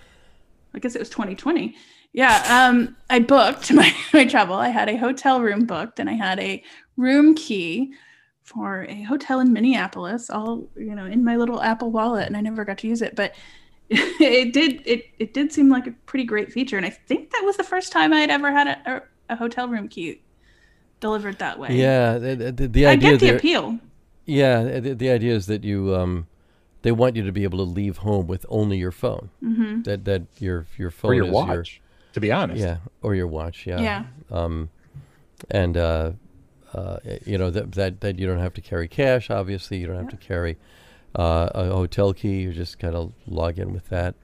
I 0.72 0.78
guess 0.78 0.94
it 0.94 1.00
was 1.00 1.10
twenty 1.10 1.34
twenty. 1.34 1.74
Yeah, 2.12 2.44
um, 2.48 2.96
I 3.10 3.18
booked 3.18 3.72
my, 3.72 3.92
my 4.12 4.24
travel. 4.24 4.54
I 4.54 4.68
had 4.68 4.88
a 4.88 4.94
hotel 4.94 5.40
room 5.40 5.66
booked, 5.66 5.98
and 5.98 6.08
I 6.08 6.12
had 6.12 6.38
a 6.38 6.62
room 6.96 7.34
key 7.34 7.92
for 8.44 8.86
a 8.88 9.02
hotel 9.02 9.40
in 9.40 9.52
Minneapolis, 9.52 10.30
all 10.30 10.68
you 10.76 10.94
know, 10.94 11.06
in 11.06 11.24
my 11.24 11.34
little 11.34 11.60
Apple 11.60 11.90
Wallet, 11.90 12.28
and 12.28 12.36
I 12.36 12.40
never 12.40 12.64
got 12.64 12.78
to 12.78 12.86
use 12.86 13.02
it. 13.02 13.16
But 13.16 13.34
it 13.90 14.52
did 14.52 14.82
it 14.86 15.06
it 15.18 15.34
did 15.34 15.52
seem 15.52 15.68
like 15.68 15.86
a 15.86 15.92
pretty 16.06 16.24
great 16.24 16.52
feature, 16.52 16.76
and 16.76 16.86
I 16.86 16.90
think 16.90 17.30
that 17.30 17.42
was 17.44 17.56
the 17.56 17.64
first 17.64 17.92
time 17.92 18.12
I'd 18.12 18.30
ever 18.30 18.50
had 18.50 18.66
a, 18.66 18.96
a, 18.96 19.34
a 19.34 19.36
hotel 19.36 19.68
room 19.68 19.88
key 19.88 20.22
delivered 21.00 21.38
that 21.38 21.58
way. 21.58 21.76
Yeah, 21.76 22.18
the, 22.18 22.52
the, 22.52 22.68
the 22.68 22.86
idea. 22.86 23.08
I 23.08 23.12
get 23.12 23.20
the 23.20 23.36
appeal. 23.36 23.78
Yeah, 24.24 24.80
the, 24.80 24.94
the 24.94 25.10
idea 25.10 25.34
is 25.34 25.46
that 25.46 25.64
you 25.64 25.94
um, 25.94 26.26
they 26.82 26.92
want 26.92 27.16
you 27.16 27.24
to 27.24 27.32
be 27.32 27.44
able 27.44 27.58
to 27.58 27.70
leave 27.70 27.98
home 27.98 28.26
with 28.26 28.46
only 28.48 28.78
your 28.78 28.92
phone. 28.92 29.30
Mm-hmm. 29.42 29.82
That 29.82 30.04
that 30.06 30.22
your 30.38 30.66
your 30.78 30.90
phone 30.90 31.10
or 31.10 31.14
your 31.14 31.30
watch. 31.30 31.48
Your, 31.48 32.12
to 32.14 32.20
be 32.20 32.32
honest. 32.32 32.60
Yeah, 32.60 32.78
or 33.02 33.14
your 33.14 33.26
watch. 33.26 33.66
Yeah. 33.66 33.80
Yeah. 33.80 34.04
Um, 34.30 34.70
and 35.50 35.76
uh, 35.76 36.12
uh, 36.72 36.98
you 37.26 37.36
know 37.38 37.50
that 37.50 37.72
that 37.72 38.00
that 38.00 38.18
you 38.18 38.26
don't 38.26 38.38
have 38.38 38.54
to 38.54 38.60
carry 38.60 38.88
cash. 38.88 39.30
Obviously, 39.30 39.78
you 39.78 39.86
don't 39.86 39.96
have 39.96 40.06
yeah. 40.06 40.10
to 40.10 40.16
carry 40.16 40.56
uh, 41.14 41.50
a 41.54 41.64
hotel 41.66 42.12
key. 42.12 42.40
You 42.40 42.52
just 42.52 42.78
kind 42.78 42.94
of 42.94 43.12
log 43.26 43.58
in 43.58 43.72
with 43.72 43.88
that. 43.88 44.14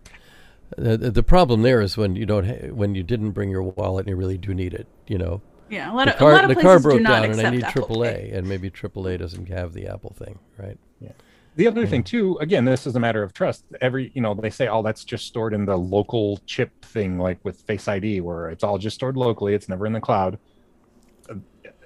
The, 0.77 0.97
the 0.97 1.23
problem 1.23 1.63
there 1.63 1.81
is 1.81 1.97
when 1.97 2.15
you 2.15 2.27
don't 2.27 2.47
ha- 2.47 2.69
when 2.69 2.95
you 2.95 3.03
didn't 3.03 3.33
bring 3.33 3.51
your 3.51 3.63
wallet 3.63 4.07
and 4.07 4.11
you 4.11 4.17
really 4.17 4.39
do 4.39 4.55
need 4.55 4.75
it. 4.75 4.87
You 5.07 5.19
know. 5.19 5.43
Yeah, 5.69 5.93
a 5.93 5.95
lot 5.95 6.07
the 6.07 6.13
of 6.15 6.19
car, 6.19 6.31
a 6.31 6.35
lot 6.35 6.51
of 6.51 6.57
the 6.57 6.63
car 6.63 6.81
broke 6.81 7.03
down 7.03 7.25
and 7.25 7.41
I 7.41 7.51
need 7.51 7.63
Apple 7.63 7.87
AAA, 7.87 8.15
Pay. 8.15 8.31
and 8.31 8.49
maybe 8.49 8.71
AAA 8.71 9.19
doesn't 9.19 9.49
have 9.51 9.73
the 9.73 9.87
Apple 9.87 10.15
thing, 10.19 10.41
right? 10.59 10.77
Yeah. 11.01 11.13
The 11.55 11.69
other 11.69 11.87
thing 11.87 12.03
too, 12.03 12.39
again, 12.41 12.65
this 12.65 12.87
is 12.87 12.97
a 12.97 13.01
matter 13.01 13.23
of 13.23 13.33
trust. 13.33 13.65
Every, 13.81 14.11
you 14.15 14.21
know, 14.21 14.35
they 14.35 14.51
say, 14.51 14.67
oh, 14.67 14.83
that's 14.83 15.05
just 15.05 15.27
stored 15.27 15.55
in 15.55 15.67
the 15.67 15.77
local 15.77 16.41
chip 16.47 16.85
thing, 16.85 17.19
like 17.19 17.39
with 17.45 17.61
Face 17.63 17.87
ID, 17.87 18.21
where 18.21 18.49
it's 18.49 18.65
all 18.65 18.79
just 18.79 18.97
stored 18.97 19.17
locally. 19.17 19.55
It's 19.55 19.69
never 19.69 19.87
in 19.87 19.93
the 19.93 20.01
cloud 20.01 20.39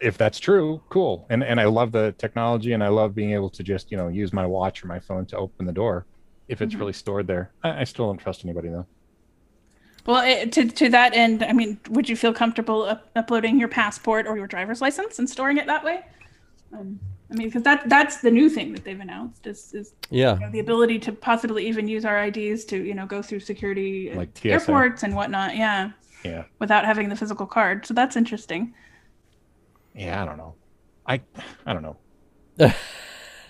if 0.04 0.18
that's 0.18 0.38
true, 0.38 0.82
cool. 0.90 1.26
And 1.30 1.42
and 1.42 1.60
I 1.60 1.64
love 1.64 1.90
the 1.90 2.14
technology, 2.18 2.72
and 2.72 2.84
I 2.84 2.88
love 2.88 3.14
being 3.14 3.32
able 3.32 3.50
to 3.50 3.62
just 3.62 3.90
you 3.90 3.96
know 3.96 4.08
use 4.08 4.32
my 4.32 4.46
watch 4.46 4.84
or 4.84 4.86
my 4.86 5.00
phone 5.00 5.24
to 5.26 5.36
open 5.36 5.66
the 5.66 5.72
door 5.72 6.06
if 6.48 6.60
it's 6.60 6.72
mm-hmm. 6.72 6.80
really 6.80 6.92
stored 6.92 7.26
there. 7.26 7.52
I, 7.62 7.80
I, 7.80 7.84
still 7.84 8.06
don't 8.06 8.18
trust 8.18 8.44
anybody 8.44 8.68
though. 8.68 8.86
Well, 10.04 10.22
it, 10.22 10.52
to 10.52 10.68
to 10.68 10.90
that 10.90 11.14
end, 11.14 11.42
I 11.42 11.52
mean, 11.52 11.80
would 11.88 12.08
you 12.08 12.16
feel 12.16 12.34
comfortable 12.34 12.82
up- 12.82 13.10
uploading 13.16 13.58
your 13.58 13.68
passport 13.68 14.26
or 14.26 14.36
your 14.36 14.46
driver's 14.46 14.82
license 14.82 15.18
and 15.18 15.28
storing 15.28 15.56
it 15.56 15.66
that 15.66 15.82
way? 15.82 16.04
Um, 16.72 17.00
I 17.30 17.34
mean, 17.34 17.48
because 17.48 17.62
that 17.62 17.88
that's 17.88 18.20
the 18.20 18.30
new 18.30 18.50
thing 18.50 18.72
that 18.72 18.84
they've 18.84 19.00
announced 19.00 19.46
is 19.46 19.72
is 19.72 19.94
yeah 20.10 20.34
you 20.34 20.40
know, 20.40 20.50
the 20.50 20.60
ability 20.60 20.98
to 21.00 21.12
possibly 21.12 21.66
even 21.66 21.88
use 21.88 22.04
our 22.04 22.24
IDs 22.24 22.66
to 22.66 22.76
you 22.76 22.94
know 22.94 23.06
go 23.06 23.22
through 23.22 23.40
security 23.40 24.12
like 24.14 24.44
airports 24.44 25.02
and 25.02 25.16
whatnot. 25.16 25.56
Yeah. 25.56 25.92
Yeah. 26.24 26.44
Without 26.58 26.86
having 26.86 27.10
the 27.10 27.16
physical 27.16 27.46
card, 27.46 27.84
so 27.84 27.92
that's 27.92 28.16
interesting 28.16 28.72
yeah, 29.94 30.22
I 30.22 30.26
don't 30.26 30.36
know. 30.36 30.54
I 31.06 31.20
I 31.66 31.72
don't 31.72 31.82
know. 31.82 31.96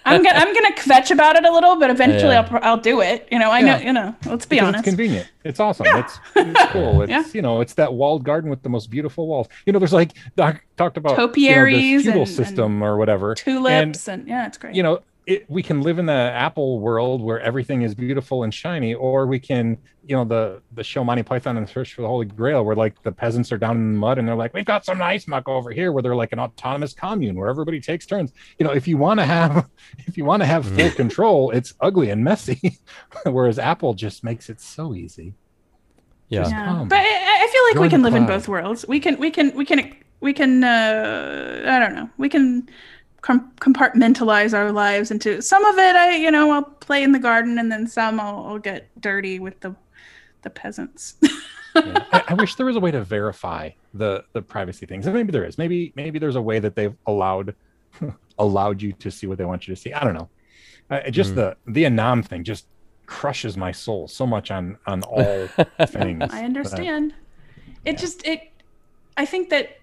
I'm 0.06 0.22
gonna 0.22 0.36
I'm 0.36 0.52
gonna 0.52 0.74
kvetch 0.74 1.10
about 1.10 1.36
it 1.36 1.44
a 1.44 1.52
little, 1.52 1.76
but 1.76 1.88
eventually 1.90 2.34
yeah. 2.34 2.48
I'll 2.52 2.72
I'll 2.72 2.76
do 2.76 3.00
it. 3.00 3.26
You 3.32 3.38
know, 3.38 3.50
I 3.50 3.60
yeah. 3.60 3.78
know 3.78 3.84
you 3.84 3.92
know. 3.92 4.14
Let's 4.26 4.44
be 4.44 4.56
because 4.56 4.68
honest. 4.68 4.80
It's 4.80 4.88
convenient. 4.88 5.32
It's 5.44 5.60
awesome. 5.60 5.86
Yeah. 5.86 6.00
It's, 6.00 6.18
it's 6.36 6.72
cool. 6.72 7.02
It's 7.04 7.10
yeah. 7.10 7.24
you 7.32 7.42
know, 7.42 7.60
it's 7.60 7.74
that 7.74 7.94
walled 7.94 8.24
garden 8.24 8.50
with 8.50 8.62
the 8.62 8.68
most 8.68 8.90
beautiful 8.90 9.26
walls. 9.26 9.48
You 9.66 9.72
know, 9.72 9.78
there's 9.78 9.92
like 9.92 10.12
Doc 10.36 10.62
talked 10.76 10.96
about 10.96 11.16
topiaries, 11.16 11.80
you 11.80 11.96
know, 11.96 12.02
feudal 12.02 12.22
and, 12.22 12.30
system 12.30 12.72
and 12.74 12.82
or 12.82 12.96
whatever, 12.98 13.34
tulips, 13.34 14.08
and, 14.08 14.22
and 14.22 14.28
yeah, 14.28 14.46
it's 14.46 14.58
great. 14.58 14.74
You 14.74 14.82
know, 14.82 15.02
it, 15.26 15.48
we 15.48 15.62
can 15.62 15.80
live 15.80 15.98
in 15.98 16.06
the 16.06 16.12
apple 16.12 16.80
world 16.80 17.22
where 17.22 17.40
everything 17.40 17.82
is 17.82 17.94
beautiful 17.94 18.42
and 18.42 18.52
shiny 18.52 18.94
or 18.94 19.26
we 19.26 19.38
can 19.38 19.78
you 20.06 20.14
know 20.14 20.24
the 20.24 20.60
the 20.72 20.84
show 20.84 21.02
monty 21.02 21.22
python 21.22 21.56
and 21.56 21.66
the 21.66 21.70
search 21.70 21.94
for 21.94 22.02
the 22.02 22.08
holy 22.08 22.26
grail 22.26 22.64
where 22.64 22.76
like 22.76 23.00
the 23.02 23.12
peasants 23.12 23.50
are 23.50 23.56
down 23.56 23.76
in 23.76 23.92
the 23.94 23.98
mud 23.98 24.18
and 24.18 24.28
they're 24.28 24.34
like 24.34 24.52
we've 24.52 24.64
got 24.64 24.84
some 24.84 24.98
nice 24.98 25.26
muck 25.26 25.48
over 25.48 25.70
here 25.70 25.92
where 25.92 26.02
they're 26.02 26.16
like 26.16 26.32
an 26.32 26.38
autonomous 26.38 26.92
commune 26.92 27.36
where 27.36 27.48
everybody 27.48 27.80
takes 27.80 28.06
turns 28.06 28.32
you 28.58 28.66
know 28.66 28.72
if 28.72 28.86
you 28.86 28.96
want 28.96 29.18
to 29.18 29.24
have 29.24 29.68
if 30.06 30.16
you 30.16 30.24
want 30.24 30.42
to 30.42 30.46
have 30.46 30.64
full 30.64 30.76
mm-hmm. 30.76 30.96
control 30.96 31.50
it's 31.50 31.74
ugly 31.80 32.10
and 32.10 32.22
messy 32.22 32.78
whereas 33.24 33.58
apple 33.58 33.94
just 33.94 34.24
makes 34.24 34.50
it 34.50 34.60
so 34.60 34.94
easy 34.94 35.34
yeah, 36.28 36.48
yeah. 36.48 36.84
but 36.88 36.98
I, 36.98 37.02
I, 37.02 37.48
feel 37.52 37.62
like 37.64 37.74
Join 37.74 37.82
we 37.82 37.88
can 37.90 38.02
live 38.02 38.12
cloud. 38.12 38.22
in 38.22 38.26
both 38.26 38.48
worlds 38.48 38.86
we 38.88 38.98
can 38.98 39.18
we 39.18 39.30
can 39.30 39.54
we 39.54 39.64
can 39.64 39.94
we 40.20 40.32
can 40.32 40.64
uh 40.64 41.64
i 41.66 41.78
don't 41.78 41.94
know 41.94 42.08
we 42.16 42.28
can 42.28 42.62
com- 42.62 42.74
compartmentalize 43.24 44.52
our 44.52 44.70
lives 44.70 45.10
into 45.10 45.40
some 45.40 45.64
of 45.64 45.78
it 45.78 45.96
i 45.96 46.14
you 46.14 46.30
know 46.30 46.50
i'll 46.50 46.62
play 46.62 47.02
in 47.02 47.12
the 47.12 47.18
garden 47.18 47.58
and 47.58 47.72
then 47.72 47.86
some 47.86 48.20
i'll, 48.20 48.46
I'll 48.46 48.58
get 48.58 48.88
dirty 49.00 49.38
with 49.38 49.58
the 49.60 49.74
the 50.42 50.50
peasants 50.50 51.14
yeah. 51.74 52.04
I, 52.12 52.24
I, 52.28 52.34
wish 52.34 52.56
there 52.56 52.66
was 52.66 52.76
a 52.76 52.80
way 52.80 52.90
to 52.90 53.02
verify 53.02 53.70
the 53.94 54.24
the 54.34 54.42
privacy 54.42 54.84
things 54.84 55.06
and 55.06 55.14
maybe 55.14 55.32
there 55.32 55.44
is 55.44 55.56
maybe 55.56 55.92
maybe 55.96 56.18
there's 56.18 56.36
a 56.36 56.42
way 56.42 56.58
that 56.58 56.76
they've 56.76 56.94
allowed 57.06 57.54
allowed 58.38 58.82
you 58.82 58.92
to 58.92 59.10
see 59.10 59.26
what 59.26 59.38
they 59.38 59.46
want 59.46 59.66
you 59.66 59.74
to 59.74 59.80
see 59.80 59.92
i 59.94 60.04
don't 60.04 60.14
know 60.14 60.28
uh, 60.90 61.08
just 61.10 61.32
mm. 61.32 61.36
the 61.36 61.56
the 61.66 61.84
Anom 61.84 62.22
thing 62.24 62.44
just 62.44 62.66
crushes 63.06 63.56
my 63.56 63.72
soul 63.72 64.06
so 64.06 64.26
much 64.26 64.50
on 64.50 64.76
on 64.86 65.02
all 65.04 65.46
things 65.86 66.22
i 66.30 66.44
understand 66.44 67.14
it 67.86 67.92
yeah. 67.92 67.98
just 67.98 68.26
it 68.26 68.50
i 69.16 69.24
think 69.24 69.48
that 69.48 69.78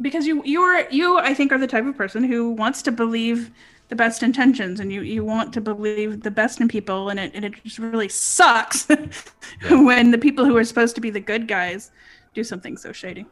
because 0.00 0.26
you 0.26 0.42
you're 0.44 0.88
you 0.90 1.18
I 1.18 1.34
think 1.34 1.52
are 1.52 1.58
the 1.58 1.66
type 1.66 1.86
of 1.86 1.96
person 1.96 2.24
who 2.24 2.50
wants 2.50 2.82
to 2.82 2.92
believe 2.92 3.50
the 3.88 3.96
best 3.96 4.22
intentions 4.22 4.80
and 4.80 4.92
you 4.92 5.00
you 5.02 5.24
want 5.24 5.52
to 5.54 5.60
believe 5.60 6.22
the 6.22 6.30
best 6.30 6.60
in 6.60 6.68
people 6.68 7.08
and 7.08 7.18
it 7.18 7.32
and 7.34 7.44
it 7.44 7.54
just 7.64 7.78
really 7.78 8.08
sucks 8.08 8.86
yeah. 8.90 9.82
when 9.82 10.10
the 10.10 10.18
people 10.18 10.44
who 10.44 10.56
are 10.56 10.64
supposed 10.64 10.94
to 10.94 11.00
be 11.00 11.10
the 11.10 11.20
good 11.20 11.48
guys 11.48 11.90
do 12.34 12.44
something 12.44 12.76
so 12.76 12.92
shady. 12.92 13.26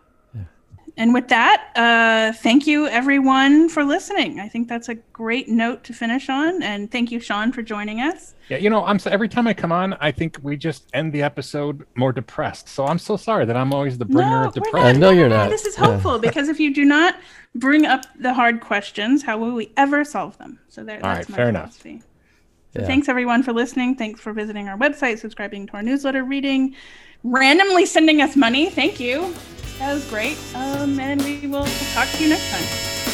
And 0.99 1.13
with 1.13 1.29
that, 1.29 1.73
uh, 1.77 2.33
thank 2.39 2.67
you 2.67 2.87
everyone 2.87 3.69
for 3.69 3.85
listening. 3.85 4.41
I 4.41 4.49
think 4.49 4.67
that's 4.67 4.89
a 4.89 4.95
great 4.95 5.47
note 5.47 5.85
to 5.85 5.93
finish 5.93 6.31
on. 6.31 6.63
And 6.63 6.91
thank 6.91 7.11
you, 7.11 7.21
Shawn, 7.21 7.53
for 7.53 7.61
joining 7.61 8.01
us. 8.01 8.35
Yeah, 8.49 8.57
you 8.57 8.71
know, 8.71 8.83
I'm 8.83 8.99
so, 8.99 9.11
every 9.11 9.29
time 9.29 9.47
I 9.47 9.53
come 9.53 9.73
on, 9.73 9.95
I 10.01 10.11
think 10.11 10.39
we 10.43 10.57
just 10.57 10.89
end 10.95 11.13
the 11.13 11.23
episode 11.23 11.87
more 11.97 12.13
depressed. 12.13 12.69
So 12.69 12.87
I'm 12.87 12.99
so 12.99 13.19
sorry 13.19 13.45
that 13.45 13.57
I'm 13.57 13.75
always 13.75 13.99
the 13.99 14.07
bringer 14.07 14.43
no, 14.43 14.49
of 14.49 14.55
depression. 14.55 14.87
I 14.87 14.93
know 14.93 15.11
you're 15.11 15.29
not. 15.29 15.51
This 15.51 15.67
is 15.67 15.77
hopeful 15.77 16.13
yeah. 16.13 16.19
because 16.23 16.49
if 16.49 16.59
you 16.59 16.73
do 16.73 16.85
not 16.87 17.17
bring 17.55 17.85
up 17.85 18.07
the 18.19 18.33
hard 18.33 18.63
questions, 18.63 19.23
how 19.23 19.37
will 19.37 19.53
we 19.53 19.73
ever 19.77 20.03
solve 20.03 20.39
them? 20.39 20.61
So 20.69 20.83
there, 20.83 20.97
All 20.97 21.15
that's 21.15 21.29
right, 21.29 21.37
fair 21.37 21.53
philosophy. 21.53 21.91
enough. 21.91 22.07
So 22.73 22.81
yeah. 22.81 22.87
thanks 22.87 23.09
everyone 23.09 23.43
for 23.43 23.53
listening. 23.53 23.97
Thanks 23.97 24.21
for 24.21 24.33
visiting 24.33 24.69
our 24.69 24.79
website, 24.79 25.19
subscribing 25.19 25.67
to 25.69 25.75
our 25.75 25.83
newsletter, 25.83 26.25
reading, 26.25 26.75
randomly 27.27 27.87
sending 27.87 28.23
us 28.23 28.37
money. 28.37 28.71
Thank 28.71 29.01
you. 29.01 29.35
That 29.79 29.93
was 29.93 30.09
great. 30.09 30.39
Um, 30.55 30.99
and 31.01 31.23
we 31.23 31.47
will 31.47 31.67
talk 31.93 32.09
to 32.09 32.23
you 32.23 32.31
next 32.31 32.51
time. 32.51 33.06